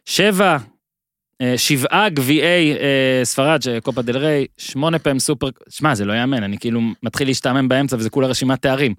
7, 0.04 0.56
שבעה 1.56 2.08
גביעי 2.08 2.72
אה, 2.72 3.20
ספרד, 3.24 3.60
קופה 3.82 4.02
דל 4.02 4.16
ריי, 4.16 4.46
שמונה 4.56 4.98
פעמים 4.98 5.18
סופר, 5.18 5.48
שמע, 5.70 5.94
זה 5.94 6.04
לא 6.04 6.12
יאמן, 6.12 6.42
אני 6.42 6.58
כאילו 6.58 6.80
מתחיל 7.02 7.28
להשתעמם 7.28 7.68
באמצע 7.68 7.96
וזה 7.96 8.10
כולה 8.10 8.26
רשימת 8.26 8.62
תארים. 8.62 8.94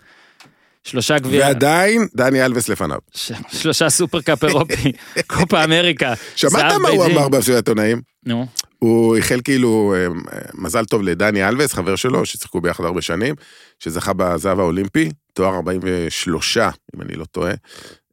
שלושה 0.83 1.19
גביעי, 1.19 1.41
ועדיין, 1.43 2.07
דני 2.15 2.45
אלווס 2.45 2.69
לפניו. 2.69 2.97
ש- 3.13 3.31
שלושה 3.51 3.89
סופר 3.89 4.21
קאפ 4.21 4.43
אירופי, 4.43 4.91
קופה 5.27 5.63
אמריקה. 5.63 6.13
שמעת 6.35 6.73
מה 6.81 6.89
הוא. 6.89 7.05
אמר 7.05 7.29
במסיבת 7.29 7.55
עיתונאים? 7.57 8.01
נו, 8.25 8.45
הוא 8.79 9.15
איחל 9.15 9.39
כאילו, 9.43 9.93
אה, 9.97 10.07
מזל 10.53 10.85
טוב 10.85 11.01
לדני 11.03 11.47
אלווס, 11.47 11.73
חבר 11.73 11.95
שלו, 11.95 12.25
ששיחקו 12.25 12.61
ביחד 12.61 12.83
הרבה 12.83 13.01
שנים, 13.01 13.35
שזכה 13.79 14.13
בזהב 14.13 14.59
האולימפי, 14.59 15.09
תואר 15.33 15.55
43, 15.55 16.57
אם 16.95 17.01
אני 17.01 17.13
לא 17.15 17.25
טועה, 17.25 17.53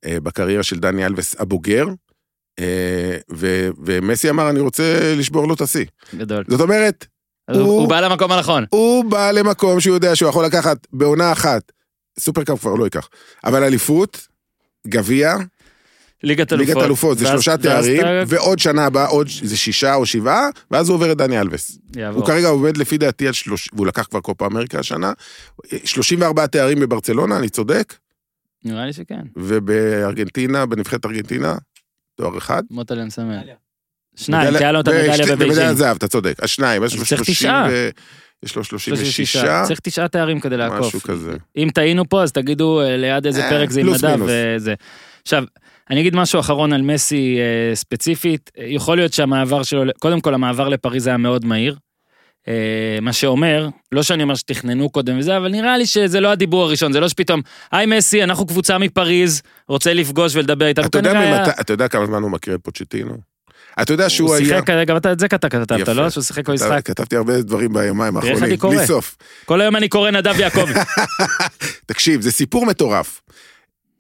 אה, 0.06 0.20
בקריירה 0.20 0.62
של 0.62 0.78
דני 0.78 1.06
אלווס 1.06 1.34
הבוגר, 1.38 1.86
אה, 2.58 3.16
ו- 3.32 3.68
ומסי 3.84 4.30
אמר, 4.30 4.50
אני 4.50 4.60
רוצה 4.60 4.82
לשבור 5.16 5.48
לו 5.48 5.54
את 5.54 5.60
השיא. 5.60 5.84
גדול. 6.14 6.44
זאת 6.48 6.60
אומרת, 6.60 7.06
הוא- 7.50 7.60
הוא 7.62 7.88
בא 7.88 8.00
למקום 8.00 8.32
הנכון. 8.32 8.64
הוא 8.70 9.04
בא 9.10 9.30
למקום 9.30 9.80
שהוא 9.80 9.94
יודע 9.94 10.16
שהוא 10.16 10.28
יכול 10.28 10.44
לקחת 10.44 10.76
בעונה 10.92 11.32
אחת, 11.32 11.62
סופרקאפ 12.20 12.60
כבר 12.60 12.74
לא 12.74 12.84
ייקח, 12.84 13.08
אבל 13.44 13.62
אליפות, 13.64 14.26
גביע, 14.86 15.36
ליגת 16.22 16.52
אלופות. 16.52 16.68
ליגת 16.68 16.82
אלופות, 16.86 17.18
זה 17.18 17.24
ואז- 17.24 17.32
שלושה 17.32 17.56
תארים, 17.56 18.02
ועוד 18.28 18.58
שנה 18.58 18.84
הבאה 18.86 19.06
עוד 19.06 19.28
זה 19.42 19.56
שישה 19.56 19.94
או 19.94 20.06
שבעה, 20.06 20.48
ואז 20.70 20.88
הוא 20.88 20.94
עובר 20.94 21.12
את 21.12 21.16
דני 21.16 21.40
אלווס. 21.40 21.78
יעבור. 21.96 22.20
הוא 22.20 22.26
כרגע 22.26 22.48
עומד 22.48 22.76
לפי 22.76 22.98
דעתי 22.98 23.26
על 23.26 23.32
שלוש... 23.32 23.68
והוא 23.72 23.86
לקח 23.86 24.06
כבר 24.10 24.20
קופה 24.20 24.46
אמריקה 24.46 24.78
השנה, 24.78 25.12
34 25.84 26.46
תארים 26.46 26.80
בברצלונה, 26.80 27.36
אני 27.38 27.48
צודק, 27.48 27.94
נראה 28.64 28.86
לי 28.86 28.92
שכן. 28.92 29.20
ובארגנטינה, 29.36 30.66
בנבחרת 30.66 31.06
ארגנטינה, 31.06 31.54
תואר 32.16 32.38
אחד. 32.38 32.62
מוטה 32.70 32.94
מסמן. 33.06 33.40
שניים, 34.16 34.42
מדליה- 34.44 34.58
כי 34.58 34.64
היה 34.64 34.72
לו 34.72 34.80
את 34.80 34.88
המדליה 34.88 35.36
בבייג'ינג. 35.36 35.72
זהב, 35.72 35.96
אתה 35.96 36.08
צודק. 36.08 36.34
השניים, 36.42 36.82
אז 36.82 36.90
צריך 36.90 37.06
30 37.06 37.24
תשעה. 37.34 37.68
יש 38.44 38.56
לו 38.56 38.64
36, 38.64 38.98
36. 39.00 39.44
צריך 39.66 39.80
תשעה 39.80 40.08
תארים 40.08 40.40
כדי 40.40 40.56
לעקוף. 40.56 40.86
משהו 40.86 41.00
כזה. 41.00 41.36
אם 41.56 41.68
טעינו 41.74 42.08
פה, 42.08 42.22
אז 42.22 42.32
תגידו 42.32 42.80
אה, 42.80 42.96
ליד 42.96 43.26
איזה 43.26 43.44
אה, 43.44 43.50
פרק 43.50 43.70
זה 43.70 43.80
עם 43.80 43.88
נדב. 43.94 44.18
וזה. 44.26 44.74
עכשיו, 45.22 45.44
אני 45.90 46.00
אגיד 46.00 46.16
משהו 46.16 46.40
אחרון 46.40 46.72
על 46.72 46.82
מסי 46.82 47.38
אה, 47.38 47.74
ספציפית. 47.74 48.50
יכול 48.66 48.96
להיות 48.96 49.12
שהמעבר 49.12 49.62
שלו, 49.62 49.82
קודם 49.98 50.20
כל 50.20 50.34
המעבר 50.34 50.68
לפריז 50.68 51.06
היה 51.06 51.16
מאוד 51.16 51.44
מהיר. 51.44 51.76
מה 53.02 53.12
שאומר, 53.12 53.68
לא 53.92 54.02
שאני 54.02 54.22
אומר 54.22 54.34
שתכננו 54.34 54.90
קודם 54.90 55.18
וזה, 55.18 55.36
אבל 55.36 55.48
נראה 55.48 55.78
לי 55.78 55.86
שזה 55.86 56.20
לא 56.20 56.28
הדיבור 56.28 56.62
הראשון, 56.64 56.92
זה 56.92 57.00
לא 57.00 57.08
שפתאום, 57.08 57.40
היי 57.72 57.86
מסי, 57.86 58.22
אנחנו 58.24 58.46
קבוצה 58.46 58.78
מפריז, 58.78 59.42
רוצה 59.68 59.94
לפגוש 59.94 60.36
ולדבר 60.36 60.66
איתנו. 60.66 60.86
אתה 60.86 60.98
יודע 60.98 61.18
היה- 61.18 61.44
אתה 61.60 61.72
יודע 61.72 61.88
כמה 61.88 62.06
זמן 62.06 62.22
הוא 62.22 62.30
מכיר 62.30 62.54
את 62.54 62.60
פוצ'טינו? 62.62 63.16
אתה 63.82 63.92
יודע 63.92 64.08
שהוא 64.08 64.28
הוא 64.28 64.36
היה... 64.36 64.46
שיחק, 64.46 64.70
גם 64.86 64.96
אתה 64.96 65.12
את 65.12 65.18
זה 65.18 65.26
אתה 65.26 65.48
כתבת. 65.48 65.88
לא? 65.88 66.10
שהוא 66.10 66.24
שיחק 66.24 66.46
כל 66.46 66.56
כתב- 66.56 66.64
משחק. 66.66 66.86
כתבתי 66.86 67.16
הרבה 67.16 67.42
דברים 67.42 67.72
ביומיים 67.72 68.16
האחרונים. 68.16 68.56
בלי 68.60 68.86
סוף. 68.86 69.16
כל 69.44 69.60
היום 69.60 69.76
אני 69.76 69.88
קורא 69.88 70.10
נדב 70.10 70.40
יעקבי. 70.40 70.72
תקשיב, 71.86 72.20
זה 72.20 72.32
סיפור 72.32 72.66
מטורף. 72.66 73.20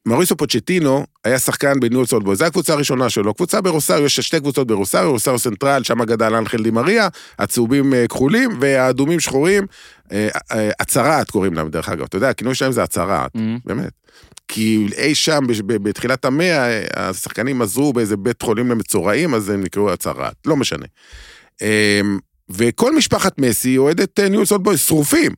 מריסו 0.06 0.36
פוצ'טינו 0.36 1.06
היה 1.24 1.38
שחקן 1.38 1.80
בניהול 1.80 2.06
סולבוי, 2.06 2.36
זו 2.36 2.44
הקבוצה 2.44 2.72
הראשונה 2.72 3.10
שלו, 3.10 3.34
קבוצה 3.34 3.60
ברוסריו, 3.60 4.04
יש 4.04 4.20
שתי 4.20 4.40
קבוצות 4.40 4.66
ברוסריו, 4.66 5.10
רוסריו 5.10 5.38
סנטרל, 5.38 5.82
שם 5.82 6.04
גדל 6.04 6.34
אנחל 6.34 6.62
דימריה, 6.62 7.08
הצהובים 7.38 7.94
אה, 7.94 8.08
כחולים 8.08 8.50
והאדומים 8.60 9.20
שחורים, 9.20 9.66
אה, 10.12 10.28
אה, 10.52 10.70
הצהרת 10.80 11.30
קוראים 11.30 11.54
להם 11.54 11.68
דרך 11.68 11.88
אגב, 11.88 12.02
אתה 12.04 12.16
יודע, 12.16 12.28
הכינוי 12.28 12.54
שלהם 12.54 12.72
זה 12.72 12.82
הצהרת, 12.82 13.30
אמ, 13.36 13.58
באמת. 13.64 13.90
כי 14.48 14.86
אי 14.96 15.14
שם, 15.14 15.44
בתחילת 15.66 16.24
המאה, 16.24 16.68
אה, 16.68 16.84
השחקנים 16.96 17.62
עזרו 17.62 17.92
באיזה 17.92 18.16
בית 18.16 18.42
חולים 18.42 18.70
למצורעים, 18.70 19.34
אז 19.34 19.48
הם 19.48 19.60
נקראו 19.60 19.92
הצהרת, 19.92 20.34
לא 20.46 20.56
משנה. 20.56 20.86
אה, 21.62 22.00
וכל 22.48 22.96
משפחת 22.96 23.38
מסי 23.38 23.78
אוהדת 23.78 24.20
אה, 24.20 24.28
ניהול 24.28 24.46
סולבוי, 24.46 24.76
שרופים. 24.76 25.32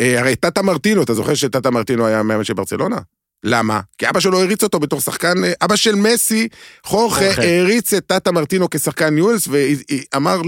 אה, 0.00 0.20
הרי 0.20 0.36
טאטה 0.36 0.62
מרטינו, 0.62 1.02
אתה 1.02 1.14
זוכר 1.14 1.34
שטאטה 1.34 1.70
מרטינו 1.70 2.06
היה 2.06 2.22
מאמן 2.22 2.44
של 2.44 2.54
ברצלונה? 2.54 2.96
למה? 3.44 3.80
כי 3.98 4.08
אבא 4.08 4.20
שלו 4.20 4.42
הריץ 4.42 4.62
אותו 4.62 4.80
בתור 4.80 5.00
שחקן, 5.00 5.44
אה, 5.44 5.52
אבא 5.62 5.76
של 5.76 5.94
מסי, 5.94 6.48
חורכה, 6.84 7.24
חורכה. 7.24 7.42
הריץ 7.60 7.94
את 7.94 8.06
טאטה 8.06 8.32
מרטינו 8.32 8.70
כשחקן 8.70 9.14
ניולס, 9.14 9.48
ואמר 9.48 10.40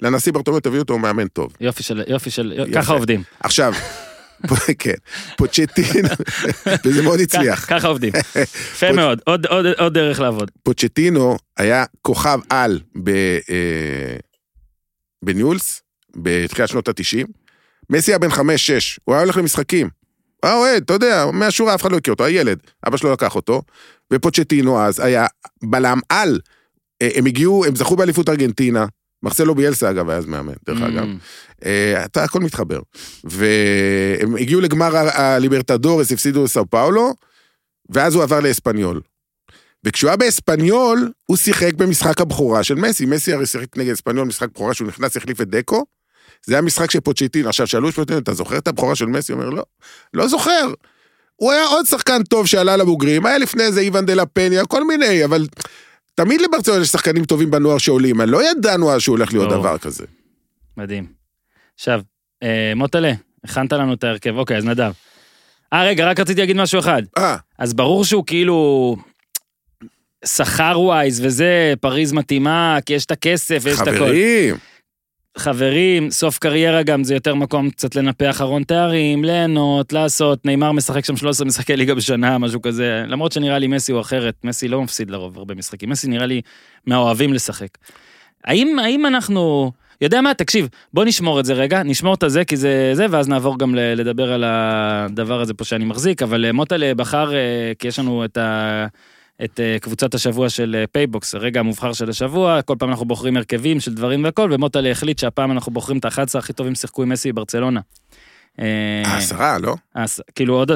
לנשיא 0.00 0.32
ברטומיאו, 0.32 0.60
תביאו 0.60 0.82
אותו, 0.82 0.92
הוא 0.92 1.00
מאמן 1.00 1.28
טוב. 1.28 1.52
יופי 1.60 1.82
של, 1.82 2.02
יופי 2.06 2.30
של, 2.30 2.52
יפה. 2.56 2.72
ככה 2.72 2.92
עובדים. 2.92 3.22
עכשיו, 3.40 3.72
כן, 4.78 4.94
פוצ'טינו, 5.36 6.08
וזה 6.84 7.02
מאוד 7.02 7.20
הצליח. 7.20 7.66
ככה 7.68 7.88
עובדים. 7.88 8.12
יפה 8.74 8.92
מאוד, 8.92 9.20
עוד- 9.26 9.46
עוד 9.46 9.66
עוד 9.66 9.94
דרך 9.94 10.20
לעבוד. 10.20 10.50
פוצ'טינו 10.62 11.36
היה 11.56 11.84
כוכב 12.02 12.38
על 12.50 12.80
ב, 13.02 13.08
אה, 13.50 14.16
בניולס, 15.24 15.82
בתחילת 16.16 16.68
שנות 16.68 16.88
ה-90. 16.88 17.26
מסי 17.90 18.10
היה 18.10 18.18
בן 18.18 18.30
חמש-שש, 18.30 19.00
הוא 19.04 19.14
היה 19.14 19.22
הולך 19.24 19.36
למשחקים. 19.36 19.88
הוא 20.42 20.48
היה 20.50 20.54
אוהד, 20.58 20.82
אתה 20.82 20.92
יודע, 20.92 21.24
מהשורה 21.32 21.74
אף 21.74 21.82
אחד 21.82 21.92
לא 21.92 21.96
הכיר 21.96 22.12
אותו, 22.12 22.24
הילד, 22.24 22.58
אבא 22.88 22.96
שלו 22.96 23.12
לקח 23.12 23.34
אותו. 23.36 23.62
ופוצ'טינו 24.12 24.80
אז 24.82 25.00
היה 25.00 25.26
בלם 25.62 25.98
על. 26.08 26.40
אה, 27.02 27.08
הם 27.14 27.26
הגיעו, 27.26 27.64
הם 27.64 27.76
זכו 27.76 27.96
באליפות 27.96 28.28
ארגנטינה. 28.28 28.86
מרסלו 29.22 29.54
ביאלסה 29.54 29.90
אגב 29.90 30.08
היה 30.08 30.18
אז 30.18 30.26
מאמן, 30.26 30.52
דרך 30.66 30.82
אגב. 30.82 31.04
אמ, 31.04 31.18
אה, 31.64 32.04
אתה 32.04 32.24
הכל 32.24 32.40
מתחבר. 32.40 32.80
והם 33.24 34.36
הגיעו 34.36 34.60
לגמר 34.60 34.96
הליברטדורס, 34.96 36.12
הפסידו 36.12 36.44
לסאו 36.44 36.66
פאולו, 36.70 37.14
ואז 37.90 38.14
הוא 38.14 38.22
עבר 38.22 38.40
לאספניול. 38.40 39.00
וכשהוא 39.84 40.08
היה 40.08 40.16
באספניול, 40.16 41.12
הוא 41.26 41.36
שיחק 41.36 41.74
במשחק 41.74 42.20
הבכורה 42.20 42.62
של 42.62 42.74
מסי. 42.74 43.06
מסי 43.06 43.32
הרי 43.32 43.46
שיחק 43.46 43.76
נגד 43.76 43.92
אספניול, 43.92 44.26
משחק 44.26 44.48
בכורה 44.54 44.74
שהוא 44.74 44.88
נכנס, 44.88 45.16
החליף 45.16 45.40
את 45.40 45.48
דקו. 45.48 45.84
זה 46.46 46.54
היה 46.54 46.62
משחק 46.62 46.90
של 46.90 47.00
פוצ'טינו. 47.00 47.48
עכשיו, 47.48 47.66
שאלו 47.66 47.88
את 47.88 47.94
פוצ'טינו, 47.94 48.18
אתה 48.18 48.34
זוכר 48.34 48.58
את 48.58 48.68
הבכורה 48.68 48.94
של 48.94 49.06
מסי? 49.06 49.32
הוא 49.32 49.40
אומר, 49.40 49.50
לא, 49.50 49.62
לא 50.14 50.28
זוכר. 50.28 50.72
הוא 51.36 51.52
היה 51.52 51.64
עוד 51.64 51.86
שחקן 51.86 52.22
טוב 52.22 52.46
שעלה 52.46 52.76
לבוגרים, 52.76 53.26
היה 53.26 53.38
לפני 53.38 53.72
זה 53.72 53.80
איוון 53.80 54.06
דה 54.06 54.14
לה 54.14 54.26
פניה, 54.26 54.66
כל 54.66 54.84
מיני, 54.84 55.24
אבל 55.24 55.46
תמיד 56.18 56.40
לברצלונה 56.40 56.82
יש 56.82 56.88
שחקנים 56.88 57.24
טובים 57.24 57.50
בנוער 57.50 57.78
שעולים, 57.78 58.20
לא 58.20 58.50
ידענו 58.50 58.92
אז 58.92 59.00
שהוא 59.00 59.16
הולך 59.16 59.32
להיות. 59.32 59.50
דבר 59.50 59.78
כזה. 59.78 60.04
מדהים. 60.76 61.06
עכשיו, 61.74 62.00
אה, 62.42 62.72
מוטלה, 62.76 63.12
הכנת 63.44 63.72
לנו 63.72 63.94
את 63.94 64.04
ההרכב, 64.04 64.36
אוקיי, 64.36 64.56
אז 64.56 64.64
נדב. 64.64 64.92
אה, 65.72 65.84
רגע, 65.84 66.10
רק 66.10 66.20
רציתי 66.20 66.40
להגיד 66.40 66.56
משהו 66.56 66.80
אחד. 66.80 67.02
אה, 67.18 67.36
אז 67.58 67.74
ברור 67.74 68.04
שהוא 68.04 68.24
כאילו... 68.26 68.96
שכר 70.24 70.80
ווייז 70.80 71.20
וזה, 71.24 71.74
פריז 71.80 72.12
מתאימה, 72.12 72.78
כי 72.86 72.92
יש 72.92 73.04
את 73.04 73.10
הכסף 73.10 73.58
ויש 73.62 73.76
את 73.76 73.86
הכל. 73.86 73.96
חברים, 73.96 74.56
חברים, 75.38 76.10
סוף 76.10 76.38
קריירה 76.38 76.82
גם 76.82 77.04
זה 77.04 77.14
יותר 77.14 77.34
מקום 77.34 77.70
קצת 77.70 77.94
לנפח 77.96 78.40
ארון 78.40 78.62
תארים, 78.62 79.24
ליהנות, 79.24 79.92
לעשות, 79.92 80.46
נאמר 80.46 80.72
משחק 80.72 81.04
שם 81.04 81.16
13 81.16 81.46
משחקי 81.46 81.76
ליגה 81.76 81.94
בשנה, 81.94 82.38
משהו 82.38 82.62
כזה, 82.62 83.04
למרות 83.06 83.32
שנראה 83.32 83.58
לי 83.58 83.66
מסי 83.66 83.92
הוא 83.92 84.00
אחרת, 84.00 84.34
מסי 84.44 84.68
לא 84.68 84.82
מפסיד 84.82 85.10
לרוב 85.10 85.38
הרבה 85.38 85.54
משחקים, 85.54 85.90
מסי 85.90 86.08
נראה 86.08 86.26
לי 86.26 86.40
מהאוהבים 86.86 87.32
לשחק. 87.32 87.68
האם, 88.44 88.78
האם 88.78 89.06
אנחנו, 89.06 89.72
יודע 90.00 90.20
מה, 90.20 90.34
תקשיב, 90.34 90.68
בוא 90.94 91.04
נשמור 91.04 91.40
את 91.40 91.44
זה 91.44 91.52
רגע, 91.54 91.82
נשמור 91.82 92.14
את 92.14 92.22
הזה 92.22 92.44
כי 92.44 92.56
זה 92.56 92.90
זה, 92.92 93.06
ואז 93.10 93.28
נעבור 93.28 93.58
גם 93.58 93.74
לדבר 93.74 94.32
על 94.32 94.44
הדבר 94.46 95.40
הזה 95.40 95.54
פה 95.54 95.64
שאני 95.64 95.84
מחזיק, 95.84 96.22
אבל 96.22 96.44
אה, 96.44 96.52
מוטלה 96.52 96.94
בחר, 96.94 97.34
אה, 97.34 97.72
כי 97.78 97.88
יש 97.88 97.98
לנו 97.98 98.24
את 98.24 98.36
ה... 98.36 98.86
את 99.44 99.60
אה, 99.60 99.76
קבוצת 99.80 100.14
השבוע 100.14 100.48
של 100.48 100.76
אה, 100.78 100.86
PayBox, 100.86 101.34
הרגע 101.34 101.60
המובחר 101.60 101.92
של 101.92 102.10
השבוע, 102.10 102.62
כל 102.62 102.74
פעם 102.78 102.90
אנחנו 102.90 103.04
בוחרים 103.04 103.36
הרכבים 103.36 103.80
של 103.80 103.94
דברים 103.94 104.24
והכל, 104.24 104.50
ומוטלה 104.52 104.90
החליט 104.90 105.18
שהפעם 105.18 105.52
אנחנו 105.52 105.72
בוחרים 105.72 105.98
את 105.98 106.04
ה-11 106.04 106.38
הכי 106.38 106.52
טובים 106.52 106.74
שיחקו 106.74 107.02
עם 107.02 107.08
מסי 107.08 107.32
בברצלונה. 107.32 107.80
אה, 108.60 108.64
אה, 109.06 109.16
עשרה, 109.16 109.58
לא? 109.58 109.74
כאילו 110.34 110.54
עוד... 110.54 110.70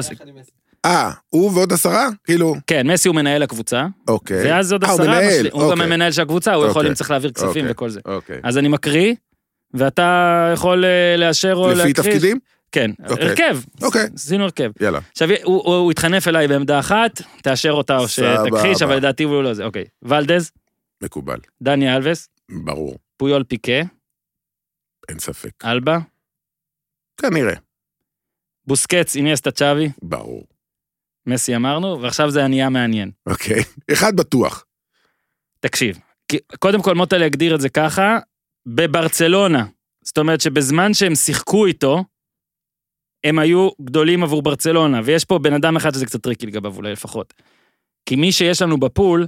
אה, 0.85 1.11
הוא 1.29 1.51
ועוד 1.53 1.73
עשרה? 1.73 2.07
כאילו, 2.23 2.55
כן, 2.67 2.87
מסי 2.91 3.07
הוא 3.07 3.15
מנהל 3.15 3.43
הקבוצה, 3.43 3.85
אוקיי. 4.07 4.45
ואז 4.45 4.71
עוד 4.71 4.83
אה, 4.83 4.89
הוא 4.89 5.01
עשרה, 5.01 5.07
מנהל, 5.07 5.47
הוא 5.51 5.61
גם 5.61 5.69
אוקיי. 5.69 5.83
המנהל 5.85 6.11
של 6.11 6.21
הקבוצה, 6.21 6.53
הוא 6.53 6.65
יכול 6.65 6.79
אוקיי. 6.79 6.89
אם 6.89 6.95
צריך 6.95 7.11
להעביר 7.11 7.31
כספים 7.31 7.49
אוקיי. 7.49 7.71
וכל 7.71 7.89
זה. 7.89 7.99
אוקיי. 8.05 8.39
אז 8.43 8.57
אני 8.57 8.67
מקריא, 8.67 9.13
ואתה 9.73 10.49
יכול 10.53 10.85
אה, 10.85 11.17
לאשר 11.17 11.53
או 11.55 11.67
להקריא. 11.67 11.83
לפי 11.83 11.93
תפקידים? 11.93 12.39
כן, 12.73 12.91
אוקיי. 13.09 13.27
הרכב. 13.29 13.57
אוקיי. 13.81 14.07
עשינו 14.15 14.43
הרכב. 14.43 14.71
יאללה. 14.81 14.99
עכשיו, 15.11 15.29
הוא- 15.29 15.63
הוא 15.65 15.75
הוא 15.75 15.91
התחנף 15.91 16.27
אליי 16.27 16.47
בעמדה 16.47 16.79
אחת, 16.79 17.21
תאשר 17.43 17.71
אותה 17.71 17.97
או. 17.97 18.07
שתכחיש, 18.07 18.81
אבל 18.81 18.95
לדעתי 18.95 19.23
הוא 19.23 19.43
לא 19.43 19.53
זה. 19.53 19.63
אוקיי. 19.65 19.85
ולדז, 20.01 20.51
מקובל. 21.03 21.39
דני 21.61 21.95
אלווס, 21.95 22.29
ברור. 22.65 22.97
פויול 23.17 23.43
פיקה, 23.43 23.81
אין 25.09 25.19
ספק. 25.19 25.51
אלבה, 25.65 25.97
כנראה. 27.21 27.53
בוסקטס, 28.67 29.15
איניאסטה 29.15 29.51
צ'אבי, 29.51 29.89
ברור. 30.01 30.43
מסי 31.27 31.55
אמרנו, 31.55 32.01
ועכשיו 32.01 32.31
זה 32.31 32.43
הנהיה 32.43 32.69
מעניין. 32.69 33.11
אוקיי. 33.27 33.63
אחד 33.93 34.15
בטוח. 34.15 34.65
תקשיב, 35.59 35.99
קודם 36.59 36.81
כל 36.81 36.95
מוטלה 36.95 37.25
הגדיר 37.25 37.55
את 37.55 37.61
זה 37.61 37.69
ככה, 37.69 38.17
בברצלונה. 38.65 39.65
זאת 40.03 40.17
אומרת 40.17 40.41
שבזמן 40.41 40.93
שהם 40.93 41.15
שיחקו 41.15 41.65
איתו, 41.65 42.03
הם 43.23 43.39
היו 43.39 43.69
גדולים 43.81 44.23
עבור 44.23 44.41
ברצלונה, 44.41 45.01
ויש 45.03 45.25
פה 45.25 45.39
בן 45.39 45.53
אדם 45.53 45.75
אחד 45.75 45.93
שזה 45.93 46.05
קצת 46.05 46.23
tricky 46.23 46.45
לגביו 46.45 46.75
אולי 46.75 46.91
לפחות. 46.91 47.33
כי 48.05 48.15
מי 48.15 48.31
שיש 48.31 48.61
לנו 48.61 48.79
ב 48.79 48.87
pool, 48.87 49.27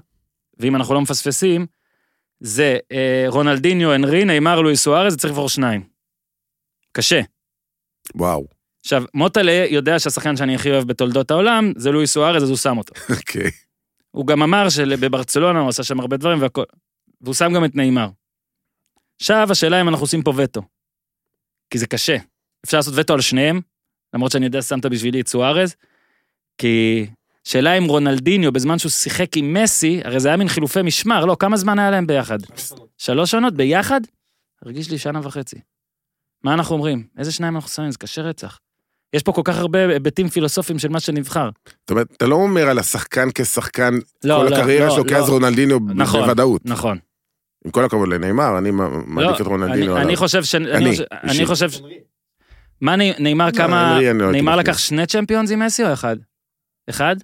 ואם 0.60 0.76
אנחנו 0.76 0.94
לא 0.94 1.02
מפספסים, 1.02 1.66
זה 2.40 2.78
אה, 2.92 3.26
רונלדיניו, 3.28 3.92
הנרי, 3.92 4.26
נאמר, 4.26 4.62
לואי 4.62 4.76
סוארז, 4.76 5.14
זה 5.14 5.20
צריך 5.20 5.34
לבחור 5.34 5.50
שניים. 5.50 5.84
קשה. 6.92 7.22
וואו, 8.16 8.48
עכשיו, 8.86 9.04
מוטלה 9.14 9.66
יודע 9.70 10.00
שהשחקן 10.00 10.38
שאני 10.38 10.56
הכי 10.56 10.72
אוהב 10.72 10.88
בתולדות 10.88 11.32
העולם 11.32 11.72
זה 11.78 11.92
לואי 11.92 12.08
סוארז, 12.08 12.44
אז 12.44 12.50
הוא 12.50 12.58
שם 12.58 12.78
אותו. 12.78 12.94
אוקיי. 13.10 13.52
הוא 14.12 14.28
גם 14.28 14.44
אמר 14.44 14.70
שבברצלונה 14.70 15.60
הוא 15.60 15.70
עשה 15.70 15.84
שם 15.84 16.00
הרבה 16.00 16.18
דברים 16.18 16.42
והכל. 16.42 16.64
והוא 17.22 17.34
שם 17.34 17.54
גם 17.56 17.66
את 17.66 17.76
נאמר. 17.76 18.10
עכשיו 19.22 19.48
השאלה 19.52 19.82
אם 19.82 19.90
אנחנו 19.90 20.04
עושים 20.04 20.24
פה 20.24 20.34
וטו. 20.38 20.62
כי 21.70 21.78
זה 21.78 21.88
קשה. 21.88 22.18
אפשר 22.66 22.78
לעשות 22.78 22.94
וטו 22.98 23.14
על 23.14 23.22
שניהם, 23.22 23.62
למרות 24.16 24.32
שאני 24.32 24.46
יודע 24.46 24.62
ששמת 24.62 24.86
בשבילי 24.86 25.22
את 25.22 25.28
סוארז. 25.28 25.76
כי 26.58 27.06
שאלה 27.44 27.74
אם 27.74 27.84
רונלדיניו 27.84 28.52
בזמן 28.52 28.80
שהוא 28.80 28.90
שיחק 28.90 29.38
עם 29.38 29.54
מסי, 29.54 30.02
הרי 30.04 30.20
זה 30.20 30.28
היה 30.28 30.38
מין 30.38 30.48
חילופי 30.48 30.82
משמר, 30.82 31.26
לא, 31.26 31.38
כמה 31.40 31.58
זמן 31.58 31.80
היה 31.80 31.92
להם 31.92 32.08
ביחד? 32.08 32.38
שלוש 32.98 33.34
עונות 33.34 33.54
ביחד? 33.54 34.02
הרגיש 34.66 34.92
לי 34.92 34.98
שנה 34.98 35.20
וחצי. 35.24 35.56
מה 36.44 36.54
אנחנו 36.54 36.76
אומרים? 36.76 37.04
איזה 37.18 37.32
שניים 37.32 37.56
אנחנו 37.56 37.70
שמים? 37.70 37.92
זה 37.92 37.98
קשה 37.98 38.22
רצח. 38.22 38.60
יש 39.14 39.24
פה 39.24 39.32
כל 39.32 39.42
כך 39.44 39.58
הרבה 39.58 39.88
היבטים 39.88 40.30
פילוסופיים 40.30 40.80
של 40.80 40.90
מה 40.90 41.00
שנבחר. 41.00 41.50
זאת 41.82 41.92
אומרת, 41.92 42.08
אתה 42.12 42.28
לא 42.28 42.36
אומר 42.36 42.70
על 42.70 42.80
השחקן 42.80 43.28
כשחקן, 43.36 43.94
לא, 44.24 44.36
כל 44.36 44.50
לא, 44.50 44.56
הקריירה 44.56 44.88
לא, 44.88 44.94
שלו 44.94 45.04
לא. 45.04 45.10
כאז 45.10 45.30
רונלדיניו 45.30 45.80
נכון, 45.96 46.22
בוודאות. 46.22 46.62
נכון. 46.66 46.98
עם 47.66 47.72
כל 47.72 47.86
הכבוד 47.86 48.10
לנאמר, 48.10 48.58
אני 48.58 48.72
מעדיף 48.72 49.36
את 49.36 49.40
לא, 49.40 49.46
רונלדיניו. 49.46 49.98
אני-. 49.98 50.06
אני 50.06 50.16
חושב 50.16 50.44
ש... 50.44 50.56
אני 50.56 50.72
אני, 50.74 50.96
אני. 51.14 51.46
חושב... 51.46 51.70
ש- 51.70 51.82
מה 52.86 52.96
נאמר 53.20 53.46
לא, 53.46 53.52
כמה... 53.52 53.98
אני 53.98 54.20
לא 54.20 54.32
נאמר. 54.32 54.56
לקח 54.56 54.78
שני 54.78 55.06
צ'מפיונס 55.06 55.52
עם 55.52 55.60
מסי 55.60 55.84
או 55.84 55.94
אחד? 55.94 56.16
אחד? 56.90 57.16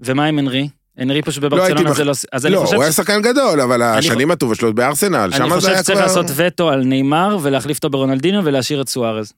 ומה 0.00 0.24
עם 0.24 0.38
הנרי? 0.38 0.68
הנרי 0.96 1.22
פשוט 1.22 1.42
הייתי 1.42 1.56
בברצלונה 1.56 1.94
זה 1.94 2.04
לא... 2.04 2.12
אז 2.32 2.46
אני 2.46 2.54
לא, 2.54 2.60
חושב 2.60 2.74
הוא 2.74 2.82
היה 2.82 2.92
שחקן 2.92 3.22
גדול, 3.22 3.60
אבל 3.60 3.82
השנים 3.82 4.30
הטובות 4.30 4.56
שלו 4.56 4.74
בארסנל, 4.74 5.16
אני 5.16 5.32
שם 5.32 5.48
זה 5.48 5.54
חושב 5.54 5.68
היה 5.68 5.82
שצריך 5.82 5.98
כבר... 5.98 6.06
לעשות 6.06 6.26
וטו 6.36 6.70
על 6.70 6.84
נאמר 6.84 7.38
ולהחליף 7.42 7.76
אותו 7.76 7.90
ברונלדיניו 7.90 8.44
ולהשאיר 8.44 8.82
את 8.82 8.88
סוארז. 8.88 9.32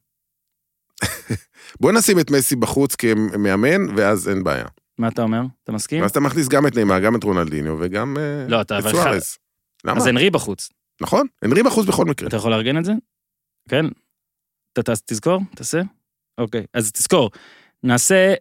בוא 1.81 1.93
נשים 1.93 2.21
את 2.21 2.31
מסי 2.31 2.57
בחוץ 2.57 2.95
כמאמן, 2.95 3.97
ואז 3.97 4.29
אין 4.29 4.45
בעיה. 4.45 4.67
מה 4.99 5.09
אתה 5.09 5.23
אומר? 5.23 5.41
אתה 5.65 5.73
מסכים? 5.73 6.03
ואז 6.03 6.11
אתה 6.11 6.21
מכניס 6.21 6.49
גם 6.49 6.67
את 6.67 6.77
נאמר, 6.77 7.01
גם 7.01 7.17
את 7.17 7.25
רונלדיניו, 7.25 7.77
וגם 7.81 8.17
אה, 8.19 8.47
לא, 8.49 8.61
אתה 8.61 8.79
את. 8.79 8.85
סוארז. 8.85 9.37
למה? 9.85 9.97
אז 9.97 10.07
הנרי 10.07 10.31
בחוץ. 10.31 10.71
נכון, 11.01 11.27
הנרי 11.43 11.63
בחוץ 11.63 11.87
בכל 11.87 12.05
מקרה. 12.05 12.29
אתה 12.29 12.37
יכול 12.37 12.51
לארגן 12.51 12.79
את 12.79 12.85
זה? 12.85 12.93
כן? 13.69 13.87
אתה 14.79 14.93
תזכור? 15.07 15.41
תעשה? 15.55 15.81
אוקיי, 16.39 16.65
אז 16.75 16.93
תזכור. 16.93 17.31
נעשה, 17.83 18.35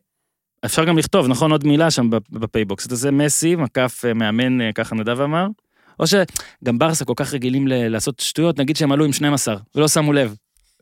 אפשר 0.65 0.85
גם 0.85 0.97
לכתוב, 0.97 1.27
נכון? 1.27 1.51
עוד 1.51 1.67
מילה 1.67 1.91
שם 1.91 2.09
בפ- 2.09 2.39
ב 2.39 2.45
PayBox. 2.45 2.87
תעשה 2.87 3.11
מסי, 3.11 3.55
מקף 3.55 4.01
אה, 4.07 4.13
מאמן, 4.13 4.61
אה, 4.61 4.69
ככה 4.75 4.95
נדב 4.95 5.21
אמר. 5.21 5.47
או 5.99 6.05
שגם 6.07 6.79
ברסה 6.79 7.05
כל 7.05 7.13
כך 7.15 7.33
רגילים 7.33 7.67
לעשות 7.67 8.19
שטויות, 8.19 8.59
נגיד 8.59 8.75
שהם 8.75 8.91
עלו 8.91 9.05
עם 9.05 9.13
12 9.13 9.55
ולא 9.75 9.87
שמו 9.87 10.13
לב. 10.13 10.35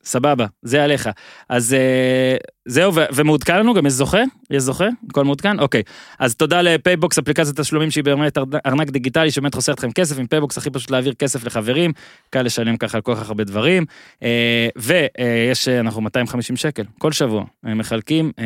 סבבה, 0.04 0.45
זה 0.62 0.84
עליך. 0.84 1.10
אז 1.49 1.74
אה, 1.74 2.36
זהו, 2.66 2.93
ומעודכן 3.16 3.60
לנו, 3.60 3.74
גם 3.74 3.86
יש 3.86 3.93
זוכה? 3.93 4.22
יש 4.49 4.64
זוכה? 4.64 4.88
הכל 5.10 5.24
מעודכן? 5.24 5.60
אוקיי. 5.60 5.84
אז 6.20 6.36
תודה 6.36 6.62
ל 6.62 6.69
PayBox, 6.69 7.20
אפליקציית 7.20 7.60
תשלומים 7.60 7.91
שהיא 7.91 8.04
באמת 8.04 8.38
ארנ- 8.38 8.60
ארנק 8.66 8.89
דיגיטלי 8.89 9.32
שבאמת 9.32 9.56
חוסך 9.56 9.74
לכם 9.74 9.91
כסף, 9.91 10.20
עם 10.20 10.28
PayBox 10.28 10.58
הכי 10.58 10.70
פשוט 10.70 10.91
להעביר 10.91 11.14
כסף 11.14 11.45
לחברים, 11.45 11.91
קל 12.30 12.41
לשלם 12.41 12.78
ככה 12.78 12.97
על 12.97 13.02
כל 13.02 13.16
כך 13.16 13.28
הרבה 13.28 13.43
דברים. 13.43 13.86
אה, 14.24 14.68
ויש, 14.76 15.68
אנחנו 15.68 16.02
250 16.02 16.56
שקל 16.56 16.84
כל 16.97 17.12
שבוע, 17.12 17.43
אה, 17.68 17.74
מחלקים 17.74 18.32
אה, 18.39 18.45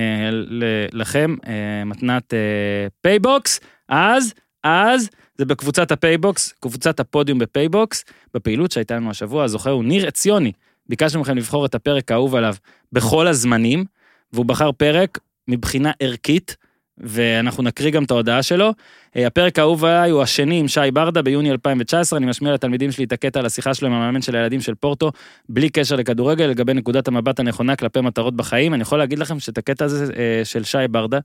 לכם 0.93 1.35
אה, 1.47 1.53
מתנת 1.85 2.33
אה, 2.33 2.39
PayBox, 3.01 3.59
אז, 3.89 4.33
אז, 4.63 5.09
זה 5.37 5.45
בקבוצת 5.45 5.91
ה 5.91 5.99
PayBox, 5.99 6.53
קבוצת 6.59 6.99
הפודיום 6.99 7.39
ב 7.39 7.47
PayBox, 7.47 8.03
בפעילות 8.33 8.71
שהייתה 8.71 8.95
לנו 8.95 9.09
השבוע, 9.09 9.43
הזוכה 9.43 9.69
הוא 9.69 9.83
ניר 9.83 10.07
עציוני. 10.07 10.51
ביקשנו 10.89 11.21
מכם 11.21 11.37
לבחור 11.37 11.65
את 11.65 11.75
הפרק 11.75 12.11
האהוב 12.11 12.35
עליו 12.35 12.55
בכל 12.91 13.27
הזמנים, 13.27 13.85
והוא 14.33 14.45
בחר 14.45 14.71
פרק 14.71 15.19
מבחינה 15.47 15.91
ערכית, 15.99 16.55
ואנחנו 16.97 17.63
נקריא 17.63 17.91
גם 17.91 18.03
את 18.03 18.11
ההודעה 18.11 18.43
שלו. 18.43 18.73
אה, 19.17 19.27
הפרק 19.27 19.59
האהוב 19.59 19.85
עליי 19.85 20.11
הוא 20.11 20.21
השני 20.21 20.59
עם 20.59 20.67
שי 20.67 20.91
ברדה 20.93 21.21
ביוני 21.21 21.51
2019, 21.51 22.17
אני 22.17 22.25
משמיע 22.25 22.53
לתלמידים 22.53 22.91
שלי 22.91 23.05
את 23.05 23.11
הקטע 23.11 23.39
על 23.39 23.45
השיחה 23.45 23.73
שלו 23.73 23.87
עם 23.87 23.93
המאמן 23.93 24.21
של 24.21 24.35
הילדים 24.35 24.61
של 24.61 24.75
פורטו, 24.75 25.11
בלי 25.49 25.69
קשר 25.69 25.95
לכדורגל, 25.95 26.45
לגבי 26.45 26.73
נקודת 26.73 27.07
המבט 27.07 27.39
הנכונה 27.39 27.75
כלפי 27.75 28.01
מטרות 28.01 28.35
בחיים. 28.35 28.73
אני 28.73 28.81
יכול 28.81 28.99
להגיד 28.99 29.19
לכם 29.19 29.39
שאת 29.39 29.57
הקטע 29.57 29.85
הזה 29.85 30.13
אה, 30.17 30.41
של 30.45 30.63
שי 30.63 30.77
ברדה, 30.91 31.19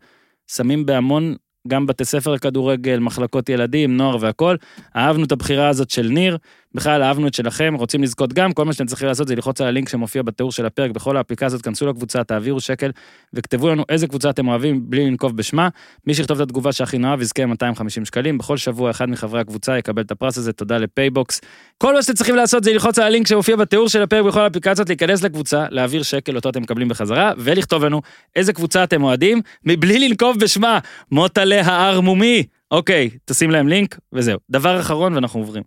שמים 0.46 0.86
בהמון, 0.86 1.34
גם 1.68 1.86
בתי 1.86 2.04
ספר 2.04 2.32
לכדורגל, 2.32 2.98
מחלקות 2.98 3.48
ילדים, 3.48 3.96
נוער 3.96 4.16
והכל. 4.20 4.56
אהבנו 4.96 5.24
את 5.24 5.32
הבחירה 5.32 5.68
הזאת 5.68 5.90
של 5.90 6.08
ניר, 6.08 6.38
בכלל 6.74 7.02
אהבנו 7.02 7.26
את 7.28 7.34
שלכם, 7.34 7.74
רוצים 7.78 8.02
לזכות 8.02 8.32
גם, 8.32 8.52
כל 8.52 8.64
מה 8.64 8.72
שאתם 8.72 8.86
צריכים 8.86 9.08
לעשות 9.08 9.28
זה 9.28 9.34
ללחוץ 9.34 9.60
על 9.60 9.66
הלינק 9.66 9.88
שמופיע 9.88 10.22
בתיאור 10.22 10.52
של 10.52 10.66
הפרק 10.66 10.90
בכל 10.90 11.16
האפליקציות, 11.16 11.62
כנסו 11.62 11.86
לקבוצה, 11.86 12.24
תעבירו 12.24 12.60
שקל 12.60 12.90
וכתבו 13.32 13.68
לנו 13.68 13.84
איזה 13.88 14.06
קבוצה 14.06 14.30
אתם 14.30 14.48
אוהדים 14.48 14.90
בלי 14.90 15.06
לנקוב 15.06 15.36
בשמה. 15.36 15.68
מי 16.06 16.14
שיכתוב 16.14 16.40
את 16.40 16.46
התגובה 16.46 16.72
שהכי 16.72 16.98
נאהב 16.98 17.20
יזכה 17.20 17.46
250 17.46 18.04
שקלים. 18.04 18.38
בכל 18.38 18.56
שבוע 18.56 18.90
אחד 18.90 19.10
מחברי 19.10 19.40
הקבוצה 19.40 19.78
יקבל 19.78 20.02
את 20.02 20.10
הפרס 20.10 20.38
הזה, 20.38 20.52
תודה 20.52 20.78
ל 20.78 20.86
PayBox. 20.86 21.40
כל 21.78 21.94
מה 21.94 22.02
שאתם 22.02 22.14
צריכים 22.14 22.36
לעשות 22.36 22.64
זה 22.64 22.72
ללחוץ 22.72 22.98
על 22.98 23.04
הלינק 23.04 23.26
שמופיע 23.26 23.56
בתיאור 23.56 23.88
של 23.88 24.02
הפרק 24.02 24.24
בכל 24.24 24.40
האפליקציות, 24.40 24.88
להיכנס 24.88 25.22
לקבוצה, 25.22 25.66
להעביר 25.70 26.02
שקל 26.02 26.36
אותו 26.36 26.48
אתם 26.48 26.62
מקבלים 26.62 26.88
בחזרה, 26.88 27.32
ולכתוב 27.38 27.84
לנו 27.84 28.02
איזה 28.36 28.52
קבוצה 28.52 28.84
אתם 28.84 29.02
אוהדים, 29.02 29.40
מבלי 29.64 30.08
לנקוב 30.08 30.38
בשמה, 30.40 30.78
מוטלה 31.12 31.60
הערמומי. 31.60 32.42
אוקיי, 32.70 33.10
תשים 33.24 33.50
להם 33.50 33.68
לינק, 33.68 33.98
וזהו. 34.12 34.38
דבר 34.50 34.80
אחרון 34.80 35.14
ואנחנו 35.14 35.40
עוברים. 35.40 35.62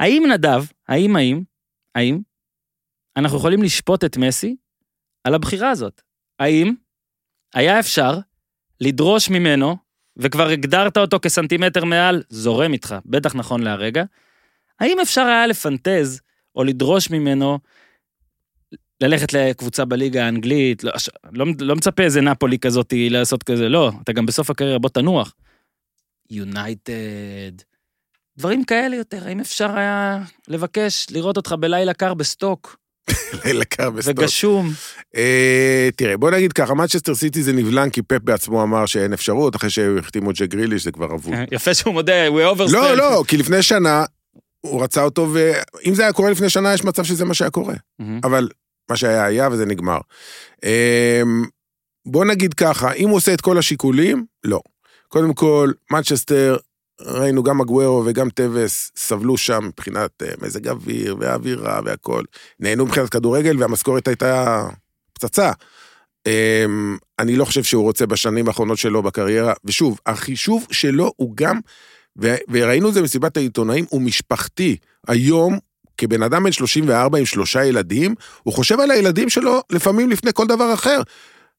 האם 0.00 0.24
נדב, 0.32 0.64
האם, 0.88 1.16
האם, 1.16 1.42
האם, 1.94 2.20
אנחנו 3.16 3.38
יכולים 3.38 3.62
לשפוט 3.62 4.04
את 4.04 4.16
מסי 4.16 4.56
על 5.24 5.34
הבחירה 5.34 5.70
הזאת? 5.70 6.02
האם 6.38 6.74
היה 7.54 7.80
אפשר 7.80 8.18
לדרוש 8.80 9.30
ממנו, 9.30 9.76
וכבר 10.16 10.48
הגדרת 10.48 10.96
אותו 10.96 11.18
כסנטימטר 11.22 11.84
מעל, 11.84 12.22
זורם 12.28 12.72
איתך, 12.72 12.94
בטח 13.06 13.34
נכון 13.34 13.62
להרגע, 13.62 14.04
האם 14.80 15.00
אפשר 15.02 15.20
היה 15.20 15.46
לפנטז 15.46 16.20
או 16.54 16.64
לדרוש 16.64 17.10
ממנו 17.10 17.58
ללכת 19.00 19.32
לקבוצה 19.32 19.84
בליגה 19.84 20.24
האנגלית, 20.24 20.84
לא, 20.84 20.92
לא, 21.32 21.46
לא 21.60 21.76
מצפה 21.76 22.02
איזה 22.02 22.20
נפולי 22.20 22.58
כזאת 22.58 22.92
לעשות 22.96 23.42
כזה, 23.42 23.68
לא, 23.68 23.92
אתה 24.02 24.12
גם 24.12 24.26
בסוף 24.26 24.50
הקריירה, 24.50 24.78
בוא 24.78 24.90
תנוח. 24.90 25.34
יונייטד, 26.30 27.52
דברים 28.38 28.64
כאלה 28.64 28.96
יותר, 28.96 29.26
האם 29.26 29.40
אפשר 29.40 29.76
היה 29.76 30.18
לבקש 30.48 31.06
לראות 31.10 31.36
אותך 31.36 31.54
בלילה 31.60 31.94
קר 31.94 32.14
בסטוק, 32.14 32.76
לילה 33.44 33.64
קר 33.64 33.90
בסטוק. 33.90 34.14
וגשום? 34.18 34.70
אה, 35.16 35.88
תראה, 35.96 36.16
בוא 36.16 36.30
נגיד 36.30 36.52
ככה, 36.52 36.74
מנצ'סטר 36.74 37.14
סיטי 37.14 37.42
זה 37.42 37.52
נבלם 37.52 37.90
כי 37.90 38.02
פפ 38.02 38.22
בעצמו 38.22 38.62
אמר 38.62 38.86
שאין 38.86 39.12
אפשרות, 39.12 39.56
אחרי 39.56 39.70
שהחתימו 39.70 40.30
את 40.30 40.36
ג'ק 40.36 40.48
גריליש 40.48 40.84
זה 40.84 40.92
כבר 40.92 41.14
אבוד. 41.14 41.34
יפה 41.52 41.74
שהוא 41.74 41.94
מודה, 41.94 42.28
we 42.28 42.56
overspent. 42.56 42.72
לא, 42.72 42.94
לא, 42.94 43.24
כי 43.28 43.36
לפני 43.36 43.62
שנה 43.62 44.04
הוא 44.60 44.82
רצה 44.82 45.02
אותו, 45.02 45.28
ואם 45.32 45.94
זה 45.94 46.02
היה 46.02 46.12
קורה 46.12 46.30
לפני 46.30 46.50
שנה, 46.50 46.74
יש 46.74 46.84
מצב 46.84 47.04
שזה 47.04 47.24
מה 47.24 47.34
שהיה 47.34 47.50
קורה. 47.50 47.74
אבל 48.24 48.48
מה 48.90 48.96
שהיה 48.96 49.24
היה 49.24 49.48
וזה 49.52 49.66
נגמר. 49.66 49.98
אמ, 50.64 51.44
בוא 52.06 52.24
נגיד 52.24 52.54
ככה, 52.54 52.92
אם 52.92 53.08
הוא 53.08 53.16
עושה 53.16 53.34
את 53.34 53.40
כל 53.40 53.58
השיקולים, 53.58 54.24
לא. 54.44 54.60
קודם 55.08 55.34
כל, 55.34 55.72
מנצ'סטר, 55.90 56.56
ראינו 57.00 57.42
גם 57.42 57.60
אגוורו 57.60 58.02
וגם 58.06 58.30
טווס 58.30 58.92
סבלו 58.96 59.36
שם 59.36 59.64
מבחינת 59.66 60.22
אה, 60.22 60.28
מזג 60.42 60.68
אוויר 60.68 61.16
והאווירה 61.20 61.80
והכל. 61.84 62.22
נהנו 62.60 62.86
מבחינת 62.86 63.08
כדורגל 63.08 63.62
והמשכורת 63.62 64.08
הייתה 64.08 64.62
פצצה. 65.12 65.52
אמ, 66.26 66.96
אני 67.18 67.36
לא 67.36 67.44
חושב 67.44 67.62
שהוא 67.62 67.82
רוצה 67.82 68.06
בשנים 68.06 68.48
האחרונות 68.48 68.78
שלו 68.78 69.02
בקריירה, 69.02 69.52
ושוב, 69.64 70.00
החישוב 70.06 70.66
שלו 70.70 71.12
הוא 71.16 71.32
גם, 71.34 71.60
וראינו 72.48 72.88
את 72.88 72.94
זה 72.94 73.00
במסיבת 73.00 73.36
העיתונאים, 73.36 73.84
הוא 73.88 74.02
משפחתי. 74.02 74.76
היום, 75.08 75.58
כבן 75.98 76.22
אדם 76.22 76.44
בן 76.44 76.52
34 76.52 77.18
עם 77.18 77.26
שלושה 77.26 77.64
ילדים, 77.64 78.14
הוא 78.42 78.54
חושב 78.54 78.80
על 78.80 78.90
הילדים 78.90 79.28
שלו 79.28 79.60
לפעמים 79.70 80.10
לפני 80.10 80.30
כל 80.34 80.46
דבר 80.46 80.74
אחר. 80.74 81.00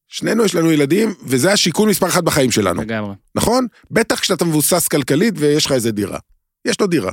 שנינו 0.08 0.44
יש 0.44 0.54
לנו 0.54 0.72
ילדים, 0.72 1.14
וזה 1.22 1.52
השיקול 1.52 1.88
מספר 1.90 2.06
אחת 2.06 2.24
בחיים 2.24 2.50
שלנו, 2.50 2.82
לגמרי. 2.82 3.14
נכון? 3.34 3.66
בטח 3.90 4.20
כשאתה 4.20 4.44
מבוסס 4.44 4.88
כלכלית 4.88 5.34
ויש 5.36 5.66
לך 5.66 5.72
איזה 5.72 5.92
דירה. 5.92 6.18
יש 6.64 6.80
לו 6.80 6.86
דירה. 6.86 7.12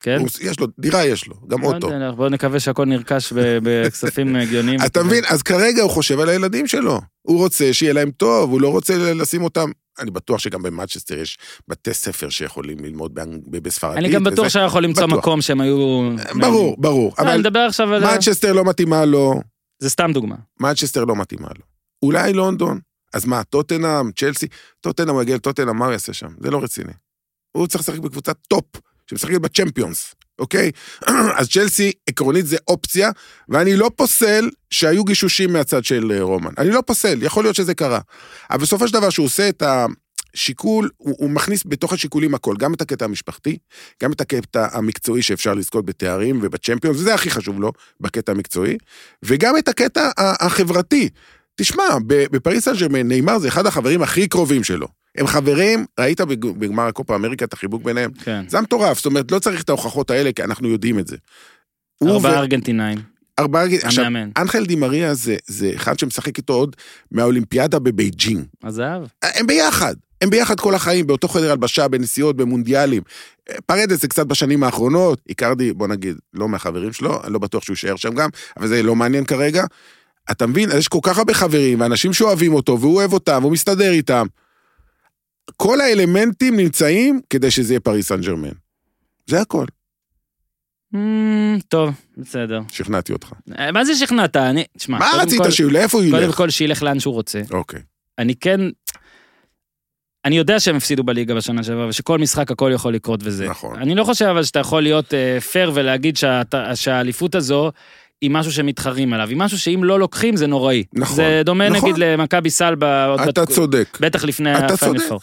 כן? 0.00 0.18
הוא- 0.20 0.28
יש 0.40 0.60
לו, 0.60 0.66
דירה 0.78 1.04
יש 1.04 1.26
לו, 1.26 1.34
גם 1.48 1.62
לא 1.62 1.66
אוטו. 1.66 1.90
יודע, 1.92 2.10
בוא 2.10 2.28
נקווה 2.28 2.60
שהכל 2.60 2.84
נרכש 2.84 3.32
בכספים 3.62 4.36
הגיוניים. 4.36 4.80
אתה 4.86 5.02
מבין? 5.02 5.24
אז 5.28 5.42
כרגע 5.42 5.82
הוא 5.82 5.90
חושב 5.90 6.20
על 6.20 6.28
הילדים 6.28 6.66
שלו. 6.66 7.00
הוא 7.22 7.38
רוצה 7.38 7.72
שיהיה 7.72 7.92
להם 7.92 8.10
טוב, 8.10 8.50
הוא 8.50 8.60
לא 8.60 8.68
רוצה 8.68 9.12
לשים 9.14 9.42
אותם... 9.44 9.70
אני 9.98 10.10
בטוח 10.10 10.38
שגם 10.38 10.62
במאצ'סטר 10.62 11.18
יש 11.18 11.38
בתי 11.68 11.94
ספר 11.94 12.28
שיכולים 12.28 12.84
ללמוד 12.84 13.18
בספרדית. 13.50 13.98
אני 13.98 14.08
גם 14.12 14.24
בטוח 14.24 14.48
שהיה 14.48 14.66
יכול 14.66 14.84
למצוא. 14.84 15.06
מקום 15.06 15.42
שהם 15.42 15.60
היו... 15.60 16.10
ברור, 16.40 16.76
ברור. 16.78 17.14
אבל... 17.18 17.28
אני 17.28 17.42
אבל. 17.82 18.00
מנצ'סטר 18.00 18.52
לא 18.52 18.64
מתאימה 18.64 19.04
לו, 19.04 19.40
זה 19.78 19.90
סתם 19.90 20.10
דוגמה. 20.14 20.36
מנצ'סטר 20.60 21.04
לא 21.04 21.16
מתאימה 21.16 21.48
לו. 21.58 21.71
אולי 22.02 22.32
לונדון. 22.32 22.78
אז 23.14 23.24
מה, 23.24 23.44
טוטנאם, 23.44 24.12
צ'לסי? 24.12 24.46
טוטנאם, 24.80 25.14
הוא 25.14 25.22
יגיע 25.22 25.36
לטוטנאם, 25.36 25.76
מה 25.76 25.84
הוא 25.84 25.92
יעשה 25.92 26.12
שם? 26.12 26.28
זה 26.40 26.50
לא 26.50 26.62
רציני. 26.62 26.92
הוא 27.52 27.66
צריך 27.66 27.80
לשחק 27.80 27.98
בקבוצת 27.98 28.36
top, 28.48 28.64
שמשחקת 29.06 29.40
ב 29.40 29.47
Champions, 29.47 30.14
אוקיי? 30.38 30.70
אז 31.38 31.48
צ'לסי, 31.48 31.92
עקרונית 32.08 32.46
זה 32.46 32.56
אופציה, 32.68 33.10
ואני 33.48 33.76
לא 33.76 33.90
פוסל 33.96 34.50
שהיו 34.70 35.04
גישושים 35.04 35.52
מהצד 35.52 35.84
של 35.84 36.12
אה, 36.14 36.22
רומן. 36.22 36.52
אני 36.58 36.70
לא 36.70 36.82
פוסל, 36.86 37.22
יכול 37.22 37.44
להיות 37.44 37.56
שזה 37.56 37.74
קרה. 37.74 38.00
אבל 38.50 38.62
בסופו 38.62 38.88
של 38.88 38.94
דבר, 38.94 39.10
שהוא 39.10 39.26
עושה 39.26 39.48
את 39.48 39.62
השיקול, 39.62 40.90
הוא, 40.96 41.14
הוא 41.18 41.30
מכניס 41.30 41.62
בתוך 41.66 41.92
השיקולים 41.92 42.34
הכל, 42.34 42.54
גם 42.58 42.74
את 42.74 42.80
הקטע 42.80 43.04
המשפחתי, 43.04 43.58
גם 44.02 44.12
את 44.12 44.20
הקטע 44.20 44.66
המקצועי 44.72 45.22
שאפשר 45.22 45.54
לזכות 45.54 45.84
בתארים 45.84 46.38
וב 46.42 46.51
Champions, 46.51 46.96
וזה 46.96 47.14
הכי 47.14 47.30
חשוב 47.30 47.60
לו, 47.60 47.72
בקטע 48.00 48.32
המקצועי, 48.32 48.78
וגם 49.22 49.58
את 49.58 49.68
הקטע 49.68 50.10
ה- 50.18 50.46
החברתי. 50.46 51.08
תשמע, 51.56 51.84
בפריס 52.06 52.64
סן 52.64 52.72
ג'רמן, 52.76 53.08
ניימאר 53.08 53.38
זה 53.38 53.48
אחד 53.48 53.66
החברים 53.66 54.02
הכי 54.02 54.28
קרובים 54.28 54.64
שלו. 54.64 54.86
הם 55.18 55.26
חברים, 55.26 55.84
ראית 56.00 56.20
בג- 56.20 56.44
בגמר 56.58 56.82
הקופה 56.86 57.14
אמריקה 57.14 57.44
את 57.44 57.52
החיבוק 57.52 57.82
ביניהם? 57.82 58.10
כן. 58.24 58.44
זה 58.48 58.60
מטורף, 58.60 58.96
זאת 58.96 59.06
אומרת, 59.06 59.32
לא 59.32 59.38
צריך 59.38 59.62
את 59.62 59.68
ההוכחות 59.68 60.10
האלה, 60.10 60.32
כי 60.32 60.42
אנחנו 60.44 60.68
יודעים 60.68 60.98
את 60.98 61.06
זה. 61.06 61.16
ארבעה 62.02 62.38
ארגנטינאים. 62.38 62.98
ארבעה... 63.38 63.64
עכשיו, 63.82 64.04
המאמן. 64.04 64.30
אנחל 64.38 64.66
די 64.66 64.82
מריה 64.82 65.14
זה, 65.14 65.36
זה 65.46 65.72
אחד 65.74 65.98
שמשחק 65.98 66.36
איתו 66.38 66.52
עוד 66.52 66.76
מהאולימפיאדה 67.10 67.78
בבייג'ינג. 67.78 68.44
הזהב. 68.64 69.02
הם 69.22 69.46
ביחד, 69.46 69.94
הם 70.20 70.30
ביחד 70.30 70.60
כל 70.60 70.74
החיים, 70.74 71.06
באותו 71.06 71.28
חדר 71.28 71.50
הלבשה, 71.50 71.88
בנסיעות, 71.88 72.36
במונדיאלים. 72.36 73.02
פרדס 73.66 74.00
זה 74.00 74.08
קצת 74.08 74.26
בשנים 74.26 74.62
האחרונות, 74.62 75.20
איקרדי, 75.28 75.72
בוא 75.72 75.88
נגיד, 75.88 76.16
לא 76.34 76.48
מהחברים 76.48 76.92
שלו, 76.92 77.20
אני 77.24 77.32
לא 77.32 77.38
בטוח 77.38 77.62
שהוא 77.64 77.74
יישאר 77.74 77.96
שם 77.96 78.14
גם, 78.14 78.28
אבל 78.56 78.68
זה 78.68 78.82
לא 78.82 78.96
מעניין 78.96 79.24
כרגע. 79.24 79.64
אתה 80.30 80.46
מבין, 80.46 80.68
יש 80.78 80.88
כל 80.88 80.98
כך 81.02 81.18
הרבה 81.18 81.34
חברים, 81.34 81.80
ואנשים 81.80 82.12
שאוהבים 82.12 82.54
אותו, 82.54 82.80
והוא 82.80 82.94
אוהב 82.96 83.12
אותם, 83.12 83.38
והוא 83.40 83.52
מסתדר 83.52 83.90
איתם. 83.90 84.26
כל 85.56 85.80
האלמנטים 85.80 86.56
נמצאים 86.56 87.20
כדי 87.30 87.50
שזה 87.50 87.72
יהיה 87.72 87.80
פריס 87.80 88.08
סן 88.08 88.20
ג'רמן. 88.20 88.52
זה 89.26 89.40
הכל, 89.40 89.64
אמ, 90.94 91.58
טוב, 91.68 91.90
בסדר. 92.16 92.60
שכנעתי 92.72 93.12
אותך. 93.12 93.32
אה, 93.58 93.72
מה 93.72 93.84
זה 93.84 93.94
שכנעת? 93.96 94.36
אני... 94.36 94.64
תשמע, 94.78 94.98
מה 94.98 95.08
קודם 95.10 95.22
רצית 95.22 95.38
כל- 95.42 95.50
שהוא, 95.50 95.72
לאיפה 95.72 95.98
הוא 95.98 96.10
קודם 96.10 96.22
ילך? 96.24 96.34
כל 96.36 96.50
שילך 96.50 96.82
לאן 96.82 97.00
שהוא 97.00 97.14
רוצה. 97.14 97.40
אוקיי. 97.50 97.80
אני 98.18 98.34
כן... 98.34 98.60
אני 100.24 100.36
יודע 100.38 100.60
שהם 100.60 100.76
הפסידו 100.76 101.04
בליגה 101.04 101.34
בשנה 101.34 101.62
שעברה, 101.62 101.86
ושכל 101.88 102.18
משחק 102.18 102.50
הכל 102.50 102.70
יכול 102.74 102.94
לקרות 102.94 103.20
וזה. 103.22 103.48
נכון. 103.48 103.78
אני 103.78 103.94
לא 103.94 104.04
חושב 104.04 104.24
אבל 104.24 104.44
שאתה 104.44 104.58
יכול 104.58 104.82
להיות 104.82 105.14
אה, 105.14 105.40
פייר 105.40 105.70
ולהגיד 105.74 106.18
שהאליפות 106.74 107.34
הזו 107.34 107.72
היא 108.22 108.30
משהו 108.30 108.52
שמתחרים 108.52 109.12
עליו. 109.12 109.28
היא 109.28 109.36
משהו 109.36 109.58
שאם 109.58 109.84
לא 109.84 109.98
לוקחים 110.00 110.36
זה 110.36 110.46
נוראי. 110.46 110.84
נכון, 110.94 111.16
זה 111.16 111.42
דומה 111.44 111.68
נכון. 111.68 111.90
נגיד 111.90 112.04
למכבי 112.04 112.50
סל 112.50 113.06
בעוד 113.06 113.20
אתה 113.20 113.42
בת- 113.42 113.48
צודק. 113.50 113.98
בטח 114.00 114.24
לפני 114.24 114.58
אתה 114.58 114.74
ה 114.74 114.78
final 114.78 114.98
צודק. 114.98 115.08
four. 115.08 115.20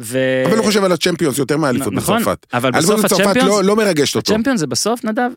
ו... 0.00 0.18
אבל 0.46 0.56
הוא 0.56 0.64
חושב 0.66 0.84
על 0.84 0.92
ה 0.92 0.97
Champions 0.97 1.38
יותר 1.38 1.56
מהאליפות 1.56 1.92
נכון, 1.92 2.22
בצרפת. 2.22 2.46
אבל 2.54 2.70
בסוף 2.70 3.04
בצרפת 3.04 3.22
ה 3.22 3.24
Champions, 3.24 3.48
לא- 3.48 3.64
לא 3.64 3.76
מרגשת 3.76 4.16
אותו. 4.16 4.32
ה 4.34 4.37
Champions 4.37 4.60
זה 4.60 4.66
בסוף, 4.66 5.04
נדב, 5.04 5.30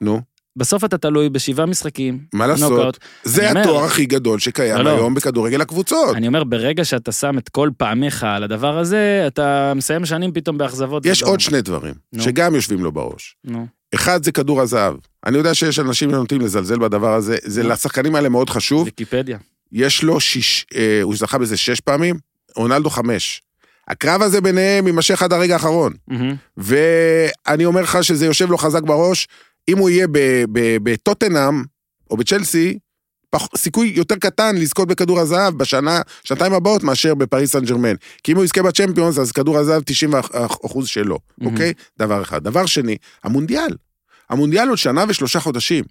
נו, 0.00 0.20
בסוף 0.56 0.84
אתה 0.84 0.98
תלוי 0.98 1.28
בשבעה 1.28 1.66
משחקים. 1.66 2.18
מה 2.34 2.46
לעשות? 2.46 2.98
זה 3.24 3.48
אומר- 3.50 3.60
התואר 3.60 3.84
הכי 3.84 4.06
גדול 4.06 4.38
שקיים 4.38 4.76
לא, 4.76 4.82
לא. 4.84 4.90
היום 4.96 5.14
בכדורגל 5.14 5.60
הקבוצות. 5.60 6.16
אני 6.16 6.26
אומר, 6.26 6.44
ברגע 6.44 6.84
שאתה 6.84 7.12
שם 7.12 7.38
את 7.38 7.48
כל 7.48 7.70
פעמיך 7.76 8.24
על 8.24 8.42
הדבר 8.42 8.78
הזה, 8.78 9.24
אתה 9.26 9.72
מסיים 9.76 10.06
שנים 10.06 10.32
פתאום 10.32 10.58
באכזבות. 10.58 11.06
יש 11.06 11.18
גדול. 11.20 11.30
עוד 11.30 11.40
שני 11.40 11.62
דברים 11.62 11.94
נו. 12.12 12.22
שגם 12.22 12.54
יושבים 12.54 12.84
לו 12.84 12.92
בראש. 12.92 13.36
נו, 13.44 13.66
אחד 13.94 14.24
זה 14.24 14.32
כדור 14.32 14.60
הזהב. 14.60 14.94
אני 15.26 15.38
יודע 15.38 15.54
שיש 15.54 15.78
אנשים 15.78 16.10
שנוטים 16.10 16.40
לזלזל 16.40 16.78
בדבר 16.78 17.14
הזה, 17.14 17.36
זה 17.42 17.62
נו. 17.62 17.68
לשחקנים 17.68 18.14
האלה 18.14 18.28
מאוד 18.28 18.50
חשוב. 18.50 18.84
ויקיפדיה. 18.84 19.38
יש 19.72 20.02
לו 20.02 20.20
שיש, 20.20 20.66
אה, 20.74 20.98
הוא 21.02 21.16
זכה 21.16 21.38
בזה 21.38 21.56
שש 21.56 21.80
פעמים, 21.80 22.16
רונלדו 22.56 22.90
חמש. 22.90 23.42
הקרב 23.88 24.22
הזה 24.22 24.40
ביניהם 24.40 24.86
יימשך 24.86 25.22
עד 25.22 25.32
הרגע 25.32 25.54
האחרון. 25.54 25.92
מהמם. 26.08 26.34
ואני 26.56 27.64
אומר 27.64 27.80
לך 27.82 28.04
שזה 28.04 28.26
יושב 28.26 28.50
לו 28.50 28.58
חזק 28.58 28.82
בראש, 28.82 29.28
אם 29.68 29.78
הוא 29.78 29.90
יהיה 29.90 30.06
בטוטנאם 30.82 31.62
או 32.10 32.16
בצ'לסי, 32.16 32.78
סיכוי 33.56 33.92
יותר 33.96 34.16
קטן 34.16 34.56
לזכות 34.56 34.88
בכדור 34.88 35.20
הזהב 35.20 35.54
בשנה, 35.58 36.00
שנתיים 36.24 36.52
הבאות 36.52 36.82
מאשר 36.82 37.14
בפריס 37.14 37.52
סן 37.52 37.64
ג'רמן. 37.64 37.94
כי 38.24 38.32
אם 38.32 38.36
הוא 38.36 38.44
יזכה 38.44 38.62
בצ'מפיונס, 38.62 39.18
אז 39.18 39.32
כדור 39.32 39.58
הזהב 39.58 39.82
90% 39.82 40.86
שלו, 40.86 41.18
מהמם. 41.38 41.52
אוקיי? 41.52 41.72
דבר 41.98 42.22
אחד. 42.22 42.44
דבר 42.44 42.66
שני, 42.66 42.96
המונדיאל. 43.24 43.70
המונדיאל 44.30 44.68
עוד 44.68 44.78
שנה 44.78 45.04
ושלושה 45.08 45.40
חודשים. 45.40 45.84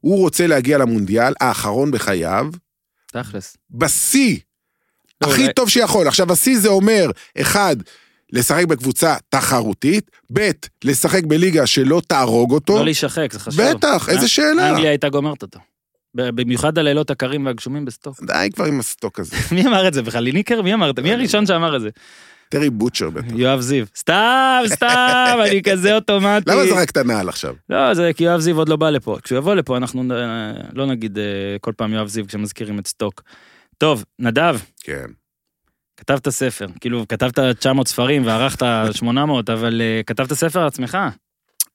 הוא 0.00 0.18
רוצה 0.18 0.46
להגיע 0.46 0.78
למונדיאל 0.78 1.34
האחרון 1.40 1.90
בחייו, 1.90 2.46
תכלס. 3.12 3.56
בשיא, 3.70 4.38
לא, 5.20 5.30
הכי 5.30 5.42
אולי- 5.42 5.52
טוב 5.52 5.68
שיכול. 5.68 6.08
עכשיו, 6.08 6.32
השיא 6.32 6.58
זה 6.58 6.68
אומר, 6.68 7.10
אחד, 7.40 7.76
לשחק 8.32 8.64
בקבוצה 8.64 9.16
תחרותית, 9.28 10.10
ב', 10.32 10.50
לשחק 10.84 11.24
בליגה 11.24 11.66
שלא 11.66 12.02
תהרוג 12.06 12.52
אותו. 12.52 12.76
לא 12.76 12.84
להישחק, 12.84 13.32
זה 13.32 13.38
חשוב. 13.38 13.62
בטח, 13.62 14.08
איזה? 14.08 14.28
שאלה. 14.28 14.70
אנגליה 14.70 14.90
הייתה 14.90 15.08
גומרת 15.08 15.42
אותו. 15.42 15.58
במיוחד 16.14 16.78
הלילות 16.78 17.10
הקרים 17.10 17.46
והגשומים 17.46 17.84
בסטוק. 17.84 18.22
די 18.24 18.48
כבר 18.54 18.64
עם 18.64 18.80
הסטוק 18.80 19.18
הזה. 19.18 19.36
מי 19.54 19.66
אמר 19.66 19.88
את 19.88 19.94
זה 19.94 20.02
בכלל? 20.02 20.22
ליניקר? 20.22 20.62
מי 20.62 20.74
אמר 20.74 20.90
את 20.90 20.96
זה? 20.96 21.02
מי 21.02 21.12
הראשון 21.12 21.46
שאמר 21.46 21.76
את 21.76 21.80
זה? 21.80 21.88
טרי 22.48 22.70
בוטשר 22.70 23.10
בטח. 23.10 23.26
יואב 23.34 23.60
זיו. 23.60 23.84
סתם, 23.96 24.62
סתם, 24.66 25.38
אני 25.46 25.62
כזה 25.70 25.94
אוטומטי. 25.94 26.50
למה 26.50 26.66
זרקת 26.66 26.96
נעל 26.96 27.28
עכשיו? 27.28 27.54
לא, 27.70 27.94
זה 27.94 28.10
כי 28.16 28.24
יואב 28.24 28.40
זיו 28.40 28.58
עוד 28.58 28.68
לא 28.68 28.76
בא 28.76 28.90
לפה. 28.90 29.16
כשהוא 29.22 29.38
יבוא 29.38 29.54
לפה, 29.54 29.76
אנחנו 29.76 30.02
אה, 30.10 30.52
לא 30.72 30.86
נגיד 30.86 31.18
אה, 31.18 31.24
כל 31.60 31.72
פעם 31.76 31.92
יואב 31.92 32.08
זיו 32.08 32.26
כשמזכירים 32.26 32.78
את 32.78 32.86
סטוק. 32.86 33.22
טוב, 33.78 34.04
נדב, 34.18 34.58
כן. 34.80 35.06
כתבת 36.02 36.28
ספר. 36.28 36.66
כאילו, 36.80 37.04
כתבת 37.08 37.38
900 37.38 37.88
ספרים 37.88 38.26
וערכת 38.26 38.62
800, 38.92 39.50
אבל 39.50 39.80
אה, 39.80 40.00
כתבת 40.06 40.32
ספר 40.32 40.60
על 40.60 40.66
עצמך. 40.66 40.98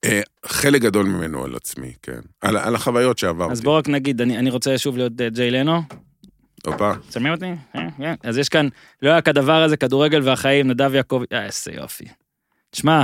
אה, 0.06 0.22
חלק 0.46 0.82
גדול 0.82 1.06
ממנו 1.06 1.44
על 1.44 1.56
עצמי, 1.56 1.94
כן. 2.02 2.20
על, 2.42 2.58
על 2.58 2.76
החוויות 2.76 3.18
שעברתי. 3.18 3.52
אז 3.52 3.62
בוא 3.62 3.78
רק 3.78 3.90
נגיד, 3.90 4.22
אני 4.22 4.38
אני 4.38 4.50
רוצה 4.50 4.78
שוב 4.78 4.98
להיות 4.98 5.22
אה, 5.22 5.30
ג'יי 5.30 5.52
לנו. 5.52 5.82
הופה. 6.66 6.92
שומעים 7.12 7.34
אותי? 7.34 7.52
אה, 7.76 7.88
כן. 7.98 8.16
אז 8.24 8.38
יש 8.38 8.50
כאן, 8.50 8.68
לא 9.02 9.10
היה 9.10 9.22
כדבר 9.22 9.64
הזה, 9.64 9.78
כדורגל 9.78 10.22
והחיים, 10.24 10.68
נדב 10.68 10.94
יעקב, 10.94 11.24
אה, 11.34 11.46
איזה 11.46 11.72
יופי. 11.72 12.06
תשמע, 12.72 13.04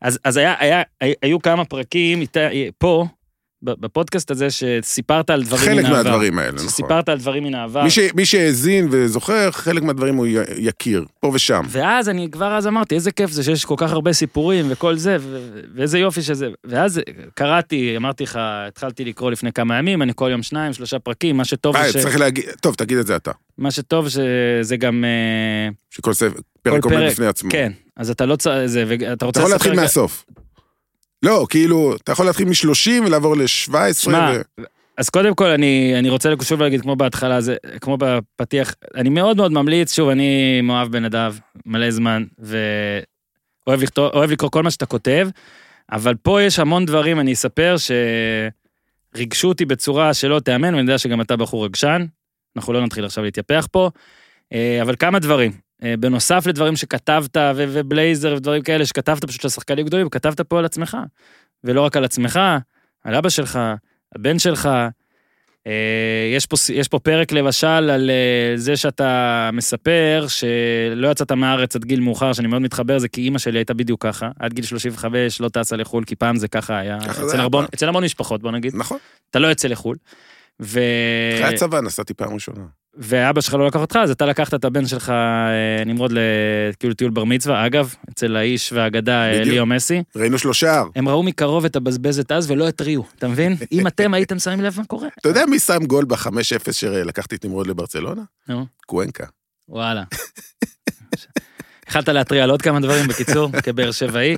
אז, 0.00 0.18
אז 0.24 0.36
היה, 0.36 0.54
היה, 0.58 0.82
היו 1.22 1.42
כמה 1.42 1.64
פרקים 1.64 2.20
איתה, 2.20 2.48
פה, 2.78 3.06
בפודקאסט 3.64 4.30
הזה, 4.30 4.48
שסיפרת 4.50 5.30
על 5.30 5.42
דברים 5.42 5.64
חלק 5.64 5.84
מן 5.84 5.84
העבר. 5.84 6.10
מהדברים 6.10 6.38
האלה, 6.38 6.52
נכון. 6.52 6.68
שסיפרת 6.68 7.08
על 7.08 7.18
דברים 7.18 7.44
מן 7.44 7.54
העבר. 7.54 7.82
מי, 7.82 7.90
ש, 7.90 7.98
מי 8.14 8.26
שהאזין 8.26 8.88
וזוכר, 8.90 9.50
חלק 9.50 9.82
מהדברים 9.82 10.16
הוא 10.16 10.26
י, 10.26 10.36
יכיר, 10.58 11.04
פה 11.20 11.30
ושם. 11.34 11.62
ואז 11.68 12.08
אני 12.08 12.30
כבר 12.30 12.56
אז 12.56 12.66
אמרתי, 12.66 12.94
איזה 12.94 13.10
כיף 13.10 13.30
זה 13.30 13.42
שיש 13.42 13.64
כל 13.64 13.74
כך 13.78 13.92
הרבה 13.92 14.12
סיפורים 14.12 14.66
וכל 14.68 14.96
זה, 14.96 15.16
ו- 15.20 15.60
ואיזה 15.74 15.98
יופי 15.98 16.22
שזה. 16.22 16.48
ואז 16.64 17.00
קראתי, 17.34 17.96
אמרתי 17.96 18.24
לך, 18.24 18.38
התחלתי 18.40 19.04
לקרוא 19.04 19.30
לפני 19.30 19.52
כמה 19.52 19.78
ימים, 19.78 20.02
אני 20.02 20.12
כל 20.16 20.28
יום 20.30 20.42
שניים, 20.42 20.72
שלושה 20.72 20.98
פרקים, 20.98 21.36
מה 21.36 21.44
שטוב 21.44 21.76
אה, 21.76 21.86
זה 21.92 21.98
ש... 21.98 22.02
צריך 22.02 22.20
להגיד, 22.20 22.44
טוב, 22.60 22.74
תגיד 22.74 22.98
את 22.98 23.06
זה 23.06 23.16
אתה. 23.16 23.32
מה 23.58 23.70
שטוב 23.70 24.08
שזה 24.08 24.76
גם... 24.78 25.04
אה, 25.04 25.68
שכל 25.90 26.12
ספר, 26.12 26.40
פרק 26.62 26.84
עומד 26.84 27.06
בפני 27.10 27.26
עצמו. 27.26 27.50
כן, 27.50 27.72
אז 27.96 28.10
אתה 28.10 28.26
לא 28.26 28.36
צריך... 28.36 29.02
אתה 29.12 29.26
רוצה 29.26 29.40
יכול. 29.40 29.52
להתחיל 29.52 29.74
מהסוף. 29.74 30.24
לא, 31.24 31.46
כאילו, 31.50 31.96
אתה 31.96 32.12
יכול 32.12 32.26
להתחיל 32.26 32.48
מ-30 32.48 33.06
ולעבור 33.06 33.36
ל-17. 33.36 33.94
שמע, 33.94 34.32
ו... 34.60 34.62
אז 34.98 35.08
קודם 35.10 35.34
כל, 35.34 35.46
אני, 35.46 35.94
אני 35.98 36.08
רוצה 36.08 36.30
שוב 36.42 36.62
להגיד, 36.62 36.80
כמו 36.80 36.96
בהתחלה, 36.96 37.40
זה, 37.40 37.56
כמו 37.80 37.96
בפתיח, 38.00 38.74
אני 38.94 39.08
מאוד 39.08 39.36
מאוד 39.36 39.52
ממליץ, 39.52 39.94
שוב, 39.94 40.08
אני 40.08 40.60
מאוהב 40.60 40.88
בנדב 40.92 41.34
מלא 41.66 41.90
זמן, 41.90 42.24
ואוהב 42.38 43.82
לכתוב, 43.82 44.10
אוהב 44.12 44.30
לקרוא 44.30 44.50
כל 44.50 44.62
מה 44.62 44.70
שאתה 44.70 44.86
כותב, 44.86 45.28
אבל 45.92 46.14
פה 46.14 46.42
יש 46.42 46.58
המון 46.58 46.86
דברים, 46.86 47.20
אני 47.20 47.32
אספר, 47.32 47.76
שריגשו 49.14 49.48
אותי 49.48 49.64
בצורה 49.64 50.14
שלא 50.14 50.40
תיאמן, 50.40 50.74
ואני 50.74 50.80
יודע 50.80 50.98
שגם 50.98 51.20
אתה 51.20 51.36
בחור 51.36 51.64
רגשן, 51.64 52.06
אנחנו 52.56 52.72
לא 52.72 52.84
נתחיל 52.84 53.04
עכשיו 53.04 53.24
להתייפח 53.24 53.68
פה, 53.70 53.90
אה, 54.52 54.78
אבל 54.82 54.94
כמה 54.98 55.18
דברים. 55.18 55.63
אה, 55.84 55.96
בנוסף 55.96 56.46
לדברים 56.46 56.76
שכתבת, 56.76 57.36
ו- 57.36 57.64
ובלייזר 57.68 58.34
ודברים 58.36 58.62
כאלה, 58.62 58.86
שכתבת 58.86 59.24
פשוט 59.24 59.44
לשחקנים 59.44 59.86
גדולים, 59.86 60.08
כתבת 60.08 60.40
פה 60.40 60.58
על 60.58 60.64
עצמך. 60.64 60.96
ולא 61.64 61.80
רק 61.80 61.96
על 61.96 62.04
עצמך, 62.04 62.40
על 63.04 63.14
אבא 63.14 63.28
שלך, 63.28 63.58
הבן 64.14 64.38
שלך, 64.38 64.68
אה, 65.66 65.72
יש 66.36 66.46
פה, 66.46 66.56
יש 66.74 66.88
פה 66.88 66.98
פרק 66.98 67.32
למשל 67.32 67.66
על 67.66 68.10
אה, 68.10 68.56
זה 68.56 68.76
שאתה 68.76 69.50
מספר 69.52 70.26
שלא 70.28 71.08
יצאת 71.08 71.32
מהארץ 71.32 71.76
עד 71.76 71.84
גיל 71.84 72.00
מאוחר, 72.00 72.32
שאני 72.32 72.48
מאוד 72.48 72.62
מתחבר, 72.62 72.98
זה 72.98 73.08
כי 73.08 73.20
אימא 73.20 73.38
שלי 73.38 73.58
הייתה 73.58 73.74
בדיוק 73.74 74.02
ככה, 74.02 74.30
עד 74.38 74.52
גיל 74.52 74.64
35 74.64 75.40
לא 75.40 75.48
טסה 75.48 75.76
לחו"ל, 75.76 76.04
כי 76.04 76.16
פעם 76.16 76.36
זה 76.36 76.48
ככה 76.48 76.78
היה, 76.78 76.98
אצל, 76.98 77.48
פעם. 77.52 77.64
אצל 77.74 77.88
המון 77.88 78.04
משפחות 78.04 78.42
בוא 78.42 78.50
נגיד, 78.50 78.72
נכון. 78.76 78.98
אתה 79.30 79.38
לא 79.38 79.46
יוצא 79.46 79.68
לחו"ל. 79.68 79.96
ו... 80.62 80.80
אחרי 81.34 81.54
הצבא 81.54 81.80
נסעתי 81.80 82.14
פעם 82.14 82.34
ראשונה. 82.34 82.64
ואבא 82.96 83.40
שלך 83.40 83.54
לא 83.54 83.66
לקח 83.66 83.80
אותך, 83.80 83.98
אז 84.02 84.10
אתה 84.10 84.26
לקחת 84.26 84.54
את 84.54 84.64
הבן 84.64 84.86
שלך, 84.86 85.10
אה, 85.10 85.84
נמרוד, 85.86 86.12
כאילו 86.78 86.94
טיול 86.94 87.10
בר 87.10 87.24
מצווה, 87.24 87.66
אגב, 87.66 87.94
אצל 88.10 88.36
האיש 88.36 88.72
והאגדה 88.72 89.32
אה. 89.32 89.44
ליאו 89.44 89.66
מסי. 89.66 90.02
ראינו 90.16 90.38
שלו 90.38 90.54
שער. 90.54 90.88
הם 90.96 91.08
ראו 91.08 91.22
מקרוב 91.22 91.64
את 91.64 91.76
הבזבזת 91.76 92.32
אז 92.32 92.50
ולא 92.50 92.68
התריעו, 92.68 93.04
אתה 93.18 93.28
מבין? 93.28 93.56
אם 93.72 93.86
אתם 93.86 94.14
הייתם 94.14 94.38
שמים 94.38 94.60
לב 94.60 94.74
מה 94.78 94.84
קורה. 94.84 95.08
אתה 95.20 95.28
יודע 95.28 95.46
מי 95.46 95.58
שם 95.58 95.84
גול 95.86 96.04
ב-5-0 96.04 96.72
שלקחתי 96.72 97.36
את 97.36 97.44
נמרוד 97.44 97.66
לברצלונה? 97.66 98.22
נו, 98.48 98.66
קוונקה. 98.86 99.26
וואלה. 99.68 100.02
יכלת 101.88 102.08
להתריע 102.08 102.44
על 102.44 102.50
עוד 102.50 102.62
כמה 102.62 102.80
דברים, 102.80 103.08
בקיצור, 103.08 103.50
כבאר 103.64 103.92
שבעי. 103.92 104.36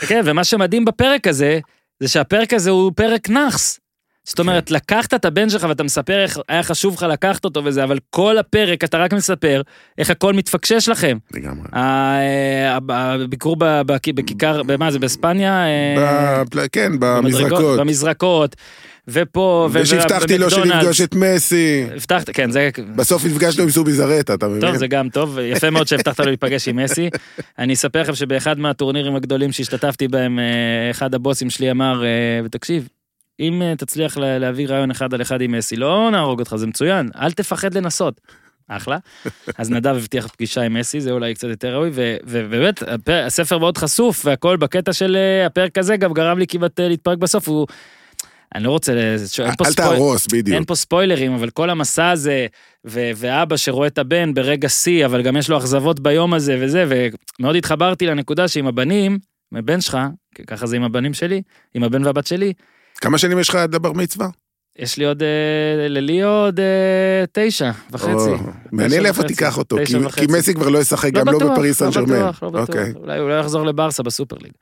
כן, 0.00 0.22
ומה 0.24 0.44
שמדהים 0.44 0.84
בפרק 0.84 1.26
הזה, 1.26 1.60
זה 2.00 2.08
שהפרק 2.08 2.52
הזה 2.52 2.70
הוא 2.70 2.92
פרק 2.96 3.30
נאחס. 3.30 3.78
זאת 4.24 4.38
אומרת, 4.38 4.70
לקחת 4.70 5.14
את 5.14 5.24
הבן 5.24 5.50
שלך 5.50 5.66
ואתה 5.68 5.82
מספר 5.82 6.22
איך 6.22 6.38
היה 6.48 6.62
חשוב 6.62 6.94
לך 6.94 7.02
לקחת 7.02 7.44
אותו 7.44 7.64
וזה, 7.64 7.84
אבל 7.84 7.98
כל 8.10 8.38
הפרק 8.38 8.84
אתה 8.84 8.98
רק 8.98 9.12
מספר 9.12 9.62
איך 9.98 10.10
הכל 10.10 10.32
מתפקשש 10.32 10.88
לכם. 10.88 11.18
לגמרי. 11.34 11.66
ה- 11.72 12.78
הביקור 12.90 13.56
בכיכר, 14.14 14.62
במה 14.62 14.90
זה, 14.90 14.98
באספניה? 14.98 15.64
אה, 15.66 16.42
כן, 16.72 16.92
במזרקות. 16.98 17.78
במזרקות, 17.80 18.56
ופה, 19.08 19.68
ושהבטחתי 19.72 20.38
לו. 20.38 20.50
שנפגוש 20.50 21.00
את 21.00 21.14
מסי. 21.14 21.86
הבטחת, 21.96 22.30
כן, 22.30 22.50
זה... 22.50 22.68
בסוף 22.96 23.24
נפגשנו 23.24 23.62
עם 23.62 23.70
סובי 23.70 23.92
זרטה, 23.92 24.34
אתה 24.34 24.48
מבין? 24.48 24.60
טוב, 24.60 24.76
זה 24.76 24.86
גם 24.86 25.08
טוב, 25.08 25.38
יפה 25.38 25.70
מאוד 25.70 25.86
שהבטחת 25.88 26.20
לו 26.20 26.26
להיפגש 26.26 26.68
עם 26.68 26.76
מסי. 26.76 27.10
אני 27.58 27.72
אספר 27.74 28.00
לכם 28.00 28.14
שבאחד 28.14 28.58
מהטורנירים 28.58 29.16
הגדולים 29.16 29.52
שהשתתפתי 29.52 30.08
בהם, 30.08 30.38
אה, 30.38 30.44
אחד 30.90 31.14
הבוסים 31.14 31.50
שלי 31.50 31.70
אמר, 31.70 32.04
אה, 32.04 32.08
ותקשיב, 32.44 32.88
אם 33.40 33.62
אה, 33.62 33.74
תצליח 33.76 34.16
לה- 34.16 34.38
להביא 34.38 34.68
רעיון 34.68 34.90
אחד 34.90 35.14
על 35.14 35.22
אחד 35.22 35.40
עם 35.40 35.52
מסי, 35.52 35.76
לא 35.76 36.08
נהרוג 36.12 36.40
אותך, 36.40 36.56
זה 36.56 36.66
מצוין, 36.66 37.08
אל 37.20 37.32
תפחד 37.32 37.74
לנסות. 37.74 38.20
אחלה. 38.68 38.98
אז 39.58 39.70
נדב 39.70 39.96
הבטיח 39.96 40.26
פגישה 40.26 40.62
עם 40.62 40.74
מסי, 40.74 41.00
זה 41.00 41.10
אולי 41.10 41.34
קצת 41.34 41.48
יותר 41.48 41.74
ראוי, 41.74 41.90
ובאמת, 42.24 42.82
הספר 43.12 43.58
מאוד 43.58 43.78
חשוף, 43.78 44.22
והכל 44.26 44.56
בקטע 44.56 44.92
של 44.92 45.16
אה, 45.16 45.46
הפרק 45.46 45.78
הזה 45.78 45.96
גם 45.96 46.12
גרם 46.12 46.38
לי 46.38 46.46
כמעט 46.46 46.80
אה, 46.80 46.88
להתפרק 46.88 47.18
בסוף, 47.18 47.48
הוא... 47.48 47.66
אני 48.54 48.64
לא 48.64 48.70
רוצה, 48.70 48.92
אין 48.92 49.16
פה 49.56 49.64
אל 49.64 49.70
ספויל- 49.70 49.72
תהרוס, 49.74 50.26
בדיוק. 50.26 50.54
אין 50.56 50.64
פה 50.64 50.74
ספוילרים, 50.74 51.32
אבל 51.34 51.50
כל 51.50 51.70
המסע 51.70 52.10
הזה, 52.10 52.46
ו- 52.86 53.10
ואבא 53.16 53.56
שרואה 53.56 53.86
את 53.86 53.98
הבן 53.98 54.34
ברגע 54.34 54.68
שיא, 54.68 55.06
אבל 55.06 55.22
גם 55.22 55.36
יש 55.36 55.50
לו 55.50 55.58
אכזבות 55.58 56.00
ביום 56.00 56.34
הזה 56.34 56.56
וזה, 56.60 56.84
ומאוד 57.38 57.56
התחברתי 57.56 58.06
לנקודה 58.06 58.48
שעם 58.48 58.66
הבנים, 58.66 59.18
עם 59.52 59.58
הבן 59.58 59.80
שלך, 59.80 59.98
ככה 60.46 60.66
זה 60.66 60.76
עם 60.76 60.82
הבנים 60.82 61.14
שלי, 61.14 61.42
עם 61.74 61.84
הבן 61.84 62.04
והבת 62.04 62.26
שלי, 62.26 62.52
כמה 63.02 63.18
שנים 63.18 63.38
יש 63.38 63.48
לך 63.48 63.54
עד 63.54 63.74
הבר 63.74 63.92
מצווה? 63.92 64.28
יש 64.78 64.96
לי 64.98 65.04
עוד, 65.04 65.22
אה, 65.22 65.88
לליאו 65.88 66.28
עוד 66.28 66.60
אה, 66.60 67.24
תשע 67.32 67.70
וחצי. 67.90 68.30
מעניין 68.72 69.02
לאיפה 69.02 69.22
תיקח 69.22 69.58
אותו, 69.58 69.76
כי- 70.16 70.26
מסי 70.28 70.54
כבר 70.54 70.68
לא 70.68 70.78
ישחק 70.78 71.10
לא 71.14 71.20
גם 71.20 71.32
לא 71.32 71.52
בפריס 71.52 71.78
סן 71.78 71.84
לא 71.84 71.90
ג'רמן. 71.90 72.06
בטוח, 72.06 72.42
לא 72.42 72.50
בטוח, 72.50 72.68
אוקיי. 72.68 72.92
אולי 72.96 73.18
הוא 73.18 73.28
לא 73.28 73.34
יחזור 73.40 73.66
לברסה 73.66 74.02
בסופר 74.02 74.36
ליג. 74.40 74.52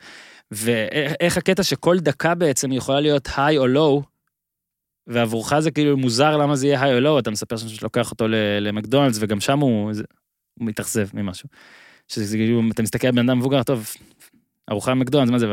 ואיך 0.50 1.36
הקטע 1.36 1.62
שכל 1.62 1.98
דקה 1.98 2.34
בעצם 2.34 2.72
יכולה 2.72 3.00
להיות 3.00 3.28
היי 3.36 3.58
או 3.58 3.66
לואו, 3.66 4.02
ועבורך 5.06 5.58
זה 5.58 5.70
כאילו 5.70 5.96
מוזר 5.96 6.36
למה 6.36 6.56
זה 6.56 6.66
יהיה 6.66 6.82
היי 6.82 6.94
או 6.94 7.00
לואו, 7.00 7.18
אתה 7.18 7.30
מספר 7.30 7.56
שלוקח 7.56 8.10
אותו 8.10 8.24
למקדונלדס, 8.60 9.16
וגם 9.20 9.40
שם 9.40 9.58
הוא, 9.58 9.92
מתאכזב 10.60 11.06
ממשהו. 11.14 11.48
שזה 12.08 12.36
כאילו, 12.36 12.62
אתה 12.72 12.82
מסתכל 12.82 13.06
על 13.06 13.12
בן 13.12 13.28
אדם 13.28 13.38
מבוגר, 13.38 13.62
טוב, 13.62 13.86
ארוחה 14.70 14.90
במקדונלדס, 14.90 15.30
מה 15.30 15.38
זה, 15.38 15.46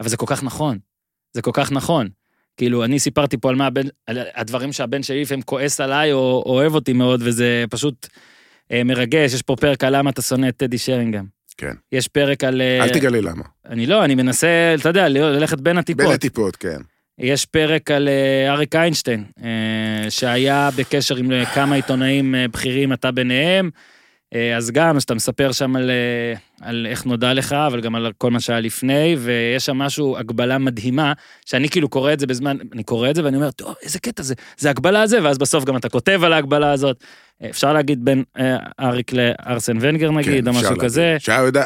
אבל 0.00 0.08
זה 0.08 0.16
כל 0.16 0.26
כך 0.28 0.42
נכון. 0.42 0.78
זה 1.32 1.42
כל 1.42 1.50
כך 1.54 1.72
נכון. 1.72 2.08
כאילו, 2.56 2.84
אני 2.84 2.98
סיפרתי 2.98 3.36
פה 3.36 3.48
על 3.48 3.54
מה 3.54 3.66
הבן, 3.66 3.86
על 4.06 4.18
הדברים 4.34 4.72
שהבן 4.72 5.02
שלי 5.02 5.22
לפעמים 5.22 5.42
כועס 5.42 5.80
עליי 5.80 6.12
או, 6.12 6.42
או 6.46 6.52
אוהב 6.52 6.74
אותי 6.74 6.92
מאוד, 6.92 7.20
וזה 7.24 7.64
פשוט 7.70 8.06
אה, 8.72 8.84
מרגש. 8.84 9.34
יש 9.34 9.42
פה 9.42 9.56
פרק 9.56 9.84
על 9.84 9.96
למה 9.96 10.10
אתה 10.10 10.22
שונא 10.22 10.48
את 10.48 10.56
טדי 10.56 10.78
שרינגהם. 10.78 11.26
כן. 11.56 11.72
יש 11.92 12.08
פרק 12.08 12.44
על... 12.44 12.60
אה, 12.60 12.84
אל 12.84 12.88
תגלה 12.88 13.20
למה. 13.20 13.44
אני 13.66 13.86
לא, 13.86 14.04
אני 14.04 14.14
מנסה, 14.14 14.74
אתה 14.80 14.88
יודע, 14.88 15.08
ללכת 15.08 15.60
בין 15.60 15.78
הטיפות. 15.78 16.04
בין 16.04 16.14
הטיפות, 16.14 16.56
כן. 16.56 16.80
יש 17.18 17.46
פרק 17.46 17.90
על 17.90 18.08
אה, 18.08 18.52
אריק 18.52 18.76
איינשטיין, 18.76 19.24
אה, 19.44 20.10
שהיה 20.10 20.70
בקשר 20.76 21.16
עם 21.16 21.32
אה, 21.32 21.46
כמה 21.46 21.74
עיתונאים 21.74 22.34
בכירים, 22.52 22.92
אתה 22.92 23.10
ביניהם. 23.10 23.70
אה, 24.34 24.56
אז 24.56 24.70
גם, 24.70 25.00
שאתה 25.00 25.14
מספר 25.14 25.52
שם 25.52 25.76
על, 25.76 25.90
אה, 25.90 26.34
על 26.68 26.86
איך 26.90 27.06
נודע 27.06 27.34
לך, 27.34 27.52
אבל 27.52 27.80
גם 27.80 27.94
על 27.94 28.12
כל 28.18 28.30
מה 28.30 28.40
שהיה 28.40 28.60
לפני, 28.60 29.16
ויש 29.18 29.66
שם 29.66 29.76
משהו, 29.78 30.18
הגבלה 30.18 30.58
מדהימה, 30.58 31.12
שאני 31.46 31.68
כאילו 31.68 31.88
קורא 31.88 32.12
את 32.12 32.20
זה 32.20 32.26
בזמן, 32.26 32.56
אני 32.72 32.82
קורא 32.82 33.10
את 33.10 33.14
זה 33.14 33.24
ואני 33.24 33.36
אומר, 33.36 33.50
טוב, 33.50 33.74
איזה 33.82 33.98
קטע 33.98 34.22
זה, 34.22 34.34
זה 34.58 34.70
הגבלה 34.70 35.02
הזה, 35.02 35.22
ואז 35.22 35.38
בסוף 35.38 35.64
גם 35.64 35.76
אתה 35.76 35.88
כותב 35.88 36.20
על 36.24 36.32
ההגבלה 36.32 36.72
הזאת. 36.72 37.04
אה, 37.42 37.48
אפשר 37.50 37.72
להגיד 37.72 38.04
בין 38.04 38.22
אריק 38.80 39.12
לארסן 39.12 39.76
ונגר 39.80 40.10
נגיד, 40.10 40.44
כן, 40.44 40.48
או 40.48 40.60
משהו. 40.60 40.78
כזה. 40.78 41.16
שהיה 41.18 41.40
עוד, 41.40 41.56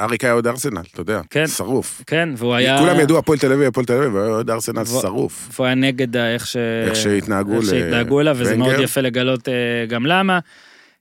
אריק 0.00 0.24
היה 0.24 0.32
עוד 0.32 0.46
ארסנל, 0.46 0.82
אתה 0.92 1.00
יודע. 1.00 1.20
כן. 1.30 1.46
שרוף. 1.46 2.02
כן, 2.06 2.28
והוא 2.36 2.54
היה... 2.54 2.78
כולם 2.78 3.00
ידעו 3.00 3.18
הפועל 3.18 3.38
תל 3.38 3.52
אביב, 3.52 3.68
הפועל 3.68 3.86
תל 3.86 3.92
אביב, 3.92 4.14
והוא 4.14 4.24
היה 4.24 4.34
עוד 4.34 4.50
ארסנל 4.50 4.80
ו- 4.82 4.86
שרוף. 4.86 5.48
והוא 5.54 5.66
היה 5.66 5.74
נגד 5.74 6.16
איך 6.16 6.46
ש... 6.46 6.56
איך 6.56 6.96
שהתנהגו 6.96 7.54
איך 7.54 7.62
ל- 7.62 7.66
שהתנהגו 7.66 8.20
אליו, 8.20 8.36
וזה. 8.38 8.56
מאוד 8.56 8.80
יפה 8.80 9.00
לגלות 9.00 9.48
גם 9.88 10.06
למה. 10.06 10.38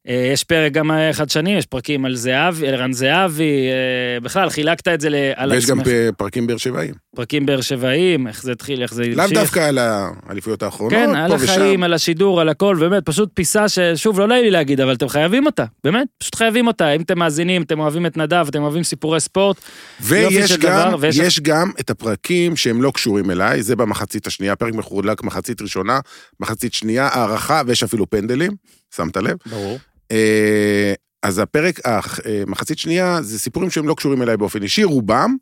אה, 0.09 0.29
יש 0.33 0.43
פרק 0.43 0.71
גם 0.71 0.91
אה, 0.91 1.13
חדשני, 1.13 1.55
יש 1.55 1.65
פרקים 1.65 2.05
על 2.05 2.15
זהבי, 2.15 2.67
על 2.67 2.73
ערן 2.73 2.93
זהבי, 2.93 3.67
אה, 3.67 4.19
בכלל, 4.19 4.49
חילקת 4.49 4.87
את 4.87 5.01
זה 5.01 5.09
ל- 5.09 5.15
על 5.35 5.51
ויש 5.51 5.65
גם 5.65 5.79
פרקים 6.17 6.47
באר 6.47 6.57
שבעים. 6.57 6.93
פרקים 7.15 7.45
באר 7.45 7.61
שבעים, 7.61 8.27
איך 8.27 8.43
זה 8.43 8.51
התחיל, 8.51 8.81
איך 8.81 8.93
זה 8.93 9.03
לאו 9.07 9.21
המשיך. 9.23 9.37
דווקא 9.39 9.59
על 9.59 9.77
האליפויות 9.77 10.63
האחרונות, 10.63 10.93
כן, 10.93 11.15
על 11.15 11.31
פה 11.37 11.43
ושם. 11.43 11.53
החיים, 11.53 11.83
על 11.83 11.93
השידור, 11.93 12.41
על 12.41 12.49
הכל, 12.49 12.75
באמת, 12.79 13.05
פשוט 13.05 13.29
פיסה 13.33 13.69
ששוב, 13.69 14.19
לא 14.19 14.27
נעים 14.27 14.43
לי 14.43 14.51
להגיד, 14.51 14.81
אבל 14.81 14.93
אתם 14.93 15.07
חייבים 15.09 15.45
אותה, 15.45 15.65
באמת, 15.83 16.07
פשוט 16.17 16.35
חייבים 16.35 16.67
אותה. 16.67 16.91
אם 16.95 17.01
אתם 17.01 17.19
מאזינים, 17.19 17.61
אתם 17.61 17.79
אוהבים 17.79 18.05
את 18.05 18.17
נדב, 18.17 18.45
אתם 18.49 18.63
אוהבים 18.63 18.83
סיפורי 18.83 19.19
ספורט, 19.19 19.57
ויש 20.01 20.51
גם, 20.57 20.59
דבר, 20.89 20.95
ויש- 20.99 21.17
יש 21.17 21.39
גם 21.39 21.71
את 21.79 21.89
הפרקים 21.89 22.55
שהם 22.55 22.81
לא 22.81 22.91
קשורים 22.95 23.31
אליי, 23.31 23.63
זה 23.63 23.75
במחצית 23.75 24.27
השנייה, 24.27 24.55
פרק 24.55 24.73
מחולק 24.73 25.23
מחצית 25.23 25.61
ראשונה, 25.61 25.99
מחצית 26.39 26.73
שנייה, 26.73 27.07
הערכה, 27.07 27.61
ויש 27.67 27.83
אפילו 27.83 28.09
פנדלים, 28.09 28.51
שמת 28.95 29.17
לב? 29.17 29.37
ברור. 29.45 29.79
אה, 30.13 30.93
אז 31.23 31.39
הפרק, 31.39 31.79
המחצית 31.85 32.77
שנייה, 32.79 33.21
זה 33.21 33.39
סיפורים 33.39 33.69
שהם 33.69 33.87
לא 33.87 33.93
קשורים 33.93 34.21
אליי 34.21 34.37
באופן 34.37 34.63
אישי, 34.63 34.83
רובם, 34.83 35.35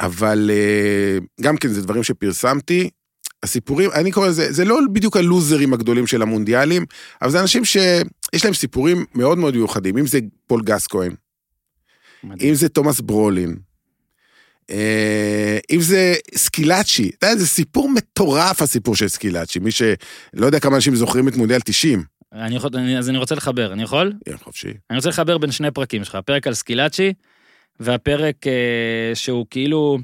אבל 0.00 0.50
אה, 0.52 1.18
גם 1.40 1.56
כן, 1.56 1.68
זה 1.68 1.82
דברים 1.82 2.02
שפרסמתי. 2.02 2.90
הסיפורים, 3.42 3.90
אני 3.94 4.12
קורא 4.12 4.28
לזה, 4.28 4.52
זה 4.52 4.64
לא 4.64 4.78
בדיוק 4.92 5.16
הלוזרים 5.16 5.72
הגדולים 5.72 6.06
של 6.06 6.22
המונדיאלים, 6.22 6.84
אבל 7.22 7.30
זה 7.30 7.40
אנשים 7.40 7.64
שיש 7.64 8.44
להם 8.44 8.54
סיפורים 8.54 9.04
מאוד 9.14 9.38
מאוד 9.38 9.54
מיוחדים, 9.54 9.98
אם 9.98 10.06
זה 10.06 10.18
פול 10.46 10.62
גסקוין, 10.64 11.14
אם 12.42 12.54
זה 12.54 12.68
תומאס 12.68 13.00
ברולין, 13.00 13.56
אה, 14.70 15.58
אם 15.72 15.80
זה 15.80 16.14
סקילאצ'י, 16.34 17.10
אתה 17.18 17.26
יודע, 17.26 17.38
זה 17.38 17.46
סיפור 17.46 17.90
מטורף 17.90 18.62
הסיפור 18.62 18.96
של 18.96 19.08
סקילאצ'י, 19.08 19.58
מי 19.58 19.70
שלא 19.70 20.46
יודע 20.46 20.60
כמה 20.60 20.76
אנשים 20.76 20.96
זוכרים 20.96 21.28
את 21.28 21.36
מונדיאל 21.36 21.60
90. 21.60 22.02
אני 22.32 22.56
יכול, 22.56 22.70
אני- 22.74 22.98
אז 22.98 23.08
אני 23.10 23.18
רוצה 23.18 23.34
לחבר, 23.34 23.72
אני 23.72 23.82
יכול? 23.82 24.12
כן, 24.24 24.36
חופשי. 24.42 24.72
אני 24.90 24.96
רוצה 24.96 25.08
לחבר 25.08 25.38
בין 25.38 25.50
שני 25.52 25.70
פרקים 25.70 26.04
שלך, 26.04 26.14
הפרק 26.14 26.46
על 26.46 26.54
סקילאצ'י, 26.54 27.12
והפרק 27.80 28.46
אה, 28.46 28.52
שהוא 29.14 29.46
כאילו, 29.50 29.98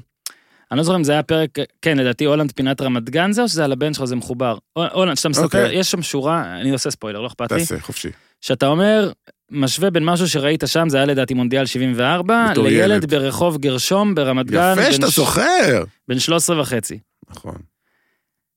אני 0.71 0.77
לא 0.77 0.83
זוכר 0.83 0.95
אם 0.97 1.03
זה 1.03 1.11
היה 1.11 1.23
פרק, 1.23 1.49
כן, 1.81 1.97
לדעתי 1.97 2.25
הולנד 2.25 2.51
פינת 2.55 2.81
רמת 2.81 3.09
גן 3.09 3.31
זה, 3.31 3.41
או 3.41 3.47
שזה 3.47 3.63
על 3.65 3.71
הבן 3.71 3.93
שלך 3.93 4.05
זה 4.05 4.15
מחובר? 4.15 4.57
הולנד, 4.73 5.17
שאתה 5.17 5.29
מספר, 5.29 5.43
אוקיי. 5.45 5.75
יש 5.79 5.91
שם 5.91 6.01
שורה, 6.01 6.59
אני 6.61 6.69
עושה 6.71 6.91
ספוילר, 6.91 7.21
לא 7.21 7.27
אכפת 7.27 7.51
לי, 7.51 7.59
תעשה, 7.59 7.79
חופשי. 7.79 8.09
שאתה 8.41 8.67
אומר, 8.67 9.11
משווה 9.51 9.89
בין 9.89 10.05
משהו 10.05 10.29
שראית 10.29 10.63
שם, 10.67 10.89
זה 10.89 10.97
היה 10.97 11.05
לדעתי 11.05 11.33
מונדיאל 11.33 11.65
74, 11.65 12.47
בתור 12.51 12.63
לילד 12.67 12.91
ילד. 13.03 13.09
ברחוב 13.13 13.57
גרשום 13.57 14.15
ברמת 14.15 14.45
גן, 14.51 14.75
יפה 14.79 14.93
שאתה 14.93 15.07
זוכר. 15.07 15.83
בן 16.07 16.19
13 16.19 16.61
וחצי. 16.61 16.99
נכון. 17.29 17.55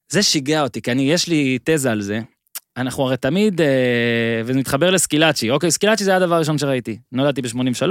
זה 0.09 0.23
שיגע 0.23 0.63
אותי, 0.63 0.83
כי 0.83 0.93
אני, 0.93 1.13
יש 1.13 1.29
לי 1.29 1.59
תזה 1.65 1.93
על 1.93 2.01
זה. 2.03 2.21
אנחנו 2.77 3.03
הרי 3.03 3.17
תמיד, 3.17 3.61
אה, 3.61 4.43
וזה 4.45 4.59
מתחבר 4.59 4.91
לסקילאצ'י, 4.91 5.51
אוקיי, 5.51 5.71
סקילאצ'י 5.71 6.05
זה 6.05 6.11
היה 6.11 6.17
הדבר 6.17 6.35
הראשון 6.35 6.59
שראיתי. 6.59 6.99
נולדתי 7.13 7.43
ב-83, 7.43 7.87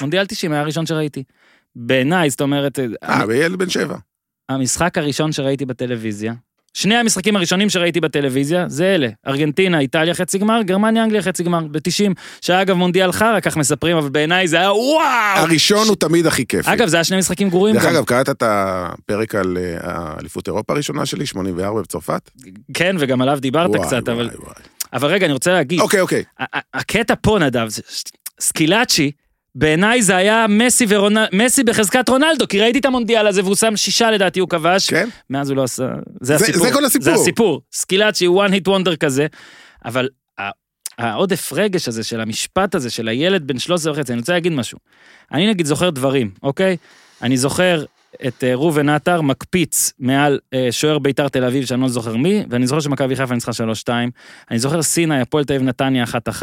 מונדיאל 0.00 0.26
90 0.26 0.52
היה 0.52 0.60
הראשון 0.60 0.86
שראיתי. 0.86 1.24
בעיניי, 1.76 2.30
זאת 2.30 2.40
אומרת, 2.40 2.78
אה, 2.78 2.84
אה, 3.02 3.24
וילד 3.28 3.58
בן 3.58 3.68
שבע. 3.68 3.96
המשחק 4.48 4.98
הראשון 4.98 5.32
שראיתי 5.32 5.66
בטלוויזיה, 5.66 6.34
שני 6.74 6.96
המשחקים 6.96 7.36
הראשונים 7.36 7.68
שראיתי 7.70 8.00
בטלוויזיה, 8.00 8.64
זה 8.68 8.94
אלה. 8.94 9.08
ארגנטינה, 9.26 9.78
איטליה 9.78 10.14
חצי 10.14 10.38
גמר, 10.38 10.62
גרמניה, 10.62 11.04
אנגליה 11.04 11.22
חצי 11.22 11.42
גמר, 11.42 11.60
ב-90. 11.60 12.12
שהיה 12.40 12.62
אגב 12.62 12.76
מונדיאל 12.76 13.12
חרא, 13.12 13.40
כך 13.40 13.56
מספרים, 13.56 13.96
אבל 13.96 14.08
בעיניי 14.08 14.48
זה 14.48 14.56
היה 14.56 14.72
וואו! 14.72 15.02
הראשון 15.36 15.88
הוא 15.88 15.96
תמיד 15.96 16.26
הכי 16.26 16.46
כיפי. 16.46 16.72
אגב, 16.72 16.88
זה 16.88 16.96
היה 16.96 17.04
שני 17.04 17.18
משחקים 17.18 17.50
גרועים 17.50 17.76
דרך. 17.76 17.84
אגב, 17.84 18.04
קראת 18.04 18.28
את 18.28 18.42
הפרק 18.46 19.34
על 19.34 19.58
אה, 19.60 19.76
האליפות 19.82 20.46
אירופה 20.46 20.72
הראשונה 20.72 21.06
שלי, 21.06 21.26
84 21.26 21.80
בצרפת? 21.80 22.30
כן, 22.74 22.96
וגם 22.98 23.22
עליו 23.22 23.38
דיברת 23.40 23.70
וואי, 23.70 23.86
קצת, 23.86 24.08
אבל... 24.08 24.26
וואי, 24.26 24.36
וואי. 24.36 24.54
אבל 24.92 25.08
רגע, 25.08 25.26
אני 25.26 25.32
רוצה 25.32 25.52
להגיד, 25.52 25.80
אוקיי, 25.80 26.00
אוקיי. 26.00 26.24
הקטע 26.74 27.14
פה, 27.22 27.38
נדב, 27.38 27.68
סקילאצ'י, 28.40 29.10
בעיניי 29.54 30.02
זה 30.02 30.16
היה 30.16 30.46
מסי 30.48 30.86
ורונל... 30.88 31.26
מסי 31.32 31.64
בחזקת 31.64 32.08
רונלדו, 32.08 32.48
כי 32.48 32.60
ראיתי 32.60 32.78
את 32.78 32.84
המונדיאל 32.84 33.26
הזה 33.26 33.42
והוא 33.44 33.56
שם 33.56 33.76
שישה 33.76 34.10
לדעתי, 34.10 34.40
הוא 34.40 34.48
כבש. 34.48 34.90
כן? 34.90 35.08
מאז 35.30 35.50
הוא 35.50 35.56
לא 35.56 35.62
עשה... 35.62 35.88
זה 36.20 36.36
זה- 36.36 36.44
הסיפור. 36.44 36.66
זה 36.66 36.72
כל 36.72 36.84
הסיפור. 36.84 37.04
זה 37.04 37.12
הסיפור. 37.12 37.60
סקילאצ'י, 37.72 38.26
one 38.28 38.50
hit 38.50 38.68
wonder 38.68 38.96
כזה, 38.96 39.26
אבל 39.84 40.08
העודף 40.98 41.52
רגש 41.52 41.88
הזה 41.88 42.02
של 42.04 42.20
המשפט 42.20 42.74
הזה 42.74 42.90
של 42.90 43.08
הילד 43.08 43.46
בן 43.46 43.58
13 43.58 43.92
וחצי, 43.92 44.12
אני 44.12 44.20
רוצה 44.20 44.32
להגיד 44.32 44.52
משהו. 44.52 44.78
אני 45.32 45.50
נגיד 45.50 45.66
זוכר 45.66 45.90
דברים, 45.90 46.30
אוקיי? 46.42 46.76
אני 47.22 47.36
זוכר 47.36 47.84
את 48.26 48.44
אה, 48.44 48.54
ראובן 48.54 48.88
עטר 48.88 49.20
מקפיץ 49.20 49.92
מעל 49.98 50.38
אה, 50.54 50.68
שוער 50.70 50.98
בית"ר 50.98 51.28
תל 51.28 51.44
אביב, 51.44 51.64
שאני 51.64 51.80
לא 51.80 51.88
זוכר 51.88 52.16
מי, 52.16 52.44
ואני 52.50 52.66
זוכר 52.66 52.80
שמכבי 52.80 53.16
חיפה 53.16 53.34
ניצחה 53.34 53.52
3-2. 53.86 53.90
אני 54.50 54.58
זוכר 54.58 54.82
סיני, 54.82 55.20
הפועל 55.20 55.44
תל 55.44 55.52
אביב 55.52 55.68
נתניה 55.68 56.04
1-1. 56.04 56.42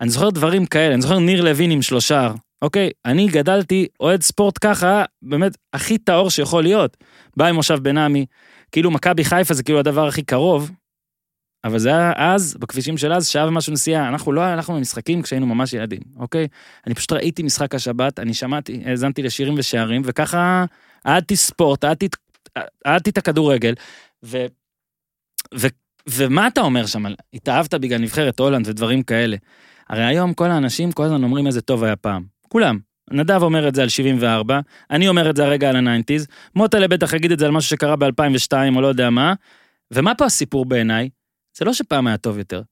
אני 0.00 0.10
זוכר 0.10 0.30
דברים 0.30 0.66
כאלה, 0.66 0.94
אני 0.94 1.02
זוכר 1.02 1.18
ניר 1.18 1.42
לוין 1.42 1.70
עם 1.70 1.82
שלושה, 1.82 2.32
אוקיי? 2.62 2.90
אני 3.04 3.26
גדלתי 3.26 3.86
אוהד 4.00 4.22
ספורט 4.22 4.58
ככה, 4.60 5.04
באמת 5.22 5.52
הכי 5.72 5.98
טהור 5.98 6.30
שיכול 6.30 6.62
להיות. 6.62 6.96
בא 7.36 7.46
עם 7.46 7.54
מושב 7.54 7.78
בן 7.82 7.98
עמי, 7.98 8.26
כאילו 8.72 8.90
מכבי 8.90 9.24
חיפה 9.24 9.54
זה 9.54 9.62
כאילו 9.62 9.78
הדבר 9.78 10.06
הכי 10.06 10.22
קרוב, 10.22 10.70
אבל 11.64 11.78
זה 11.78 11.88
היה 11.88 12.12
אז, 12.16 12.56
בכבישים 12.60 12.98
של 12.98 13.12
אז, 13.12 13.28
שעה 13.28 13.48
ומשהו 13.48 13.72
נסיעה. 13.72 14.08
אנחנו 14.08 14.32
לא 14.32 14.40
הלכנו 14.40 14.76
למשחקים 14.76 15.22
כשהיינו 15.22 15.46
ממש 15.46 15.72
ילדים, 15.72 16.00
אוקיי? 16.16 16.48
אני 16.86 16.94
פשוט 16.94 17.12
ראיתי 17.12 17.42
משחק 17.42 17.74
השבת, 17.74 18.18
אני 18.18 18.34
שמעתי, 18.34 18.82
האזנתי 18.86 19.22
לשירים 19.22 19.54
ושערים, 19.58 20.02
וככה 20.04 20.64
אהדתי 21.06 21.36
ספורט, 21.36 21.84
אהדתי, 21.84 23.10
את 23.10 23.18
הכדורגל, 23.18 23.74
ו, 24.24 24.46
ו, 25.54 25.66
ומה 26.08 26.46
אתה 26.46 26.60
אומר 26.60 26.86
שם? 26.86 27.04
התאהבת 27.34 27.74
בגלל 27.74 27.98
נבחרת 27.98 28.40
הולנד 28.40 28.68
ודברים 28.68 29.02
כאלה. 29.02 29.36
הרי 29.88 30.04
היום 30.04 30.34
כל 30.34 30.50
האנשים 30.50 30.92
כל 30.92 31.04
הזמן 31.04 31.22
אומרים 31.22 31.46
איזה 31.46 31.60
טוב 31.60 31.84
היה 31.84 31.96
פעם. 31.96 32.24
כולם. 32.48 32.78
נדב 33.10 33.42
אומר 33.42 33.68
את 33.68 33.74
זה 33.74 33.82
על 33.82 33.88
74, 33.88 34.60
אני 34.90 35.08
אומר 35.08 35.30
את 35.30 35.36
זה 35.36 35.44
הרגע 35.44 35.68
על 35.68 35.76
ה 35.76 35.81
nineties, 35.81 36.26
מוטלה 36.54 36.88
בטח 36.88 37.12
יגיד 37.12 37.32
את 37.32 37.38
זה 37.38 37.46
על 37.46 37.50
משהו 37.50 37.70
שקרה 37.70 37.96
ב-2002 37.96 38.52
או 38.76 38.80
לא 38.80 38.86
יודע 38.86 39.10
מה, 39.10 39.34
ומה 39.90 40.14
פה 40.14 40.24
הסיפור 40.24 40.64
בעיניי? 40.64 41.08
זה 41.58 41.64
לא 41.64 41.72
שפעם 41.72 42.06
היה 42.06 42.16
טוב 42.16 42.38
יותר. 42.38 42.62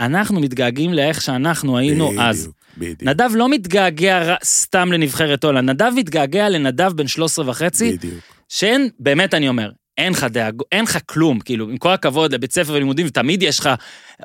אנחנו 0.00 0.40
מתגעגעים 0.40 0.92
לאיך 0.94 1.20
שאנחנו 1.20 1.78
היינו 1.78 2.12
אז. 2.20 2.40
בדיוק, 2.40 2.56
בדיוק. 2.76 3.02
נדב 3.02 3.30
לא 3.34 3.48
מתגעגע 3.48 4.34
סתם 4.44 4.92
לנבחרת 4.92 5.44
הולנד, 5.44 5.70
נדב 5.70 5.92
מתגעגע 5.96 6.48
לנדב 6.48 6.92
בן 6.92 7.06
13 7.06 7.50
וחצי, 7.50 7.92
בדיוק. 7.92 8.14
שאין, 8.48 8.88
באמת 8.98 9.34
אני 9.34 9.48
אומר, 9.48 9.70
אין 9.98 10.12
לך 10.12 10.24
דאג, 10.24 10.62
אין 10.72 10.84
לך 10.84 10.98
כלום, 11.06 11.40
כאילו, 11.40 11.68
עם 11.68 11.76
כל 11.76 11.92
הכבוד 11.92 12.34
לבית 12.34 12.52
ספר 12.52 12.72
ולימודים, 12.72 13.08
תמיד 13.08 13.42
יש 13.42 13.60
לך 13.60 13.70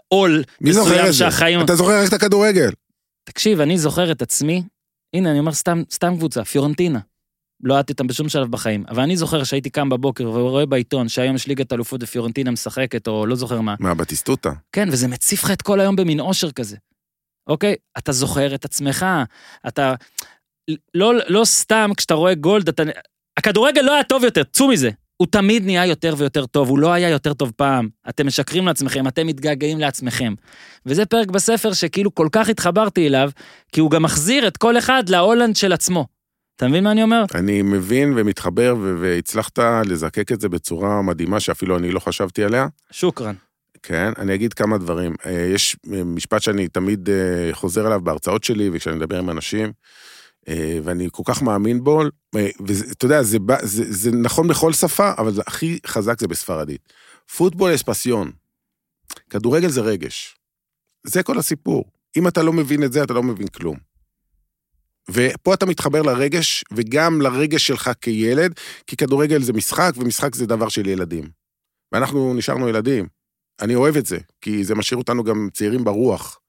עול 0.08 0.44
מסוים? 0.62 1.14
שהחיים... 1.14 1.62
אתה 1.62 1.76
זוכר 1.76 2.02
רק 2.02 2.08
את 2.08 2.14
הכדורגל. 2.14 2.70
תקשיב, 3.24 3.62
אני 3.62 3.78
זוכר 3.78 4.12
את 4.12 4.22
עצמי, 4.22 4.64
הנה, 5.14 5.32
אני 5.32 5.40
אומר 5.40 5.54
סתם, 5.54 5.84
סתם 5.92 6.18
קבוצה, 6.18 6.46
פיורנטינה. 6.46 7.00
לא 7.64 7.76
אהדתי 7.78 7.94
אותם 7.94 8.08
בשום 8.08 8.30
שלב 8.30 8.52
בחיים, 8.52 8.84
אבל 8.90 9.04
אני 9.04 9.18
זוכר 9.18 9.44
שהייתי 9.44 9.70
קם 9.70 9.90
בבוקר 9.90 10.30
ורואה 10.30 10.66
בעיתון 10.66 11.10
שהיום 11.10 11.36
יש 11.36 11.48
ליגת 11.48 11.74
אלופות 11.74 12.04
ופיורנטינה 12.04 12.52
משחקת, 12.52 13.08
או 13.08 13.26
לא 13.26 13.36
זוכר 13.36 13.62
מה. 13.62 13.76
מה, 13.80 13.94
בטיסטוטה? 13.94 14.52
כן, 14.72 14.90
וזה 14.92 15.08
מציף 15.08 15.44
לך 15.44 15.52
את 15.52 15.62
כל 15.62 15.80
היום 15.80 15.96
במין 15.96 16.20
אושר 16.20 16.52
כזה. 16.52 16.78
אוקיי? 17.48 17.76
אתה 17.98 18.12
זוכר 18.12 18.56
את 18.56 18.66
עצמך, 18.66 19.06
אתה... 19.68 19.94
לא, 20.94 21.14
לא 21.28 21.46
סתם 21.46 21.92
כשאתה 21.98 22.14
רואה 22.14 22.34
גולד, 22.34 22.70
אתה... 22.70 22.84
הכדורגל 23.38 23.82
לא 23.82 23.94
היה 23.94 24.04
טוב 24.04 24.24
יותר, 24.24 24.44
צאו 24.44 24.68
מזה. 24.68 24.90
הוא 25.18 25.28
תמיד 25.32 25.66
נהיה 25.66 25.86
יותר 25.86 26.16
ויותר 26.18 26.46
טוב, 26.46 26.70
הוא 26.70 26.80
לא 26.80 26.94
היה 26.94 27.10
יותר 27.10 27.34
טוב 27.34 27.52
פעם. 27.56 27.90
אתם 28.10 28.28
משקרים 28.28 28.68
לעצמכם, 28.68 29.08
אתם 29.08 29.28
מתגעגעים 29.28 29.80
לעצמכם. 29.80 30.34
וזה 30.86 31.06
פרק 31.06 31.28
בספר 31.28 31.74
שכאילו 31.74 32.16
כל 32.16 32.28
כך 32.32 32.50
התחברתי 32.50 33.08
אליו, 33.08 33.32
כי 33.72 33.82
הוא 33.82 33.92
גם 33.92 34.04
מחזיר 34.04 34.48
את 34.48 34.58
כל 34.58 34.78
אחד 34.78 35.10
להולנד 35.10 35.56
של 35.56 35.74
עצמו. 35.74 36.06
אתה 36.60 36.68
מבין 36.68 36.84
מה 36.84 36.92
אני 36.92 37.04
אומר? 37.04 37.24
אני 37.36 37.62
מבין 37.62 38.14
ומתחבר, 38.18 38.76
והצלחת 39.00 39.60
לזקק 39.86 40.32
את 40.32 40.42
זה 40.42 40.50
בצורה 40.50 41.02
מדהימה, 41.02 41.40
שאפילו 41.40 41.78
אני 41.78 41.92
לא 41.92 42.00
חשבתי 42.00 42.44
עליה. 42.44 42.68
שוכרן. 42.92 43.36
כן, 43.84 44.12
אני 44.18 44.34
אגיד 44.36 44.54
כמה 44.54 44.78
דברים. 44.78 45.16
אה, 45.26 45.32
יש 45.54 45.76
אה, 45.94 46.04
משפט 46.04 46.42
שאני 46.42 46.68
תמיד 46.68 47.10
אה, 47.10 47.50
חוזר 47.54 47.86
עליו 47.86 48.02
בהרצאות 48.02 48.44
שלי 48.44 48.70
וכשאני 48.74 48.96
מדבר 48.96 49.20
עם 49.20 49.30
אנשים, 49.30 49.72
ואני 50.84 51.08
כל 51.12 51.24
כך 51.26 51.42
מאמין 51.42 51.84
בו, 51.84 52.02
ואתה 52.34 53.06
יודע, 53.06 53.24
זה, 53.24 53.40
בא- 53.40 53.66
זה, 53.66 53.84
זה 53.94 54.12
נכון 54.12 54.48
בכל 54.48 54.74
שפה, 54.74 55.12
אבל 55.18 55.32
זה 55.34 55.42
הכי 55.48 55.80
חזק 55.88 56.20
זה 56.20 56.28
בספרדית. 56.28 56.94
פוטבול 57.38 57.76
אספסיון. 57.76 58.32
כדורגל 59.30 59.70
זה 59.70 59.82
רגש. 59.82 60.36
זה 61.04 61.24
כל 61.24 61.38
הסיפור. 61.40 61.86
אם 62.18 62.28
אתה 62.28 62.44
לא 62.44 62.54
מבין 62.54 62.84
את 62.84 62.94
זה, 62.94 63.04
אתה 63.04 63.14
לא 63.14 63.24
מבין 63.24 63.48
כלום. 63.48 63.89
ופה 65.12 65.54
אתה 65.54 65.66
מתחבר 65.66 66.02
לרגש, 66.02 66.64
וגם 66.72 67.22
לרגש 67.22 67.68
שלך 67.68 67.92
כילד, 68.02 68.54
כי 68.88 68.96
כדורגל 68.96 69.42
זה 69.42 69.54
משחק, 69.54 69.92
ומשחק 69.98 70.36
זה 70.36 70.46
דבר 70.46 70.70
של 70.70 70.88
ילדים. 70.88 71.30
ואנחנו 71.92 72.34
נשארנו 72.34 72.70
ילדים. 72.70 73.08
אני 73.62 73.76
אוהב 73.76 73.98
את 73.98 74.06
זה, 74.06 74.18
כי 74.42 74.64
זה 74.64 74.76
משאיר 74.76 74.98
אותנו 74.98 75.24
גם 75.24 75.50
צעירים 75.54 75.84
ברוח. 75.84 76.40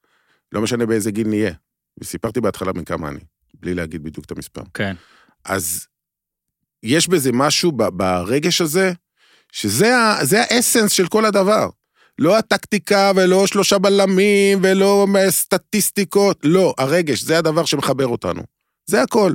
לא 0.51 0.61
משנה 0.61 0.85
באיזה 0.85 1.11
גיל 1.11 1.27
נהיה. 1.27 1.53
וסיפרתי 1.99 2.41
בהתחלה 2.41 2.73
בן 2.73 2.83
כמה 2.83 3.09
אני, 3.09 3.19
בלי 3.53 3.73
להגיד 3.73 4.03
בדיוק 4.03 4.25
את 4.25 4.31
המספר. 4.31 4.61
כן. 4.73 4.95
אז 5.45 5.87
יש 6.83 7.07
בזה 7.07 7.31
משהו 7.33 7.71
ברגש 7.71 8.61
הזה, 8.61 8.91
שזה 9.51 9.95
ה- 9.97 10.19
האסנס 10.49 10.91
של 10.91 11.07
כל 11.07 11.25
הדבר. 11.25 11.69
לא 12.21 12.37
הטקטיקה 12.37 13.11
ולא 13.15 13.47
שלושה 13.47 13.77
בלמים 13.77 14.59
ולא 14.63 15.07
סטטיסטיקות, 15.29 16.39
לא, 16.43 16.73
הרגש, 16.77 17.21
זה 17.21 17.37
הדבר 17.37 17.65
שמחבר 17.65 18.07
אותנו. 18.07 18.41
זה 18.85 19.01
הכל. 19.01 19.33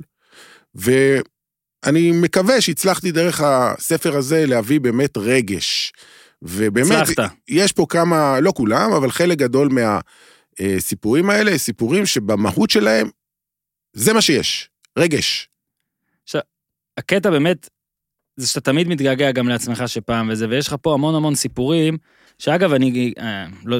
ואני 0.75 2.11
מקווה 2.23 2.61
שהצלחתי 2.61 3.13
דרך 3.13 3.41
הספר 3.41 4.17
הזה 4.17 4.47
להביא 4.47 4.81
באמת 4.81 5.17
רגש. 5.17 5.93
ובאמת, 6.43 7.09
הצלחת. 7.09 7.33
יש 7.49 7.73
פה 7.73 7.87
כמה, 7.89 8.41
לא 8.41 8.53
כולם, 8.57 8.93
אבל 8.93 9.11
חלק 9.11 9.39
גדול 9.39 9.69
מהסיפורים 10.61 11.31
האלה, 11.31 11.59
סיפורים 11.59 12.07
שבמהות 12.07 12.71
שלהם, 12.71 13.11
זה 13.93 14.13
מה 14.13 14.23
שיש, 14.23 14.71
רגש. 14.99 15.49
הקטע 16.99 17.31
באמת, 17.31 17.69
זה 18.37 18.49
שאתה 18.49 18.61
תמיד 18.61 18.89
מתגעגע 18.89 19.33
גם 19.33 19.49
לעצמך 19.49 19.83
שפעם 19.87 20.29
וזה, 20.33 20.47
ויש 20.49 20.69
לך 20.69 20.77
פה 20.83 20.95
המון 20.95 21.15
המון 21.15 21.35
סיפורים, 21.35 21.99
שאגב, 22.39 22.73
אני, 22.73 23.13
אה, 23.19 23.47
לא, 23.65 23.79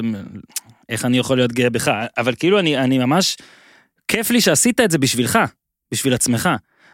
איך 0.89 1.05
אני 1.05 1.17
יכול 1.17 1.37
להיות 1.37 1.51
גאה 1.51 1.69
בך, 1.69 1.91
אבל 2.17 2.35
כאילו 2.35 2.59
אני, 2.59 2.77
אני 2.77 2.97
ממש, 2.97 3.37
כיף 4.07 4.29
לי 4.31 4.41
שעשית 4.41 4.79
את 4.79 4.91
זה 4.91 4.97
בשבילך, 4.97 5.39
בשביל 5.91 6.13
עצמך. 6.13 6.49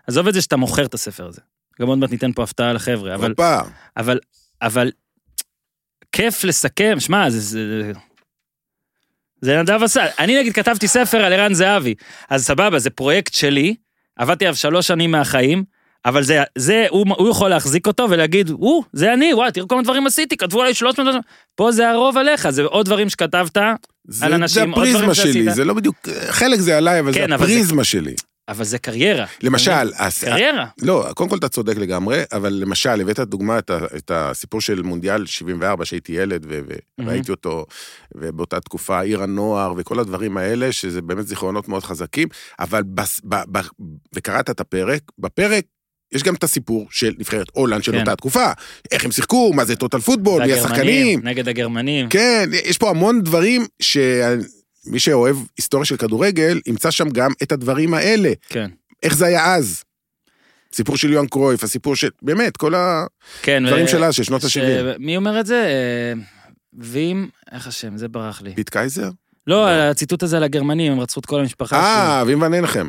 עזוב 0.07 0.27
את 0.27 0.33
זה 0.33 0.41
שאתה 0.41 0.57
מוכר 0.57 0.85
את 0.85 0.93
הספר 0.93 1.27
הזה. 1.27 1.41
גם 1.81 1.87
עוד 1.87 1.97
מעט 1.97 2.11
ניתן 2.11 2.31
פה 2.31 2.43
הפתעה 2.43 2.73
לחבר'ה, 2.73 3.15
אבל, 3.15 3.29
הופה, 3.29 3.59
אבל, 3.97 4.19
אבל, 4.61 4.91
כיף 6.11 6.43
לסכם, 6.43 6.99
שמע, 6.99 7.29
זה, 7.29 7.39
זה, 7.39 7.91
זה 9.41 9.61
נדב 9.61 9.83
עשה, 9.83 10.05
אני 10.19 10.39
נגיד 10.39 10.53
כתבתי 10.53 10.87
ספר 10.87 11.17
על 11.17 11.33
ערן 11.33 11.53
זהבי, 11.53 11.95
אז 12.29 12.45
סבבה, 12.45 12.79
זה 12.79 12.89
פרויקט 12.89 13.33
שלי, 13.33 13.75
עבדתי 14.15 14.45
עליו 14.45 14.55
שלוש 14.55 14.87
שנים 14.87 15.11
מהחיים, 15.11 15.63
אבל 16.05 16.23
זה, 16.23 16.43
זה, 16.57 16.85
הוא, 16.89 17.05
הוא 17.17 17.29
יכול 17.29 17.49
להחזיק 17.49 17.87
אותו 17.87 18.07
ולהגיד, 18.09 18.49
הוא, 18.49 18.83
זה 18.93 19.13
אני, 19.13 19.33
וואי, 19.33 19.51
תראו 19.51 19.67
כמה 19.67 19.81
דברים 19.81 20.07
עשיתי, 20.07 20.37
כתבו 20.37 20.61
עליי 20.61 20.73
300, 20.73 21.15
פה 21.55 21.71
זה 21.71 21.89
הרוב 21.89 22.17
עליך, 22.17 22.49
זה 22.49 22.63
עוד 22.63 22.85
דברים 22.85 23.09
שכתבת, 23.09 23.57
זה, 24.07 24.25
על 24.25 24.33
אנשים, 24.33 24.73
זה 24.73 24.79
עוד 24.79 24.87
הפריזמה 24.87 25.15
שלי. 25.15 25.49
זה 25.53 25.65
לא 25.65 25.73
בדיוק, 25.73 25.95
חלק 26.29 26.59
זה 26.59 26.77
עליי, 26.77 26.99
אבל 26.99 27.13
כן, 27.13 27.27
זה 27.29 27.35
אבל 27.35 27.47
זה- 27.47 27.53
הפריזמה 27.53 27.83
שלי. 27.83 28.13
אבל 28.47 28.63
זה 28.63 28.77
קריירה. 28.77 29.25
למשל, 29.43 29.71
הס- 29.97 30.23
קריירה. 30.23 30.65
לא, 30.81 31.07
קודם 31.15 31.29
כל 31.29 31.37
אתה 31.37 31.49
צודק 31.49 31.77
לגמרי, 31.77 32.21
אבל 32.31 32.53
למשל, 32.53 33.01
הבאת 33.01 33.19
דוגמה 33.19 33.59
את, 33.59 33.71
את 33.97 34.11
הסיפור 34.13 34.61
של 34.61 34.81
מונדיאל 34.81 35.25
74, 35.25 35.85
שהייתי 35.85 36.11
ילד 36.11 36.45
ו- 36.49 36.59
וראיתי 37.01 37.31
אותו, 37.31 37.65
ובאותה 38.15 38.59
תקופה 38.59 39.01
עיר 39.01 39.23
הנוער 39.23 39.73
וכל 39.77 39.99
הדברים 39.99 40.37
האלה, 40.37 40.71
שזה 40.71 41.01
באמת 41.01 41.27
זיכרונות 41.27 41.67
מאוד 41.67 41.83
חזקים, 41.83 42.27
אבל 42.59 42.83
בס, 42.83 43.21
ב, 43.23 43.35
ב, 43.51 43.61
וקראת 44.15 44.49
את 44.49 44.59
הפרק, 44.59 45.01
בפרק 45.19 45.63
יש 46.13 46.23
גם 46.23 46.35
את 46.35 46.43
הסיפור 46.43 46.87
של 46.91 47.13
נבחרת 47.19 47.47
הולנד 47.51 47.83
של 47.83 47.91
כן. 47.91 47.99
אותה 47.99 48.15
תקופה, 48.15 48.51
איך 48.91 49.05
הם 49.05 49.11
שיחקו, 49.11 49.53
מה 49.53 49.65
זה 49.65 49.75
total 49.75 49.99
football, 49.99 50.45
מי 50.45 50.53
השחקנים, 50.53 51.19
נגד 51.23 51.47
הגרמנים. 51.47 52.09
כן, 52.09 52.49
יש 52.65 52.77
פה 52.77 52.89
המון 52.89 53.21
דברים 53.21 53.65
שמי 53.81 54.99
שאוהב 54.99 55.37
היסטוריה 55.57 55.85
של 55.85 55.97
כדורגל, 55.97 56.61
ימצא 56.65 56.91
שם 56.91 57.09
גם 57.09 57.31
את 57.43 57.51
הדברים 57.51 57.93
האלה. 57.93 58.31
כן. 58.49 58.69
איך 59.03 59.15
זה 59.15 59.25
היה 59.25 59.55
אז? 59.55 59.83
הסיפור 60.73 60.97
של 60.97 61.13
יוהאן 61.13 61.27
קרויף, 61.27 61.63
הסיפור 61.63 61.95
של, 61.95 62.09
באמת, 62.21 62.57
כל 62.57 62.73
כן, 63.41 63.65
הדברים 63.65 63.85
ו- 63.85 63.87
שלה, 63.87 64.11
של 64.11 64.23
שנות 64.23 64.41
ש- 64.41 64.57
ה-70. 64.57 64.97
מי 64.99 65.17
אומר 65.17 65.39
את 65.39 65.45
זה? 65.45 65.55
אה, 65.63 66.21
וים, 66.79 67.29
איך 67.51 67.67
השם? 67.67 67.97
זה 67.97 68.07
ברח 68.07 68.41
לי. 68.41 68.55
פיט 68.55 68.69
קייזר? 68.69 69.09
לא, 69.47 69.69
הציטוט 69.69 70.23
הזה 70.23 70.37
על 70.37 70.43
הגרמנים, 70.43 70.91
הם 70.91 70.99
רצחו 70.99 71.19
את 71.19 71.25
כל 71.25 71.39
המשפחה. 71.39 71.75
אה, 71.79 72.23
וים 72.27 72.41
ון 72.41 72.53
הנחם. 72.53 72.87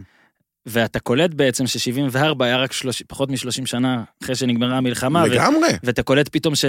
ואתה 0.66 1.00
קולט 1.00 1.34
בעצם 1.34 1.66
ש-74 1.66 2.44
היה 2.44 2.56
רק 2.56 2.72
שלוש, 2.72 3.02
פחות 3.02 3.30
מ-30 3.30 3.66
שנה 3.66 4.02
אחרי 4.22 4.34
שנגמרה 4.34 4.76
המלחמה, 4.76 5.22
ו- 5.22 5.26
לגמרי. 5.26 5.68
ואתה 5.82 6.02
קולט 6.02 6.28
פתאום 6.32 6.54
ש... 6.54 6.64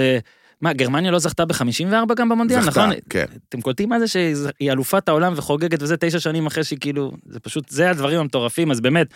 מה, 0.60 0.72
גרמניה 0.72 1.10
לא 1.10 1.18
זכתה 1.18 1.44
ב-54 1.44 2.14
גם 2.16 2.28
במונדיאל, 2.28 2.62
זכתה, 2.62 2.86
נכון? 2.86 2.94
כן. 3.10 3.24
אתם 3.48 3.60
קולטים 3.60 3.88
מה 3.88 4.00
זה 4.00 4.08
שהיא 4.08 4.72
אלופת 4.72 5.08
העולם 5.08 5.32
וחוגגת 5.36 5.82
וזה 5.82 5.96
תשע 5.96 6.20
שנים 6.20 6.46
אחרי 6.46 6.64
שהיא 6.64 6.78
כאילו, 6.78 7.12
זה 7.26 7.40
פשוט, 7.40 7.68
זה 7.68 7.90
הדברים 7.90 8.20
המטורפים, 8.20 8.70
אז 8.70 8.80
באמת, 8.80 9.06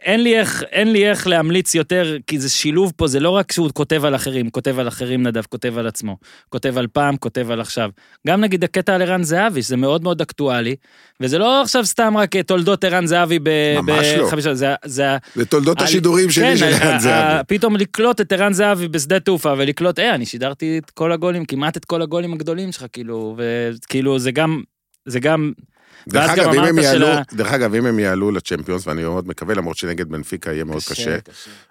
אין 0.00 0.22
לי 0.22 0.38
איך, 0.38 0.62
אין 0.72 0.92
לי 0.92 1.10
איך 1.10 1.26
להמליץ 1.26 1.74
יותר, 1.74 2.16
כי 2.26 2.38
זה 2.38 2.48
שילוב 2.48 2.92
פה, 2.96 3.06
זה 3.06 3.20
לא 3.20 3.30
רק 3.30 3.52
שהוא 3.52 3.70
כותב 3.74 4.04
על 4.04 4.14
אחרים, 4.14 4.50
כותב 4.50 4.78
על 4.78 4.88
אחרים 4.88 5.22
נדב, 5.22 5.42
כותב 5.48 5.78
על 5.78 5.86
עצמו, 5.86 6.16
כותב 6.48 6.78
על 6.78 6.86
פעם, 6.86 7.16
כותב 7.16 7.50
על 7.50 7.60
עכשיו. 7.60 7.90
גם 8.26 8.40
נגיד 8.40 8.64
הקטע 8.64 8.94
על 8.94 9.02
ערן 9.02 9.22
זהבי, 9.22 9.62
שזה 9.62 9.76
מאוד 9.76 10.02
מאוד 10.02 10.20
אקטואלי, 10.20 10.76
וזה 11.20 11.38
לא 11.38 11.62
עכשיו 11.62 11.84
סתם 11.86 12.16
רק 12.16 12.36
תולדות 12.36 12.84
ערן 12.84 13.06
זהבי 13.06 13.38
ב... 13.42 13.48
ממש 13.82 14.06
לא. 14.16 14.26
בחמישה, 14.26 14.54
זה, 14.54 14.74
זה, 14.84 15.16
זה 15.34 15.44
תולדות 15.44 15.78
על- 15.78 15.84
השידורים 15.84 16.30
שלי 16.30 16.44
כן, 16.44 16.56
של 16.56 16.64
ה- 16.64 16.68
ערן 16.68 16.94
ה- 16.96 16.98
זהבי. 16.98 17.42
פתאום 17.58 17.76
לקלוט 17.76 18.20
את 18.20 18.32
ערן 18.32 18.52
זהבי 18.52 18.88
בשדה 18.88 19.20
תעופה 19.20 19.54
ולקלוט, 19.58 19.98
אה, 19.98 20.14
אני 20.14 20.26
שידרתי 20.26 20.78
את 20.78 20.90
כל 20.90 21.12
הגולים, 21.12 21.44
כמעט 21.44 21.76
את 21.76 21.84
כל 21.84 22.02
הגולים 22.02 22.32
הגדולים 22.32 22.72
שלך, 22.72 22.84
כאילו, 22.92 23.36
וכאילו 23.38 24.18
זה 24.18 24.30
גם, 24.32 24.62
זה 25.06 25.20
גם, 25.20 25.52
דרך 26.08 26.30
אגב, 26.30 26.52
אם 26.54 26.64
הם 26.64 26.78
יעלו, 26.78 27.06
שלה- 27.06 27.22
דרך 27.32 27.52
אגב, 27.52 27.74
אם 27.74 27.86
הם 27.86 27.98
יעלו 27.98 28.30
לצ'מפיונס, 28.30 28.86
ואני 28.86 29.02
מאוד 29.02 29.28
מקווה, 29.28 29.54
למרות 29.54 29.76
שנגד 29.76 30.08
בנפיקה 30.08 30.52
יהיה 30.52 30.64
מאוד 30.64 30.82
קשה, 30.90 31.16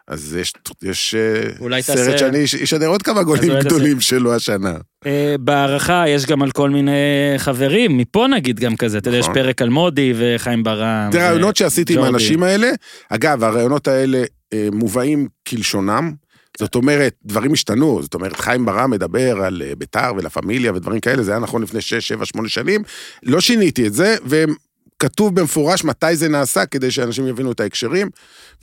אז 0.08 0.36
יש, 0.40 0.54
יש 0.84 1.16
אה, 1.16 1.50
סרט 1.82 1.98
תעשה- 1.98 2.18
שאני 2.18 2.44
אש- 2.46 2.56
אשדר 2.56 2.88
עוד 2.88 3.02
כמה 3.04 3.24
גולים 3.24 3.44
אולי 3.52 3.64
תעשה- 3.64 3.76
גדולים 3.76 4.02
שלו 4.02 4.36
השנה. 4.36 4.74
אה, 5.06 5.36
בהערכה 5.40 6.04
יש 6.08 6.26
גם 6.26 6.42
על 6.42 6.52
כל 6.52 6.70
מיני 6.70 6.92
חברים, 7.38 7.98
מפה 7.98 8.28
נגיד 8.28 8.60
גם 8.60 8.76
כזה, 8.76 8.98
אתה 8.98 9.10
יודע, 9.10 9.18
יש 9.18 9.24
נכון. 9.26 9.36
פרק 9.36 9.62
על 9.62 9.70
מודי 9.70 10.14
וחיים 10.18 10.64
ברם. 10.64 11.10
זה 11.12 11.28
רעיונות 11.28 11.56
שעשיתי 11.56 11.98
עם. 11.98 12.04
האנשים 12.04 12.44
האלה. 12.44 12.70
אגב, 13.10 13.44
הרעיונות 13.44 13.88
האלה 13.88 14.24
אה, 14.54 14.68
מובאים 14.72 15.28
כלשונם. 15.48 16.12
זאת 16.60 16.76
אומרת, 16.76 17.16
דברים 17.26 17.54
השתנו, 17.54 18.02
זאת 18.02 18.14
אומרת, 18.14 18.36
חיים 18.36 18.66
ברם 18.66 18.92
מדבר 18.92 19.38
על 19.42 19.62
אה, 19.66 19.76
ביתר 19.76 20.12
ולה 20.18 20.30
פמיליה 20.30 20.74
ודברים 20.74 21.00
כאלה, 21.00 21.24
זה 21.24 21.32
היה 21.32 21.40
נכון 21.40 21.62
לפני 21.64 21.82
6, 21.82 22.08
7, 22.08 22.26
8 22.26 22.50
שנים. 22.50 22.82
לא 23.24 23.42
שיניתי 23.42 23.88
את 23.88 23.94
זה, 23.94 24.16
וכתוב 24.26 25.40
במפורש 25.40 25.84
מתי 25.84 26.16
זה 26.16 26.30
נעשה, 26.30 26.66
כדי 26.66 26.92
שאנשים 26.92 27.28
יבינו 27.28 27.52
את 27.52 27.60
ההקשרים, 27.60 28.10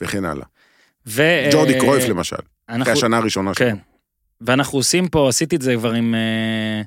וכן 0.01 0.25
הלאה. 0.25 0.45
ו- 1.07 1.49
ג'ורדי 1.51 1.73
אה, 1.73 1.79
קרויף 1.79 2.03
למשל, 2.09 2.35
אחרי 2.35 2.75
אנחנו- 2.77 2.93
השנה 2.93 3.17
הראשונה 3.17 3.53
שלו. 3.53 3.65
כן. 3.67 3.75
ואנחנו 4.41 4.77
עושים 4.79 5.07
פה, 5.07 5.29
עשיתי 5.29 5.55
את 5.55 5.61
זה 5.61 5.75
כבר 5.75 5.91
עם 5.91 6.15
אה, 6.15 6.81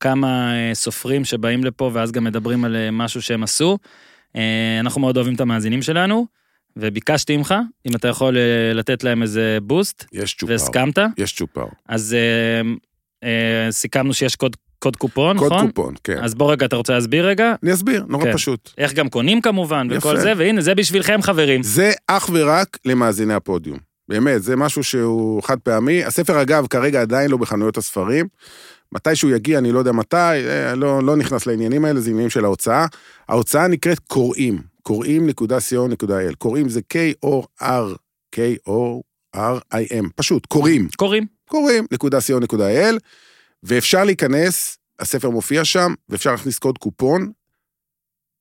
כמה 0.00 0.52
אה, 0.54 0.74
סופרים 0.74 1.24
שבאים 1.24 1.64
לפה, 1.64 1.90
ואז 1.92 2.12
גם 2.12 2.24
מדברים 2.24 2.64
על 2.64 2.76
אה, 2.76 2.90
משהו 2.90 3.22
שהם 3.22 3.42
עשו. 3.42 3.78
אה, 4.36 4.40
אנחנו 4.80 5.00
מאוד 5.00 5.16
אוהבים 5.16 5.34
את 5.34 5.40
המאזינים 5.40 5.82
שלנו, 5.82 6.26
וביקשתי 6.76 7.36
ממך, 7.36 7.54
אם 7.86 7.96
אתה 7.96 8.08
יכול 8.08 8.36
אה, 8.36 8.72
לתת 8.74 9.04
להם 9.04 9.22
איזה 9.22 9.58
בוסט, 9.62 10.04
יש 10.12 10.34
צ'ופר. 10.34 10.52
והסכמת, 10.52 10.98
יש 11.18 11.34
צ'ופר. 11.34 11.66
אז 11.88 12.14
אה, 12.14 12.70
אה, 13.28 13.72
סיכמנו 13.72 14.14
שיש 14.14 14.36
קוד, 14.36 14.56
קוד 14.78 14.96
קופון, 14.96 15.38
קוד 15.38 15.52
נכון? 15.52 15.70
קופון, 15.70 15.94
כן. 16.04 16.18
אז 16.22 16.34
בוא 16.34 16.52
רגע, 16.52 16.66
אתה 16.66 16.76
רוצה 16.76 16.92
להסביר 16.92 17.26
רגע? 17.26 17.54
אני 17.62 17.72
אסביר, 17.72 18.04
נורא 18.08 18.24
כן. 18.24 18.32
פשוט. 18.32 18.70
איך 18.78 18.92
גם 18.92 19.08
קונים 19.08 19.40
כמובן, 19.40 19.88
וכל 19.90 20.14
יפה. 20.14 20.20
זה, 20.20 20.32
והנה, 20.36 20.60
זה 20.60 20.74
בשבילכם 20.74 21.22
חברים. 21.22 21.62
זה 21.62 21.92
אך 22.06 22.30
ורק 22.32 22.78
למאזיני 22.84 23.34
הפודיום. 23.34 23.78
באמת, 24.08 24.42
זה 24.42 24.56
משהו 24.56 24.84
שהוא 24.84 25.42
חד 25.42 25.60
פעמי. 25.60 26.04
הספר, 26.04 26.42
אגב, 26.42 26.66
כרגע 26.66 27.00
עדיין 27.00 27.30
לא 27.30 27.36
בחנויות 27.36 27.76
הספרים. 27.76 28.26
מתי 28.92 29.16
שהוא 29.16 29.30
יגיע, 29.30 29.58
אני 29.58 29.72
לא 29.72 29.78
יודע 29.78 29.92
מתי, 29.92 30.16
אה, 30.16 30.74
לא, 30.74 31.02
לא 31.02 31.16
נכנס 31.16 31.46
לעניינים 31.46 31.84
האלה, 31.84 32.00
זה 32.00 32.10
עניינים 32.10 32.30
של 32.30 32.44
ההוצאה. 32.44 32.86
ההוצאה 33.28 33.68
נקראת 33.68 33.98
קוראים, 33.98 34.58
קוראים.co.il. 34.86 36.34
קוראים 36.38 36.68
זה 36.68 36.80
K-O-R, 36.94 37.96
K-O-R-I-M, 38.36 40.06
פשוט, 40.14 40.46
קוראים. 40.46 40.88
קוראים. 40.96 41.26
קוראים.co.il, 41.48 42.98
ואפשר 43.62 44.04
להיכנס, 44.04 44.78
הספר 44.98 45.30
מופיע 45.30 45.64
שם, 45.64 45.94
ואפשר 46.08 46.30
להכניס 46.30 46.58
קוד 46.58 46.78
קופון, 46.78 47.32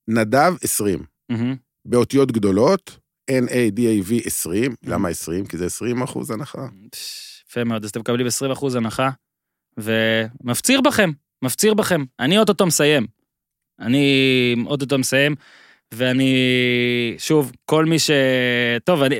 נדב 0.07 0.53
20. 0.61 1.03
מהמם. 1.29 1.55
באותיות 1.85 2.31
גדולות, 2.31 2.97
NADAV 3.31 4.25
20, 4.25 4.75
למה 4.83 5.09
20? 5.09 5.45
כי 5.45 5.57
זה 5.57 5.65
20 5.65 6.01
אחוז 6.01 6.31
הנחה. 6.31 6.67
יפה 7.49 7.63
מאוד, 7.63 7.83
אז 7.83 7.89
אתם 7.89 7.99
מקבלים 7.99 8.27
20% 8.27 8.77
הנחה, 8.77 9.09
ומפציר 9.77 10.81
בכם, 10.81 11.11
מפציר 11.41 11.73
בכם. 11.73 12.03
אני 12.19 12.37
אוטוטו 12.37 12.65
מסיים. 12.65 13.07
אני 13.79 14.55
אוטוטו 14.65 14.97
מסיים, 14.97 15.35
ואני, 15.93 16.35
שוב, 17.17 17.51
כל 17.65 17.85
מי 17.85 17.99
ש... 17.99 18.11
טוב, 18.83 19.03
אני... 19.03 19.15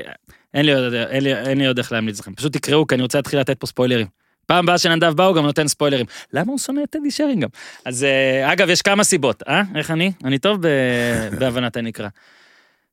אין 0.54 0.66
לי, 0.66 0.74
עוד, 0.74 0.94
אין, 0.94 1.24
לי, 1.24 1.36
אין 1.36 1.58
לי 1.58 1.68
עוד 1.68 1.78
איך 1.78 1.92
להמליץ 1.92 2.20
לכם, 2.20 2.36
פשוט 2.36 2.54
תקראו, 2.54 2.88
כי 2.88 2.96
אני 2.96 3.02
רוצה 3.02 3.18
להתחיל 3.18 3.40
לתת 3.40 3.60
פה 3.60 3.68
ספוילרים. 3.68 4.08
פעם 4.46 4.64
הבאה 4.64 4.78
שנדב 4.78 5.14
בא, 5.14 5.26
הוא 5.26 5.36
גם 5.36 5.46
נותן 5.46 5.68
ספוילרים. 5.68 6.06
למה 6.34 6.52
הוא 6.52 6.60
שונא 6.60 6.82
את 6.84 6.90
טדי 6.90 7.12
שרינגהם? 7.12 7.50
אז 7.86 8.04
אה, 8.04 8.54
אגב, 8.54 8.70
יש 8.70 8.82
כמה 8.82 9.04
סיבות, 9.04 9.44
אה? 9.48 9.64
איך 9.76 9.92
אני? 9.92 10.12
אני 10.24 10.40
טוב 10.40 10.62
ב... 10.62 10.68
בהבנת 11.40 11.78
הנקרא. 11.78 12.08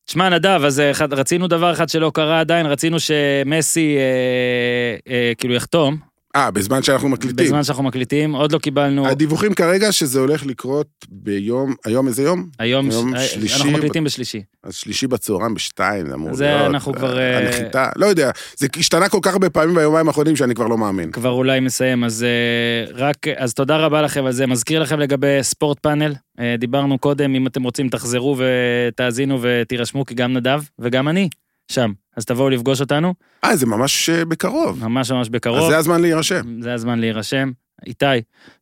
תשמע, 0.05 0.28
נדב, 0.28 0.61
אז 0.66 0.81
אה, 0.81 0.93
רצינו 1.11 1.49
דבר 1.49 1.72
אחד 1.72 1.89
שלא 1.89 2.11
קרה 2.14 2.41
עדיין, 2.41 2.66
רצינו 2.66 2.97
שמסי 3.01 3.97
אה, 3.97 5.12
אה, 5.12 5.33
כאילו 5.39 5.55
יחתום, 5.55 5.97
אה, 6.37 6.51
בזמן 6.51 6.83
שאנחנו 6.83 7.09
מקליטים. 7.09 7.47
בזמן 7.47 7.64
שאנחנו 7.64 7.85
מקליטים, 7.85 8.35
עוד 8.35 8.53
לא 8.53 8.59
קיבלנו, 8.59 9.09
הדיווחים 9.09 9.55
כרגע 9.55 9.93
שזה 9.93 10.20
הולך 10.20 10.47
לקרות 10.47 10.87
ביום, 11.09 11.74
היום 11.85 12.09
איזה 12.09 12.22
יום? 12.22 12.49
היום, 12.59 12.91
היום 12.91 13.14
אה, 13.14 13.26
שלישי, 13.26 13.55
אנחנו 13.55 13.70
מקליטים 13.70 14.05
בשלישי. 14.05 14.43
אז 14.64 14.74
שלישי 14.74 15.07
בצהריים 15.07 15.55
בשתיים, 15.55 16.07
זה 16.07 16.14
אמור 16.14 16.35
זה 16.35 16.45
להיות. 16.45 16.66
אנחנו 16.66 16.93
כבר, 16.93 17.18
אה, 17.18 17.39
הנחיתה, 17.39 17.89
לא 17.97 18.07
יודע, 18.07 18.31
זה 18.57 18.66
השתנה 18.76 19.09
כל 19.09 19.18
כך 19.22 19.33
הרבה 19.33 19.51
פעמים 19.51 19.74
ביומיים 19.74 20.09
האחרונים 20.09 20.37
שאני 20.37 20.55
כבר 20.55 20.66
לא 20.66 20.78
מאמין. 20.78 21.11
כבר 21.11 21.31
אולי 21.31 21.61
מסיים, 21.61 22.05
אז 22.05 22.24
אה, 22.24 22.93
רק, 22.95 23.16
אז 23.37 23.55
תודה 23.55 23.76
רבה 23.76 24.03
לכם 24.03 24.24
על 24.24 24.33
זה. 24.33 24.47
מזכיר 24.47 24.83
לכם 24.83 25.01
לגבי 25.01 25.39
ספורט 25.43 25.78
פאנל, 25.78 26.14
אה, 26.41 26.55
דיברנו 26.59 26.99
קודם, 26.99 27.35
אם 27.35 27.47
אתם 27.47 27.62
רוצים 27.62 27.89
תחזרו 27.89 28.37
ותאזינו 28.39 29.39
ותירשמו, 29.43 30.07
כי 30.07 30.14
גם 30.14 30.33
נדב 30.33 30.62
וגם 30.78 31.09
אני 31.09 31.28
שם. 31.70 31.92
אז 32.16 32.24
תבואו 32.24 32.50
לפגוש 32.50 32.80
אותנו, 32.80 33.14
אה, 33.44 33.56
זה 33.56 33.66
ממש 33.66 34.10
אה, 34.10 34.24
בקרוב. 34.24 34.84
ממש 34.84 35.10
ממש 35.10 35.26
אז 35.26 35.28
בקרוב. 35.28 35.70
זה 35.70 35.78
הזמן 35.78 36.00
להירשם. 36.00 36.62
זה 36.62 36.74
הזמן 36.74 36.98
להירשם. 36.98 37.50
איתי, 37.86 38.04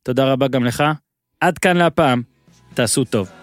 תודה 0.03 0.31
רבה 0.31 0.47
גם 0.47 0.65
לך. 0.65 0.83
עד 1.39 1.57
כאן 1.57 1.77
להפעם, 1.77 2.21
תעשו 2.73 3.03
טוב. 3.03 3.38